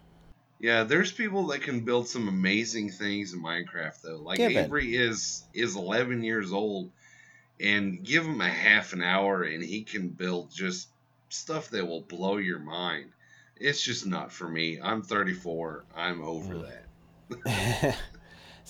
Yeah, 0.61 0.85
there's 0.85 1.11
people 1.11 1.47
that 1.49 1.63
can 1.63 1.81
build 1.81 2.07
some 2.09 2.29
amazing 2.29 2.91
things 2.91 3.33
in 3.33 3.43
Minecraft 3.43 4.03
though. 4.03 4.19
Like. 4.23 4.41
Avery 4.41 4.95
is 4.95 5.43
is 5.55 5.75
11 5.75 6.23
years 6.23 6.53
old, 6.53 6.91
and 7.59 8.05
give 8.05 8.25
him 8.25 8.41
a 8.41 8.49
half 8.49 8.93
an 8.93 9.03
hour 9.03 9.43
and 9.43 9.63
he 9.63 9.83
can 9.83 10.09
build 10.09 10.51
just 10.51 10.89
stuff 11.31 11.71
that 11.71 11.87
will 11.87 12.01
blow 12.03 12.37
your 12.37 12.59
mind. 12.59 13.11
It's 13.57 13.83
just 13.83 14.07
not 14.07 14.33
for 14.33 14.49
me. 14.49 14.81
I'm 14.83 15.03
34. 15.03 15.85
I'm 15.95 16.23
over 16.23 16.55
Mm. 16.55 16.67
that. 16.69 17.97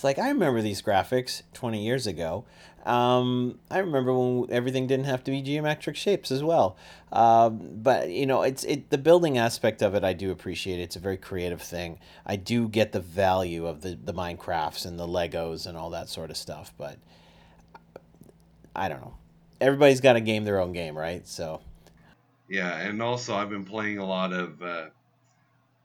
it's 0.01 0.05
like 0.05 0.19
I 0.19 0.31
remember 0.31 0.63
these 0.63 0.81
graphics 0.81 1.43
20 1.53 1.85
years 1.85 2.07
ago. 2.07 2.47
Um, 2.87 3.59
I 3.71 3.81
remember 3.81 4.15
when 4.15 4.51
everything 4.51 4.87
didn't 4.87 5.05
have 5.05 5.23
to 5.25 5.31
be 5.31 5.43
geometric 5.43 5.95
shapes 5.95 6.31
as 6.31 6.43
well. 6.43 6.79
Um, 7.13 7.69
but 7.75 8.09
you 8.09 8.25
know, 8.25 8.41
it's 8.41 8.65
it 8.65 8.89
the 8.89 8.97
building 8.97 9.37
aspect 9.37 9.83
of 9.83 9.95
it. 9.95 10.03
I 10.03 10.15
do 10.15 10.31
appreciate. 10.31 10.81
It's 10.81 10.97
a 10.97 11.01
very 11.01 11.19
creative 11.19 11.61
thing. 11.61 11.99
I 12.25 12.37
do 12.37 12.67
get 12.67 12.93
the 12.93 13.01
value 13.01 13.67
of 13.67 13.83
the 13.83 13.95
the 14.03 14.15
Minecrafts 14.15 14.87
and 14.87 14.99
the 14.99 15.07
Legos 15.07 15.67
and 15.67 15.77
all 15.77 15.91
that 15.91 16.09
sort 16.09 16.31
of 16.31 16.39
stuff. 16.39 16.73
But 16.79 16.97
I 18.75 18.89
don't 18.89 19.03
know. 19.03 19.17
Everybody's 19.61 20.01
got 20.01 20.15
to 20.15 20.23
game 20.23 20.45
their 20.45 20.61
own 20.61 20.73
game, 20.73 20.97
right? 20.97 21.29
So 21.29 21.61
Yeah, 22.49 22.75
and 22.75 23.03
also 23.03 23.35
I've 23.35 23.51
been 23.51 23.67
playing 23.67 23.99
a 23.99 24.07
lot 24.07 24.33
of. 24.33 24.63
Uh, 24.63 24.87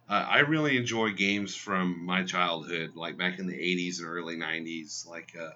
uh, 0.10 0.26
I 0.30 0.40
really 0.40 0.78
enjoy 0.78 1.12
games 1.12 1.56
from 1.56 2.06
my 2.06 2.24
childhood, 2.24 2.92
like 2.96 3.18
back 3.18 3.40
in 3.40 3.48
the 3.48 3.54
'80s 3.56 4.00
and 4.00 4.08
early 4.08 4.36
'90s, 4.36 5.08
like 5.08 5.36
uh, 5.40 5.50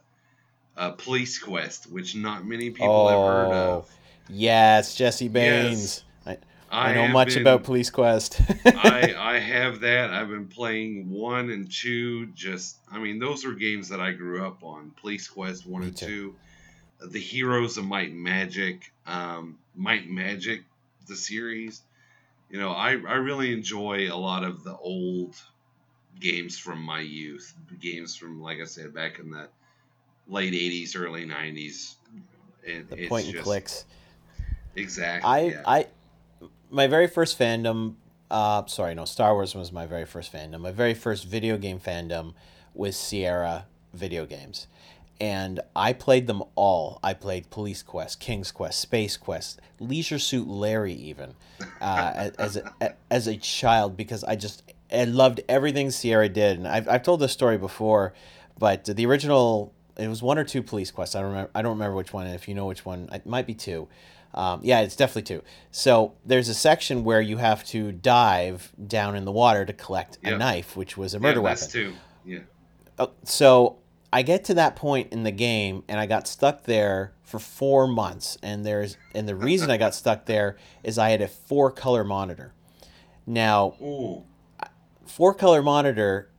uh, 0.78 0.91
Police 0.91 1.39
Quest, 1.39 1.91
which 1.91 2.16
not 2.16 2.45
many 2.45 2.70
people 2.72 3.08
have 3.10 3.20
heard 3.20 3.47
Oh, 3.54 3.78
of. 3.80 3.89
yes, 4.30 4.95
Jessie 4.95 5.28
Bains. 5.28 6.04
I, 6.26 6.38
I 6.72 6.93
know 6.93 7.02
have 7.06 7.12
much 7.14 7.30
been- 7.34 7.41
about 7.41 7.64
Police 7.64 7.89
Quest. 7.89 8.39
I 8.66 9.16
I 9.18 9.39
have 9.39 9.80
that. 9.82 10.12
I've 10.12 10.30
been 10.30 10.47
playing 10.47 11.10
one 11.10 11.50
and 11.50 11.72
two. 11.72 12.28
Just 12.28 12.78
I 12.91 13.00
mean, 13.00 13.18
those 13.20 13.43
are 13.45 13.54
games 13.54 13.89
that 13.89 14.00
I 14.00 14.12
grew 14.12 14.45
up 14.45 14.64
on. 14.64 14.91
Police 15.02 15.28
Quest 15.28 15.66
one 15.66 15.82
Me 15.82 15.88
and 15.88 15.97
too. 15.97 16.06
two, 17.02 17.08
the 17.08 17.20
Heroes 17.20 17.78
of 17.78 17.86
Might 17.86 18.10
and 18.12 18.22
Magic, 18.24 18.91
um, 19.08 19.58
Might 19.76 20.04
and 20.06 20.14
Magic, 20.16 20.62
the 21.08 21.16
series. 21.16 21.82
You 22.50 22.60
know, 22.60 22.72
I 22.72 22.91
I 22.91 23.16
really 23.16 23.54
enjoy 23.54 24.12
a 24.12 24.16
lot 24.18 24.43
of 24.43 24.64
the 24.64 24.76
old 24.78 25.36
games 26.20 26.58
from 26.58 26.82
my 26.82 27.00
youth. 27.00 27.54
Games 27.80 28.16
from 28.16 28.41
like 28.41 28.60
I 28.60 28.66
said 28.66 28.93
back 28.93 29.20
in 29.20 29.30
the 29.30 29.50
late 30.28 30.54
'80s, 30.54 30.95
early 30.95 31.26
'90s. 31.26 31.95
It, 32.64 32.89
the 32.89 33.08
point 33.08 33.26
and 33.26 33.34
just- 33.34 33.43
clicks. 33.43 33.86
Exactly. 34.76 35.30
I 35.30 35.39
yeah. 35.41 35.64
I 35.66 35.88
my 36.70 36.88
very 36.88 37.08
first 37.08 37.38
fandom 37.38 37.95
uh 38.30 38.66
sorry 38.68 38.93
no 38.93 39.06
Star 39.06 39.34
Wars 39.34 39.56
was 39.56 39.72
my 39.72 39.86
very 39.86 40.06
first 40.06 40.32
fandom. 40.32 40.62
My 40.62 40.72
very 40.72 40.93
first 40.93 41.26
video 41.26 41.58
game 41.58 41.80
fandom 41.80 42.34
was 42.74 42.95
Sierra 42.95 43.66
video 43.93 44.26
games. 44.26 44.68
And 45.22 45.59
I 45.76 45.93
played 45.93 46.28
them 46.28 46.43
all. 46.55 46.99
I 47.03 47.13
played 47.13 47.49
Police 47.49 47.84
Quest, 47.84 48.20
King's 48.20 48.51
Quest, 48.51 48.80
Space 48.80 49.17
Quest, 49.17 49.59
Leisure 49.80 50.20
Suit 50.20 50.47
Larry, 50.47 50.93
even 50.93 51.36
uh, 51.82 52.30
as 52.38 52.55
a, 52.55 52.95
as 53.11 53.28
a 53.28 53.36
child 53.36 53.97
because 53.97 54.24
I 54.24 54.36
just 54.36 54.63
I 54.91 55.03
loved 55.03 55.41
everything 55.49 55.91
Sierra 55.91 56.30
did. 56.30 56.57
And 56.57 56.67
I've, 56.67 56.88
I've 56.88 57.03
told 57.03 57.20
this 57.20 57.34
story 57.34 57.57
before, 57.57 58.13
but 58.57 58.86
the 58.86 59.05
original 59.05 59.74
it 59.97 60.07
was 60.07 60.24
one 60.24 60.38
or 60.38 60.43
two 60.43 60.63
Police 60.63 60.91
Quests. 60.91 61.15
I 61.15 61.20
don't 61.22 61.30
remember. 61.32 61.51
I 61.53 61.61
don't 61.61 61.74
remember 61.74 61.95
which 61.95 62.13
one. 62.13 62.26
And 62.26 62.36
if 62.36 62.47
you 62.47 62.55
know 62.55 62.65
which 62.65 62.86
one, 62.86 63.09
it 63.11 63.26
might 63.26 63.45
be 63.45 63.53
two. 63.53 63.88
Um, 64.34 64.61
yeah, 64.63 64.82
it's 64.82 64.95
definitely 64.95 65.24
two. 65.24 65.43
So 65.72 66.13
there's 66.26 66.49
a 66.49 66.53
section 66.53 67.03
where 67.03 67.20
you 67.20 67.38
have 67.38 67.63
to 67.65 67.91
dive 67.91 68.72
down 68.88 69.15
in 69.15 69.26
the 69.26 69.32
water 69.32 69.65
to 69.65 69.74
collect 69.74 70.20
a 70.24 70.38
knife, 70.38 70.78
which 70.78 70.95
was 70.97 71.13
a 71.13 71.17
yeah, 71.17 71.24
murder 71.24 71.41
that's 71.41 71.74
weapon. 71.74 71.91
two. 71.91 71.95
Yeah. 72.26 72.39
Oh, 72.99 73.11
so 73.24 73.78
I 74.12 74.24
get 74.24 74.43
to 74.45 74.55
that 74.55 74.76
point 74.76 75.14
in 75.14 75.24
the 75.24 75.32
game, 75.32 75.84
and 75.88 75.99
I 75.99 76.05
got 76.05 76.28
stuck 76.28 76.64
there 76.64 77.14
for 77.22 77.39
four 77.39 77.88
months. 77.88 78.38
And 78.41 78.66
there's 78.66 78.97
and 79.14 79.28
the 79.28 79.36
reason 79.36 79.70
I 79.70 79.78
got 79.78 79.93
stuck 79.93 80.26
there 80.26 80.57
is 80.84 80.97
I 80.97 81.10
had 81.10 81.22
a 81.22 81.28
four 81.28 81.72
color 81.72 82.03
monitor. 82.03 82.53
Now 83.26 83.76
Ooh. 83.82 84.24
four 85.05 85.34
color 85.34 85.62
monitor, 85.62 86.30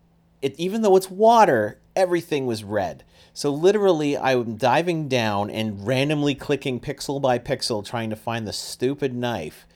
it 0.42 0.58
even 0.58 0.82
though 0.82 0.96
it's 0.96 1.10
water, 1.10 1.78
everything 1.94 2.46
was 2.46 2.64
red. 2.64 3.04
So 3.32 3.50
literally, 3.50 4.18
I'm 4.18 4.56
diving 4.56 5.08
down 5.08 5.50
and 5.50 5.86
randomly 5.86 6.34
clicking 6.34 6.80
pixel 6.80 7.22
by 7.22 7.38
pixel, 7.38 7.84
trying 7.84 8.10
to 8.10 8.16
find 8.16 8.46
the 8.46 8.52
stupid 8.52 9.14
knife. 9.14 9.66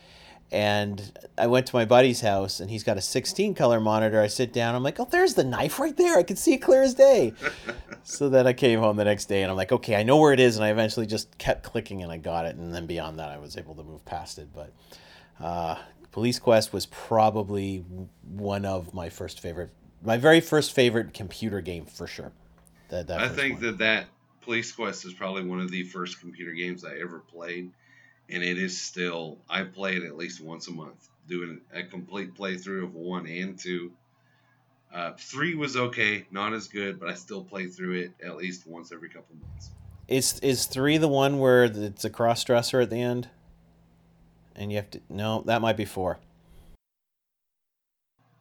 And 0.55 1.11
I 1.37 1.49
went 1.49 1.67
to 1.67 1.75
my 1.75 1.85
buddy's 1.85 2.21
house, 2.21 2.61
and 2.61 2.71
he's 2.71 2.85
got 2.85 2.97
a 2.97 3.01
16 3.01 3.57
color 3.57 3.81
monitor. 3.81 4.21
I 4.21 4.29
sit 4.29 4.53
down, 4.53 4.77
I'm 4.77 4.85
like, 4.85 5.01
oh, 5.01 5.09
there's 5.11 5.35
the 5.35 5.43
knife 5.43 5.81
right 5.81 5.97
there. 5.97 6.17
I 6.17 6.23
can 6.23 6.37
see 6.37 6.55
it 6.55 6.59
clear 6.59 6.85
as 6.85 6.95
day. 6.95 7.33
so 8.05 8.29
then 8.29 8.47
I 8.47 8.53
came 8.53 8.79
home 8.79 8.95
the 8.97 9.05
next 9.05 9.25
day, 9.25 9.43
and 9.43 9.51
I'm 9.51 9.57
like, 9.57 9.73
okay, 9.73 9.97
I 9.97 10.05
know 10.05 10.17
where 10.17 10.33
it 10.33 10.39
is. 10.39 10.55
And 10.55 10.65
I 10.65 10.69
eventually 10.69 11.07
just 11.07 11.37
kept 11.39 11.65
clicking, 11.65 12.05
and 12.05 12.13
I 12.13 12.19
got 12.19 12.47
it. 12.47 12.55
And 12.55 12.73
then 12.73 12.87
beyond 12.87 13.19
that, 13.19 13.31
I 13.31 13.39
was 13.39 13.57
able 13.57 13.75
to 13.75 13.83
move 13.83 14.05
past 14.05 14.39
it. 14.39 14.47
But 14.55 14.73
uh, 15.41 15.75
Police 16.13 16.39
Quest 16.39 16.73
was 16.73 16.87
probably 16.87 17.85
one 18.23 18.65
of 18.65 18.95
my 18.95 19.09
first 19.09 19.41
favorite, 19.41 19.71
my 20.05 20.19
very 20.19 20.41
first 20.41 20.73
favorite 20.73 21.13
computer 21.13 21.63
game 21.63 21.85
for 21.85 22.07
sure. 22.07 22.31
That, 22.91 23.09
that 23.09 23.21
I 23.21 23.29
think 23.29 23.55
one. 23.55 23.63
that 23.63 23.79
that 23.79 24.07
Police 24.41 24.71
Quest 24.71 25.05
is 25.05 25.15
probably 25.15 25.43
one 25.43 25.59
of 25.59 25.73
the 25.73 25.83
first 25.83 26.21
computer 26.21 26.53
games 26.53 26.85
I 26.85 27.01
ever 27.01 27.19
played, 27.19 27.73
and 28.29 28.43
it 28.43 28.59
is 28.59 28.81
still 28.81 29.39
I 29.49 29.63
play 29.65 29.97
it 29.97 30.05
at 30.05 30.17
least 30.17 30.41
once 30.41 30.69
a 30.69 30.73
month, 30.73 31.09
doing 31.29 31.61
a 31.73 31.83
complete 31.83 32.35
playthrough 32.35 32.85
of 32.85 32.95
one 32.95 33.27
and 33.27 33.59
two. 33.59 33.93
Uh, 34.93 35.13
three 35.19 35.55
was 35.55 35.77
okay, 35.77 36.25
not 36.31 36.53
as 36.53 36.69
good, 36.69 37.01
but 37.01 37.09
I 37.09 37.15
still 37.15 37.43
play 37.43 37.67
through 37.67 37.95
it 37.95 38.13
at 38.25 38.37
least 38.37 38.67
once 38.67 38.93
every 38.93 39.09
couple 39.09 39.35
months. 39.37 39.71
Is 40.07 40.39
is 40.41 40.67
three 40.67 40.99
the 40.99 41.09
one 41.09 41.39
where 41.39 41.65
it's 41.65 42.05
a 42.05 42.11
cross 42.11 42.45
dresser 42.45 42.81
at 42.81 42.91
the 42.91 43.01
end? 43.01 43.29
And 44.55 44.71
you 44.71 44.77
have 44.77 44.91
to 44.91 45.01
no, 45.09 45.43
that 45.47 45.61
might 45.61 45.77
be 45.77 45.85
four. 45.85 46.19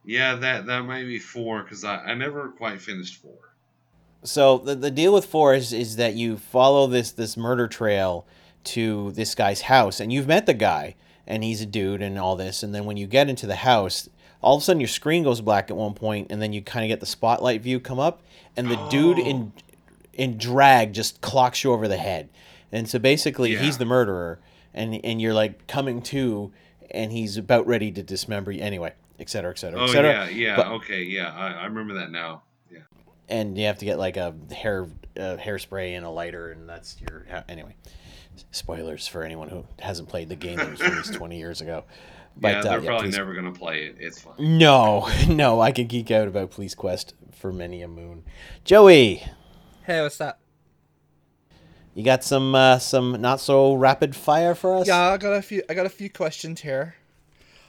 Yeah, 0.04 0.36
that 0.36 0.66
that 0.66 0.82
might 0.82 1.04
be 1.04 1.18
four 1.18 1.62
because 1.62 1.82
I, 1.82 1.96
I 1.96 2.14
never 2.14 2.50
quite 2.50 2.80
finished 2.80 3.20
four. 3.20 3.38
So 4.22 4.58
the 4.58 4.74
the 4.74 4.90
deal 4.90 5.12
with 5.12 5.24
four 5.24 5.54
is 5.54 5.72
is 5.72 5.96
that 5.96 6.14
you 6.14 6.36
follow 6.36 6.86
this 6.86 7.10
this 7.10 7.36
murder 7.36 7.66
trail 7.66 8.26
to 8.64 9.12
this 9.12 9.34
guy's 9.34 9.62
house, 9.62 10.00
and 10.00 10.12
you've 10.12 10.26
met 10.26 10.46
the 10.46 10.54
guy, 10.54 10.94
and 11.26 11.44
he's 11.44 11.60
a 11.60 11.66
dude, 11.66 12.02
and 12.02 12.18
all 12.18 12.36
this, 12.36 12.62
and 12.62 12.74
then 12.74 12.84
when 12.84 12.96
you 12.96 13.06
get 13.06 13.28
into 13.28 13.46
the 13.46 13.56
house, 13.56 14.08
all 14.40 14.56
of 14.56 14.62
a 14.62 14.64
sudden 14.64 14.80
your 14.80 14.88
screen 14.88 15.24
goes 15.24 15.40
black 15.40 15.70
at 15.70 15.76
one 15.76 15.94
point, 15.94 16.28
and 16.30 16.42
then 16.42 16.52
you 16.52 16.60
kind 16.60 16.84
of 16.84 16.88
get 16.88 17.00
the 17.00 17.06
spotlight 17.06 17.62
view 17.62 17.80
come 17.80 17.98
up, 17.98 18.22
and 18.56 18.70
the 18.70 18.78
oh. 18.78 18.90
dude 18.90 19.18
in 19.18 19.52
oh 19.56 19.60
in 20.12 20.38
drag 20.38 20.92
just 20.92 21.20
clocks 21.20 21.64
you 21.64 21.72
over 21.72 21.88
the 21.88 21.96
head. 21.96 22.28
And 22.70 22.88
so 22.88 22.98
basically, 22.98 23.52
yeah. 23.52 23.60
he's 23.60 23.78
the 23.78 23.84
murderer, 23.84 24.38
and 24.72 25.00
and 25.04 25.20
you're 25.20 25.34
like 25.34 25.66
coming 25.66 26.02
to, 26.02 26.52
and 26.90 27.12
he's 27.12 27.36
about 27.36 27.66
ready 27.66 27.90
to 27.92 28.02
dismember 28.02 28.52
you 28.52 28.62
anyway, 28.62 28.92
et 29.18 29.30
cetera, 29.30 29.50
et 29.50 29.58
cetera, 29.58 29.82
et 29.82 29.88
cetera. 29.88 30.10
Oh 30.10 30.24
yeah, 30.24 30.28
yeah, 30.28 30.56
but, 30.56 30.66
okay, 30.68 31.02
yeah, 31.02 31.32
I, 31.34 31.52
I 31.52 31.64
remember 31.66 31.94
that 31.94 32.10
now. 32.10 32.42
Yeah. 32.70 32.80
And 33.28 33.56
you 33.56 33.66
have 33.66 33.78
to 33.78 33.84
get 33.84 33.98
like 33.98 34.16
a 34.16 34.34
hair 34.54 34.88
uh, 35.16 35.36
hairspray 35.36 35.96
and 35.96 36.04
a 36.04 36.10
lighter, 36.10 36.50
and 36.50 36.68
that's 36.68 36.96
your 37.00 37.26
anyway. 37.48 37.74
Spoilers 38.50 39.06
for 39.06 39.22
anyone 39.22 39.48
who 39.48 39.64
hasn't 39.78 40.08
played 40.08 40.28
the 40.28 40.36
game 40.36 40.56
that 40.58 40.70
was 40.70 40.80
released 40.80 41.14
20 41.14 41.38
years 41.38 41.60
ago. 41.60 41.84
But, 42.36 42.48
yeah, 42.48 42.60
they're 42.62 42.72
uh, 42.72 42.80
yeah, 42.80 42.86
probably 42.86 43.08
please. 43.08 43.16
never 43.16 43.32
going 43.32 43.52
to 43.52 43.58
play 43.58 43.84
it. 43.84 43.96
It's 44.00 44.20
fine. 44.20 44.58
No, 44.58 45.08
no, 45.28 45.60
I 45.60 45.70
can 45.72 45.86
geek 45.86 46.10
out 46.10 46.26
about 46.26 46.50
Police 46.50 46.74
Quest 46.74 47.14
for 47.32 47.52
many 47.52 47.82
a 47.82 47.88
moon. 47.88 48.24
Joey, 48.64 49.22
Hey, 49.86 50.00
what's 50.00 50.18
up? 50.18 50.40
You 51.92 52.02
got 52.02 52.24
some 52.24 52.54
uh, 52.54 52.78
some 52.78 53.20
not 53.20 53.38
so 53.38 53.74
rapid 53.74 54.16
fire 54.16 54.54
for 54.54 54.76
us? 54.76 54.86
Yeah, 54.88 55.10
I 55.10 55.18
got 55.18 55.34
a 55.34 55.42
few. 55.42 55.62
I 55.68 55.74
got 55.74 55.84
a 55.84 55.90
few 55.90 56.08
questions 56.08 56.62
here. 56.62 56.94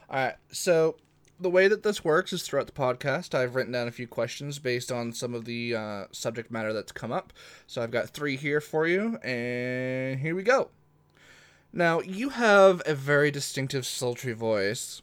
All 0.10 0.16
right, 0.16 0.36
so 0.50 0.96
the 1.40 1.50
way 1.50 1.68
that 1.68 1.84
this 1.84 2.04
works 2.04 2.32
is 2.32 2.44
throughout 2.44 2.68
the 2.68 2.72
podcast, 2.72 3.36
I've 3.36 3.56
written 3.56 3.74
down 3.74 3.88
a 3.88 3.92
few 3.92 4.08
questions 4.08 4.60
based 4.60 4.92
on 4.92 5.12
some 5.12 5.34
of 5.34 5.46
the 5.46 5.76
uh, 5.76 6.04
subject 6.12 6.50
matter 6.50 6.72
that's 6.72 6.92
come 6.92 7.12
up. 7.12 7.34
So 7.68 7.82
I've 7.82 7.92
got 7.92 8.10
three 8.10 8.38
here 8.38 8.62
for 8.62 8.88
you, 8.88 9.18
and 9.18 10.20
here 10.20 10.36
we 10.36 10.44
go. 10.44 10.70
Now, 11.74 12.00
you 12.00 12.30
have 12.30 12.82
a 12.86 12.96
very 12.96 13.32
distinctive, 13.32 13.86
sultry 13.86 14.32
voice. 14.32 15.02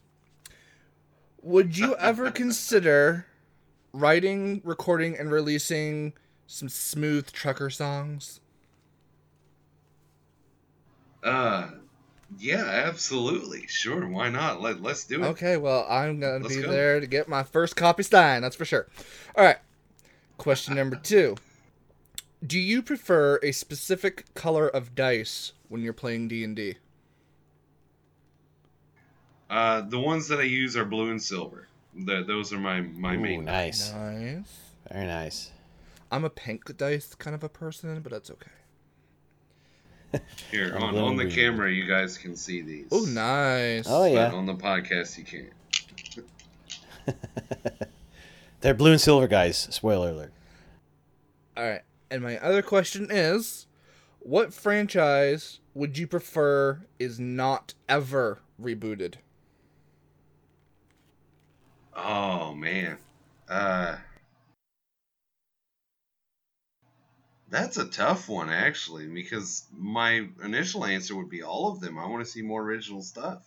Would 1.42 1.76
you 1.76 1.94
ever 1.98 2.30
consider 2.30 3.26
writing, 3.92 4.62
recording, 4.64 5.18
and 5.18 5.30
releasing 5.30 6.14
some 6.46 6.70
smooth 6.70 7.30
trucker 7.30 7.68
songs? 7.68 8.40
Uh, 11.22 11.68
yeah, 12.38 12.64
absolutely. 12.64 13.66
Sure, 13.68 14.06
why 14.06 14.28
not? 14.28 14.60
Let, 14.60 14.82
let's 14.82 15.04
do 15.04 15.22
it. 15.22 15.26
Okay, 15.28 15.56
well, 15.56 15.86
I'm 15.88 16.20
going 16.20 16.42
to 16.42 16.48
be 16.48 16.62
go. 16.62 16.70
there 16.70 17.00
to 17.00 17.06
get 17.06 17.28
my 17.28 17.42
first 17.42 17.76
copy 17.76 18.02
Stein, 18.02 18.42
that's 18.42 18.56
for 18.56 18.64
sure. 18.64 18.86
All 19.36 19.44
right. 19.44 19.58
Question 20.38 20.74
number 20.74 20.96
2. 20.96 21.36
Do 22.44 22.58
you 22.58 22.82
prefer 22.82 23.38
a 23.42 23.52
specific 23.52 24.34
color 24.34 24.68
of 24.68 24.94
dice 24.94 25.52
when 25.68 25.82
you're 25.82 25.92
playing 25.92 26.28
D&D? 26.28 26.76
Uh, 29.48 29.82
the 29.82 30.00
ones 30.00 30.28
that 30.28 30.40
I 30.40 30.44
use 30.44 30.76
are 30.76 30.84
blue 30.84 31.10
and 31.10 31.22
silver. 31.22 31.68
The, 31.94 32.24
those 32.26 32.52
are 32.54 32.58
my 32.58 32.80
my 32.80 33.16
Ooh, 33.16 33.20
main. 33.20 33.44
Nice. 33.44 33.92
Nice. 33.92 34.56
Very 34.90 35.06
nice. 35.06 35.50
I'm 36.10 36.24
a 36.24 36.30
pink 36.30 36.74
dice 36.76 37.14
kind 37.14 37.34
of 37.34 37.44
a 37.44 37.50
person, 37.50 38.00
but 38.00 38.12
that's 38.12 38.30
okay. 38.30 38.50
Here 40.50 40.76
on, 40.76 40.96
on 40.98 41.16
the 41.16 41.26
camera, 41.26 41.70
you 41.72 41.86
guys 41.86 42.18
can 42.18 42.36
see 42.36 42.60
these. 42.62 42.86
Oh, 42.90 43.04
nice. 43.04 43.86
Oh 43.88 44.04
yeah. 44.04 44.28
But 44.28 44.36
on 44.36 44.46
the 44.46 44.54
podcast, 44.54 45.18
you 45.18 45.24
can't. 45.24 45.48
They're 48.60 48.74
blue 48.74 48.92
and 48.92 49.00
silver 49.00 49.26
guys. 49.26 49.56
Spoiler 49.70 50.10
alert. 50.10 50.32
All 51.56 51.64
right, 51.64 51.82
and 52.10 52.22
my 52.22 52.38
other 52.38 52.62
question 52.62 53.08
is, 53.10 53.66
what 54.20 54.54
franchise 54.54 55.60
would 55.74 55.98
you 55.98 56.06
prefer 56.06 56.82
is 56.98 57.18
not 57.18 57.74
ever 57.88 58.40
rebooted? 58.60 59.16
Oh 61.94 62.54
man, 62.54 62.98
uh, 63.48 63.96
That's 67.52 67.76
a 67.76 67.84
tough 67.84 68.30
one, 68.30 68.48
actually, 68.48 69.06
because 69.08 69.64
my 69.76 70.26
initial 70.42 70.86
answer 70.86 71.14
would 71.14 71.28
be 71.28 71.42
all 71.42 71.70
of 71.70 71.80
them. 71.80 71.98
I 71.98 72.06
want 72.06 72.24
to 72.24 72.30
see 72.30 72.40
more 72.40 72.62
original 72.62 73.02
stuff. 73.02 73.42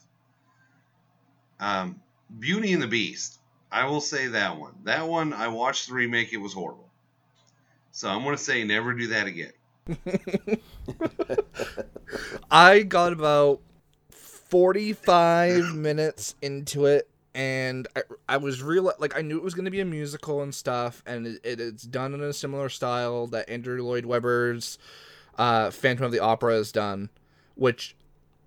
Um, 1.59 1.99
Beauty 2.39 2.71
and 2.73 2.83
the 2.83 2.87
Beast. 2.87 3.39
I 3.71 3.85
will 3.85 4.01
say 4.01 4.27
that 4.27 4.59
one. 4.59 4.75
That 4.83 5.07
one, 5.07 5.33
I 5.33 5.47
watched 5.47 5.87
the 5.87 5.95
remake. 5.95 6.33
It 6.33 6.37
was 6.37 6.53
horrible. 6.53 6.87
So 7.93 8.07
I'm 8.07 8.21
going 8.21 8.37
to 8.37 8.43
say 8.43 8.63
never 8.63 8.93
do 8.93 9.07
that 9.07 9.25
again. 9.25 9.53
I 12.51 12.83
got 12.83 13.11
about 13.11 13.61
45 14.11 15.73
minutes 15.73 16.35
into 16.43 16.85
it 16.85 17.09
and 17.35 17.85
I, 17.97 18.01
I 18.29 18.37
was 18.37 18.63
real 18.63 18.91
like 18.97 19.15
I 19.15 19.21
knew 19.21 19.37
it 19.37 19.43
was 19.43 19.53
going 19.53 19.65
to 19.65 19.71
be 19.71 19.81
a 19.81 19.85
musical 19.85 20.41
and 20.41 20.55
stuff, 20.55 21.03
and 21.05 21.27
it, 21.27 21.41
it, 21.43 21.59
it's 21.59 21.83
done 21.83 22.13
in 22.13 22.21
a 22.21 22.31
similar 22.31 22.69
style 22.69 23.27
that 23.27 23.49
Andrew 23.49 23.83
Lloyd 23.83 24.05
Webber's 24.05 24.79
uh, 25.37 25.69
Phantom 25.69 26.05
of 26.05 26.11
the 26.13 26.19
Opera 26.19 26.55
has 26.55 26.71
done, 26.71 27.09
which 27.55 27.95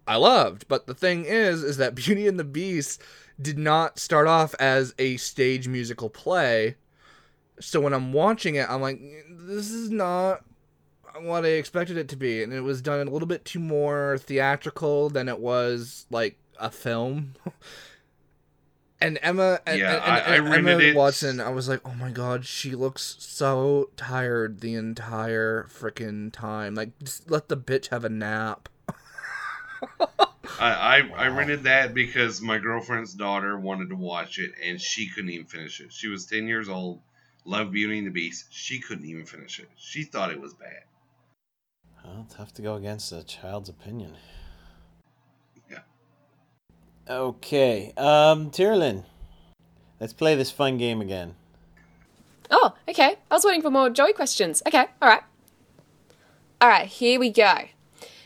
I 0.07 0.17
loved. 0.17 0.67
But 0.69 0.87
the 0.87 0.95
thing 0.95 1.27
is, 1.27 1.63
is 1.63 1.77
that 1.77 1.95
Beauty 1.95 2.27
and 2.27 2.39
the 2.39 2.45
Beast 2.45 3.03
did 3.41 3.59
not 3.59 3.99
start 3.99 4.27
off 4.27 4.55
as 4.59 4.95
a 4.99 5.19
stage 5.19 5.69
musical 5.69 6.09
play. 6.09 6.77
So 7.61 7.81
when 7.81 7.93
I'm 7.93 8.15
watching 8.15 8.55
it, 8.55 8.71
I'm 8.71 8.81
like, 8.81 9.01
this 9.29 9.71
is 9.71 9.91
not 9.91 10.45
what 11.21 11.45
I 11.45 11.49
expected 11.49 11.99
it 11.99 12.09
to 12.09 12.17
be, 12.17 12.43
and 12.43 12.55
it 12.55 12.63
was 12.63 12.81
done 12.81 13.07
a 13.07 13.11
little 13.11 13.29
bit 13.29 13.45
too 13.45 13.59
more 13.59 14.17
theatrical 14.19 15.11
than 15.11 15.29
it 15.29 15.41
was 15.41 16.07
like 16.11 16.39
a 16.59 16.71
film. 16.71 17.35
and 19.01 19.19
Emma 19.23 19.61
and, 19.67 19.79
yeah, 19.79 19.95
and, 19.95 20.49
and, 20.49 20.49
I, 20.49 20.55
I 20.55 20.59
Emma 20.59 20.95
Watson, 20.95 21.41
I 21.41 21.51
was 21.51 21.69
like, 21.69 21.81
oh 21.85 21.95
my 21.95 22.11
god, 22.11 22.45
she 22.45 22.75
looks 22.75 23.17
so 23.19 23.91
tired 23.97 24.61
the 24.61 24.75
entire 24.75 25.65
freaking 25.65 26.33
time. 26.33 26.75
Like, 26.75 26.99
just 26.99 27.31
let 27.31 27.49
the 27.49 27.57
bitch 27.57 27.89
have 27.89 28.05
a 28.05 28.09
nap. 28.09 28.69
I, 30.61 30.73
I, 30.73 31.01
wow. 31.03 31.15
I 31.17 31.29
rented 31.29 31.63
that 31.65 31.95
because 31.95 32.41
my 32.41 32.59
girlfriend's 32.59 33.15
daughter 33.15 33.59
wanted 33.59 33.91
to 33.91 33.97
watch 33.97 34.39
it 34.39 34.53
and 34.65 34.81
she 34.81 35.09
couldn't 35.09 35.31
even 35.31 35.47
finish 35.47 35.81
it. 35.81 35.93
She 35.93 36.09
was 36.09 36.27
ten 36.27 36.49
years 36.49 36.69
old, 36.69 37.01
loved 37.45 37.73
Beauty 37.73 37.99
and 37.99 38.07
the 38.07 38.11
Beast. 38.11 38.47
She 38.51 38.81
couldn't 38.81 39.07
even 39.07 39.25
finish 39.25 39.61
it. 39.61 39.69
She 39.77 40.03
thought 40.03 40.33
it 40.33 40.41
was 40.41 40.55
bad. 40.55 40.83
Well, 42.05 42.27
tough 42.29 42.53
to 42.55 42.63
go 42.63 42.75
against 42.75 43.13
a 43.13 43.23
child's 43.23 43.69
opinion. 43.69 44.17
Okay, 47.09 47.95
um, 47.97 48.51
Tyrolin, 48.51 49.05
let's 49.99 50.13
play 50.13 50.35
this 50.35 50.51
fun 50.51 50.77
game 50.77 51.01
again. 51.01 51.37
Oh, 52.51 52.75
okay. 52.87 53.17
I 53.31 53.35
was 53.35 53.45
waiting 53.45 53.63
for 53.63 53.71
more 53.71 53.89
Joey 53.89 54.13
questions. 54.13 54.63
Okay, 54.67 54.85
all 55.01 55.09
right. 55.09 55.23
All 56.61 56.69
right, 56.69 56.87
here 56.87 57.19
we 57.19 57.31
go. 57.31 57.69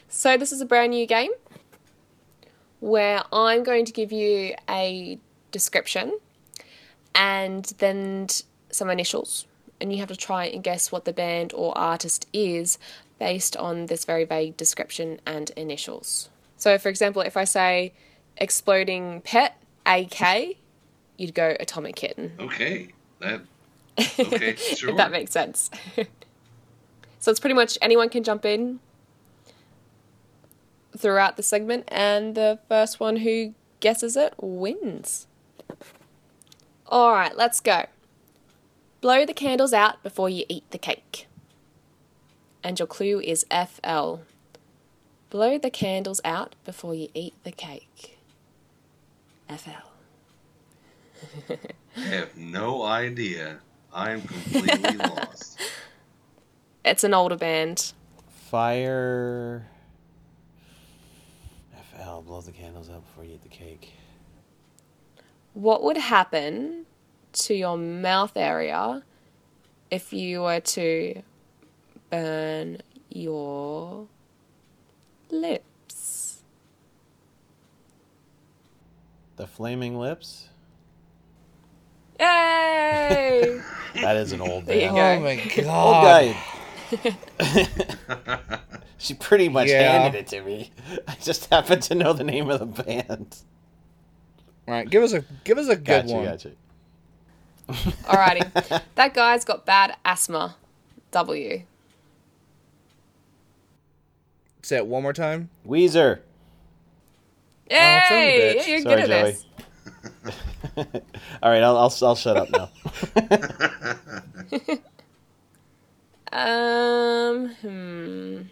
So, 0.08 0.36
this 0.36 0.50
is 0.50 0.60
a 0.60 0.66
brand 0.66 0.90
new 0.90 1.06
game 1.06 1.30
where 2.80 3.22
I'm 3.32 3.62
going 3.62 3.84
to 3.84 3.92
give 3.92 4.10
you 4.10 4.54
a 4.68 5.16
description 5.52 6.18
and 7.14 7.64
then 7.78 8.26
some 8.70 8.90
initials. 8.90 9.46
And 9.80 9.92
you 9.92 9.98
have 9.98 10.08
to 10.08 10.16
try 10.16 10.46
and 10.46 10.62
guess 10.62 10.90
what 10.90 11.04
the 11.04 11.12
band 11.12 11.52
or 11.54 11.76
artist 11.78 12.26
is 12.32 12.78
based 13.20 13.56
on 13.56 13.86
this 13.86 14.04
very 14.04 14.24
vague 14.24 14.56
description 14.56 15.20
and 15.24 15.50
initials. 15.50 16.30
So, 16.56 16.78
for 16.78 16.88
example, 16.88 17.22
if 17.22 17.36
I 17.36 17.44
say 17.44 17.92
exploding 18.36 19.20
pet, 19.22 19.56
AK, 19.86 20.56
you'd 21.16 21.34
go 21.34 21.56
atomic 21.60 21.96
kitten. 21.96 22.32
Okay, 22.38 22.88
that. 23.20 23.42
Okay, 24.18 24.56
sure. 24.56 24.90
if 24.90 24.96
that 24.96 25.10
makes 25.10 25.32
sense. 25.32 25.70
so 27.18 27.30
it's 27.30 27.40
pretty 27.40 27.54
much 27.54 27.76
anyone 27.82 28.08
can 28.08 28.24
jump 28.24 28.44
in 28.44 28.80
throughout 30.96 31.36
the 31.36 31.42
segment, 31.42 31.84
and 31.88 32.34
the 32.34 32.58
first 32.68 33.00
one 33.00 33.16
who 33.16 33.54
guesses 33.80 34.16
it 34.16 34.34
wins. 34.38 35.26
Alright, 36.90 37.36
let's 37.36 37.60
go. 37.60 37.86
Blow 39.00 39.24
the 39.24 39.34
candles 39.34 39.72
out 39.72 40.02
before 40.02 40.28
you 40.28 40.44
eat 40.48 40.70
the 40.70 40.78
cake. 40.78 41.26
And 42.62 42.78
your 42.78 42.86
clue 42.86 43.20
is 43.20 43.44
FL. 43.50 44.16
Blow 45.30 45.58
the 45.58 45.70
candles 45.70 46.20
out 46.24 46.54
before 46.64 46.94
you 46.94 47.08
eat 47.14 47.34
the 47.42 47.50
cake. 47.50 48.11
FL. 49.56 49.70
I 51.96 52.00
have 52.00 52.36
no 52.36 52.82
idea. 52.82 53.58
I 53.92 54.10
am 54.12 54.22
completely 54.22 54.96
lost. 54.96 55.58
It's 56.84 57.04
an 57.04 57.14
older 57.14 57.36
band. 57.36 57.92
Fire. 58.50 59.66
FL, 61.72 62.20
blow 62.20 62.40
the 62.40 62.52
candles 62.52 62.90
out 62.90 63.04
before 63.06 63.24
you 63.24 63.34
eat 63.34 63.42
the 63.42 63.48
cake. 63.48 63.92
What 65.54 65.82
would 65.82 65.96
happen 65.98 66.86
to 67.32 67.54
your 67.54 67.76
mouth 67.76 68.36
area 68.36 69.02
if 69.90 70.12
you 70.12 70.42
were 70.42 70.60
to 70.60 71.22
burn 72.10 72.78
your 73.10 74.06
lips? 75.30 75.64
The 79.36 79.46
Flaming 79.46 79.98
Lips? 79.98 80.48
Yay! 82.20 83.60
That 83.94 84.16
is 84.16 84.32
an 84.32 84.40
old 84.40 84.64
There 84.64 84.90
band. 84.90 84.98
Oh 84.98 85.20
my 85.20 85.32
Old 85.68 85.94
god. 86.02 86.34
guy. 87.04 88.58
she 88.98 89.12
pretty 89.12 89.50
much 89.50 89.68
Yeah. 89.68 90.00
handed 90.00 90.18
it 90.18 90.26
to 90.28 90.40
me. 90.42 90.70
I 91.06 91.14
just 91.20 91.50
happen 91.50 91.78
to 91.80 91.94
know 91.94 92.14
the 92.14 92.24
name 92.24 92.48
of 92.48 92.60
the 92.60 92.82
band. 92.82 93.36
All 94.66 94.72
right, 94.74 94.88
give 94.88 95.02
us 95.02 95.12
a 95.12 95.22
give 95.44 95.58
us 95.58 95.68
a 95.68 95.76
good 95.76 96.06
Gotcha, 96.06 96.14
one. 96.14 96.24
gotcha. 96.24 96.52
Alrighty. 97.68 98.82
That 98.94 99.12
guy's 99.12 99.44
got 99.44 99.66
bad 99.66 99.94
asthma. 100.06 100.56
W. 101.10 101.62
Say 104.62 104.76
it 104.78 104.86
one 104.86 105.02
more 105.02 105.12
time. 105.12 105.50
Weezer. 105.68 106.20
Yay! 107.72 108.02
son 108.08 108.24
of 108.24 108.34
a 108.34 108.40
bitch. 108.40 108.54
Yeah, 108.54 108.66
you're 108.66 108.80
Sorry, 108.80 108.96
good 108.96 109.00
at 109.00 109.08
Joey. 109.08 109.32
this. 109.32 109.46
All 111.42 111.50
right, 111.50 111.62
I'll, 111.62 111.76
I'll, 111.78 111.94
I'll 112.02 112.16
shut 112.16 112.36
up 112.36 112.50
now. 112.50 112.70
Um, 116.32 117.50
hmm. 117.60 118.42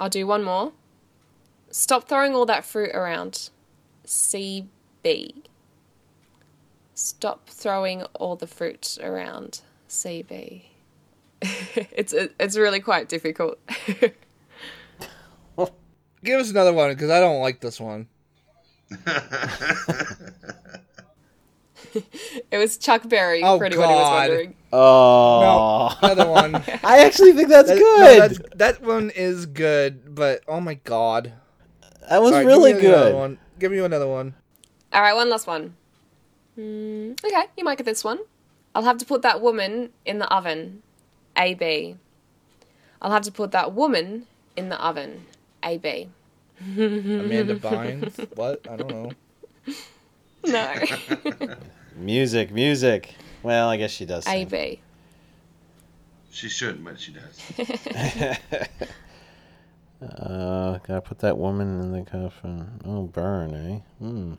I'll 0.00 0.08
do 0.08 0.26
one 0.26 0.42
more. 0.42 0.72
Stop 1.70 2.08
throwing 2.08 2.34
all 2.34 2.46
that 2.46 2.64
fruit 2.64 2.90
around. 2.94 3.50
CB. 4.06 4.68
Stop 6.94 7.48
throwing 7.50 8.04
all 8.14 8.36
the 8.36 8.46
fruit 8.46 8.96
around. 9.02 9.60
CB. 9.88 10.62
it's 11.42 12.14
it's 12.14 12.56
really 12.56 12.80
quite 12.80 13.10
difficult. 13.10 13.58
Give 16.26 16.40
us 16.40 16.50
another 16.50 16.72
one 16.72 16.90
because 16.90 17.08
I 17.10 17.20
don't 17.20 17.40
like 17.40 17.60
this 17.60 17.80
one. 17.80 18.08
it 22.50 22.58
was 22.58 22.76
Chuck 22.76 23.08
Berry 23.08 23.42
Oh, 23.42 23.58
for 23.58 23.64
anyone 23.64 23.88
who 23.88 23.94
was 23.94 24.00
God. 24.08 24.28
wondering. 24.28 24.54
Oh. 24.72 25.96
No, 26.02 26.08
another 26.12 26.30
one. 26.30 26.54
I 26.84 27.04
actually 27.04 27.32
think 27.32 27.48
that's 27.48 27.68
That- 27.68 27.78
good. 27.78 28.00
no, 28.00 28.28
that's- 28.28 28.40
that 28.56 28.82
one 28.82 29.10
is 29.10 29.46
good, 29.46 30.14
but 30.14 30.42
oh 30.48 30.60
my 30.60 30.74
god. 30.74 31.32
that 32.10 32.20
was 32.22 32.32
All 32.32 32.38
right, 32.38 32.46
really 32.46 32.72
give 32.72 32.82
me 32.82 32.88
another 32.88 33.10
good. 33.10 33.14
One. 33.16 33.38
Give 33.58 33.72
me 33.72 33.78
another 33.78 34.08
one. 34.08 34.34
All 34.92 35.00
right, 35.02 35.14
one 35.14 35.30
last 35.30 35.46
one. 35.46 35.74
Hmm, 36.56 37.12
okay, 37.24 37.44
you 37.56 37.64
might 37.64 37.78
get 37.78 37.84
this 37.84 38.02
one. 38.04 38.18
I'll 38.74 38.82
have 38.84 38.98
to 38.98 39.06
put 39.06 39.22
that 39.22 39.40
woman 39.40 39.90
in 40.04 40.18
the 40.18 40.26
oven. 40.32 40.82
AB. 41.36 41.96
I'll 43.00 43.10
have 43.12 43.22
to 43.22 43.32
put 43.32 43.50
that 43.52 43.72
woman 43.74 44.26
in 44.56 44.68
the 44.70 44.80
oven. 44.84 45.26
AB. 45.66 46.08
Amanda 46.76 47.56
Bynes. 47.60 48.36
what? 48.36 48.66
I 48.70 48.76
don't 48.76 48.90
know. 48.90 49.10
No. 50.46 50.74
Music, 51.96 52.50
music. 52.52 53.14
Well, 53.42 53.68
I 53.70 53.76
guess 53.78 53.90
she 53.90 54.04
does. 54.06 54.24
Sing. 54.24 54.42
AB. 54.52 54.80
She 56.30 56.48
shouldn't, 56.48 56.84
but 56.84 56.98
she 57.00 57.12
does. 57.12 58.38
Uh, 60.02 60.76
gotta 60.86 61.00
put 61.00 61.20
that 61.20 61.38
woman 61.38 61.80
in 61.80 61.90
the 61.92 62.02
coffin. 62.02 62.68
Oh, 62.84 63.04
burn, 63.04 63.54
eh? 63.54 63.78
Hmm. 63.98 64.34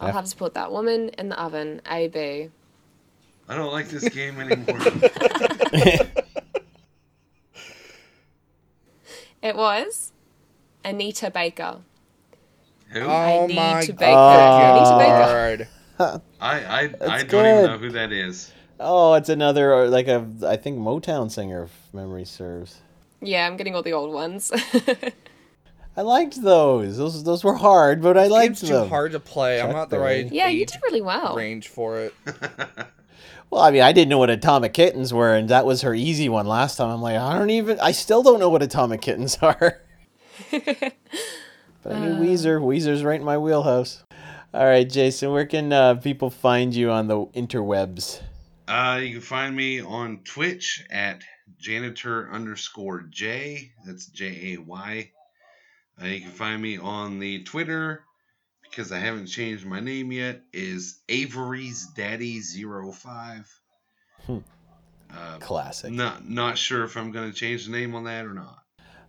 I'll 0.00 0.08
F- 0.08 0.14
have 0.16 0.24
to 0.24 0.36
put 0.36 0.54
that 0.54 0.72
woman 0.72 1.10
in 1.10 1.28
the 1.28 1.40
oven. 1.40 1.80
AB. 1.88 2.50
I 3.48 3.54
don't 3.54 3.70
like 3.72 3.88
this 3.88 4.08
game 4.08 4.40
anymore. 4.40 4.76
It 9.42 9.56
was 9.56 10.12
Anita 10.84 11.30
Baker. 11.30 11.78
Who? 12.88 13.00
Oh 13.00 13.46
need 13.46 13.54
my 13.56 13.82
to 13.82 13.92
bake 13.92 13.98
Baker. 14.00 15.68
god. 15.98 16.22
I 16.40 16.60
I, 16.60 16.80
I 16.80 16.86
don't 17.18 17.28
good. 17.28 17.46
even 17.60 17.64
know 17.70 17.78
who 17.78 17.90
that 17.90 18.12
is. 18.12 18.52
Oh, 18.78 19.14
it's 19.14 19.28
another 19.28 19.74
uh, 19.74 19.88
like 19.88 20.08
a 20.08 20.26
I 20.46 20.56
think 20.56 20.78
Motown 20.78 21.30
singer, 21.30 21.64
if 21.64 21.94
memory 21.94 22.24
serves. 22.24 22.80
Yeah, 23.20 23.46
I'm 23.46 23.56
getting 23.56 23.74
all 23.74 23.82
the 23.82 23.92
old 23.92 24.12
ones. 24.12 24.50
I 25.96 26.02
liked 26.02 26.40
those. 26.42 26.96
Those 26.96 27.22
those 27.24 27.44
were 27.44 27.54
hard, 27.56 28.02
but 28.02 28.16
I 28.16 28.28
liked 28.28 28.52
It's 28.52 28.60
too 28.62 28.68
them. 28.74 28.88
hard 28.88 29.12
to 29.12 29.20
play. 29.20 29.60
I'm 29.60 29.72
not 29.72 29.90
the 29.90 29.98
right 29.98 30.30
yeah, 30.32 30.48
you 30.48 30.64
did 30.66 30.78
really 30.82 31.02
well. 31.02 31.34
range 31.36 31.68
for 31.68 31.98
it. 32.00 32.14
Well, 33.50 33.62
I 33.62 33.72
mean, 33.72 33.82
I 33.82 33.92
didn't 33.92 34.10
know 34.10 34.18
what 34.18 34.30
Atomic 34.30 34.72
Kittens 34.74 35.12
were, 35.12 35.34
and 35.34 35.48
that 35.48 35.66
was 35.66 35.82
her 35.82 35.92
easy 35.92 36.28
one 36.28 36.46
last 36.46 36.76
time. 36.76 36.88
I'm 36.88 37.02
like, 37.02 37.16
I 37.16 37.36
don't 37.36 37.50
even. 37.50 37.80
I 37.80 37.90
still 37.90 38.22
don't 38.22 38.38
know 38.38 38.48
what 38.48 38.62
Atomic 38.62 39.00
Kittens 39.00 39.38
are. 39.42 39.80
but 40.52 40.92
I 41.84 41.98
knew 41.98 42.14
Weezer. 42.24 42.60
Weezer's 42.60 43.02
right 43.02 43.18
in 43.18 43.26
my 43.26 43.38
wheelhouse. 43.38 44.04
All 44.54 44.64
right, 44.64 44.88
Jason, 44.88 45.32
where 45.32 45.46
can 45.46 45.72
uh, 45.72 45.94
people 45.94 46.30
find 46.30 46.74
you 46.74 46.90
on 46.90 47.08
the 47.08 47.26
interwebs? 47.26 48.20
Uh, 48.68 49.00
you 49.02 49.14
can 49.14 49.20
find 49.20 49.56
me 49.56 49.80
on 49.80 50.18
Twitch 50.24 50.84
at 50.90 51.22
janitor 51.58 52.30
underscore 52.32 53.02
J. 53.10 53.72
That's 53.84 54.06
J 54.06 54.54
A 54.54 54.60
Y. 54.60 55.10
Uh, 56.00 56.06
you 56.06 56.20
can 56.20 56.30
find 56.30 56.62
me 56.62 56.78
on 56.78 57.18
the 57.18 57.42
Twitter 57.42 58.04
because 58.70 58.92
I 58.92 58.98
haven't 58.98 59.26
changed 59.26 59.66
my 59.66 59.80
name 59.80 60.12
yet. 60.12 60.42
Is 60.52 61.00
Avery's 61.08 61.86
Daddy 61.96 62.40
05 62.40 63.60
Hmm. 64.26 64.38
Uh, 65.12 65.38
Classic. 65.38 65.90
not 65.90 66.28
not 66.28 66.56
sure 66.56 66.84
if 66.84 66.96
I'm 66.96 67.10
going 67.10 67.30
to 67.30 67.36
change 67.36 67.66
the 67.66 67.72
name 67.72 67.94
on 67.94 68.04
that 68.04 68.26
or 68.26 68.34
not. 68.34 68.58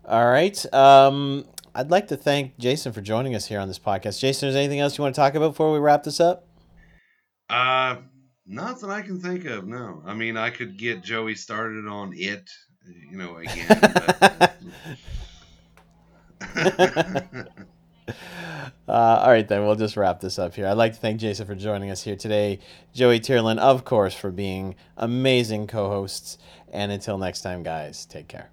All 0.06 0.26
right. 0.26 0.74
Um, 0.74 1.46
I'd 1.76 1.92
like 1.92 2.08
to 2.08 2.18
thank 2.18 2.58
Jason 2.58 2.92
for 2.92 3.02
joining 3.02 3.36
us 3.36 3.46
here 3.46 3.60
on 3.60 3.68
this 3.68 3.78
podcast. 3.78 4.20
Jason, 4.20 4.50
is 4.50 4.56
there 4.56 4.64
anything 4.64 4.80
else 4.80 4.98
you 4.98 5.04
want 5.04 5.14
to 5.14 5.22
talk 5.22 5.36
about 5.36 5.50
before 5.50 5.72
we 5.72 5.80
wrap 5.80 6.04
this 6.04 6.20
up? 6.20 6.48
Uh, 7.50 7.98
not 8.48 8.80
that 8.82 8.90
I 8.90 9.02
can 9.02 9.20
think 9.20 9.46
of. 9.46 9.68
No, 9.68 10.02
I 10.06 10.14
mean 10.16 10.38
I 10.38 10.50
could 10.50 10.78
get 10.78 11.04
Joey 11.04 11.36
started 11.36 11.86
on 11.88 12.14
it, 12.16 12.50
you 13.12 13.18
know, 13.18 13.38
again. 13.38 13.68
But... 13.80 14.56
Uh, 18.92 19.22
all 19.24 19.30
right, 19.30 19.48
then 19.48 19.66
we'll 19.66 19.78
just 19.78 19.96
wrap 19.96 20.20
this 20.20 20.38
up 20.38 20.54
here. 20.54 20.68
I'd 20.68 20.74
like 20.74 20.92
to 20.92 21.00
thank 21.00 21.22
Jason 21.22 21.48
for 21.48 21.56
joining 21.56 21.92
us 21.92 22.04
here 22.04 22.18
today, 22.18 22.60
Joey 22.94 23.22
Tyrolin, 23.22 23.58
of 23.58 23.86
course, 23.86 24.14
for 24.14 24.32
being 24.32 24.76
amazing 24.98 25.68
co 25.68 25.88
hosts. 25.88 26.38
And 26.74 26.92
until 26.92 27.18
next 27.18 27.40
time, 27.40 27.64
guys, 27.64 28.06
take 28.06 28.28
care. 28.28 28.50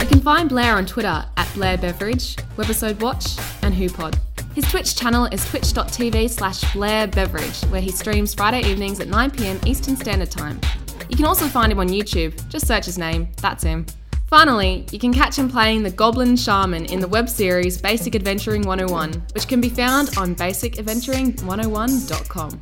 You 0.00 0.06
can 0.06 0.20
find 0.20 0.48
Blair 0.48 0.76
on 0.76 0.86
Twitter 0.86 1.24
at 1.36 1.52
Blair 1.54 1.76
Beveridge, 1.76 2.36
Webisode 2.56 3.00
Watch, 3.00 3.36
and 3.64 3.74
HooPod. 3.74 4.16
His 4.54 4.64
Twitch 4.70 4.94
channel 4.94 5.24
is 5.32 5.44
twitch.tv 5.50 6.30
slash 6.30 6.72
Blair 6.74 7.08
Beveridge, 7.08 7.60
where 7.70 7.80
he 7.80 7.90
streams 7.90 8.34
Friday 8.34 8.60
evenings 8.70 9.00
at 9.00 9.08
9pm 9.08 9.66
Eastern 9.66 9.96
Standard 9.96 10.30
Time. 10.30 10.60
You 11.08 11.16
can 11.16 11.26
also 11.26 11.48
find 11.48 11.72
him 11.72 11.80
on 11.80 11.88
YouTube, 11.88 12.48
just 12.48 12.68
search 12.68 12.86
his 12.86 12.98
name, 12.98 13.26
that's 13.40 13.64
him. 13.64 13.84
Finally, 14.32 14.84
you 14.90 14.98
can 14.98 15.12
catch 15.12 15.36
him 15.36 15.46
playing 15.46 15.82
the 15.82 15.90
Goblin 15.90 16.36
Shaman 16.36 16.86
in 16.86 17.00
the 17.00 17.06
web 17.06 17.28
series 17.28 17.78
Basic 17.78 18.14
Adventuring 18.14 18.62
101, 18.62 19.12
which 19.34 19.46
can 19.46 19.60
be 19.60 19.68
found 19.68 20.16
on 20.16 20.34
basicadventuring101.com. 20.34 22.60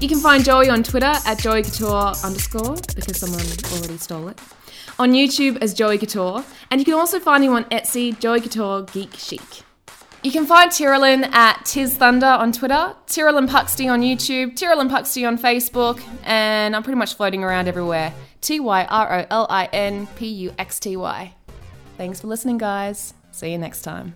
You 0.00 0.08
can 0.08 0.18
find 0.18 0.44
Joey 0.44 0.68
on 0.68 0.82
Twitter 0.82 1.14
at 1.24 1.38
Joey 1.38 1.60
underscore, 1.60 2.74
because 2.96 3.20
someone 3.20 3.44
already 3.72 3.98
stole 3.98 4.26
it. 4.26 4.40
On 4.98 5.12
YouTube 5.12 5.62
as 5.62 5.74
Joey 5.74 5.96
Couture, 5.96 6.42
and 6.72 6.80
you 6.80 6.84
can 6.84 6.94
also 6.94 7.20
find 7.20 7.44
him 7.44 7.52
on 7.52 7.62
Etsy, 7.66 8.18
Joey 8.18 8.40
Couture 8.40 8.82
Geek 8.82 9.14
Chic. 9.14 9.62
You 10.22 10.32
can 10.32 10.46
find 10.46 10.70
Tyrolin 10.70 11.32
at 11.32 11.64
Tiz 11.64 11.96
Thunder 11.96 12.26
on 12.26 12.50
Twitter, 12.50 12.94
Tyrolin 13.06 13.48
Puxty 13.48 13.88
on 13.90 14.02
YouTube, 14.02 14.58
Tyrolin 14.58 14.90
Puxty 14.90 15.26
on 15.26 15.38
Facebook, 15.38 16.02
and 16.24 16.74
I'm 16.74 16.82
pretty 16.82 16.98
much 16.98 17.14
floating 17.14 17.44
around 17.44 17.68
everywhere. 17.68 18.12
T 18.40 18.58
Y 18.58 18.84
R 18.84 19.20
O 19.20 19.26
L 19.30 19.46
I 19.48 19.66
N 19.66 20.08
P 20.16 20.26
U 20.26 20.54
X 20.58 20.80
T 20.80 20.96
Y. 20.96 21.32
Thanks 21.96 22.20
for 22.20 22.26
listening, 22.26 22.58
guys. 22.58 23.14
See 23.30 23.52
you 23.52 23.58
next 23.58 23.82
time. 23.82 24.14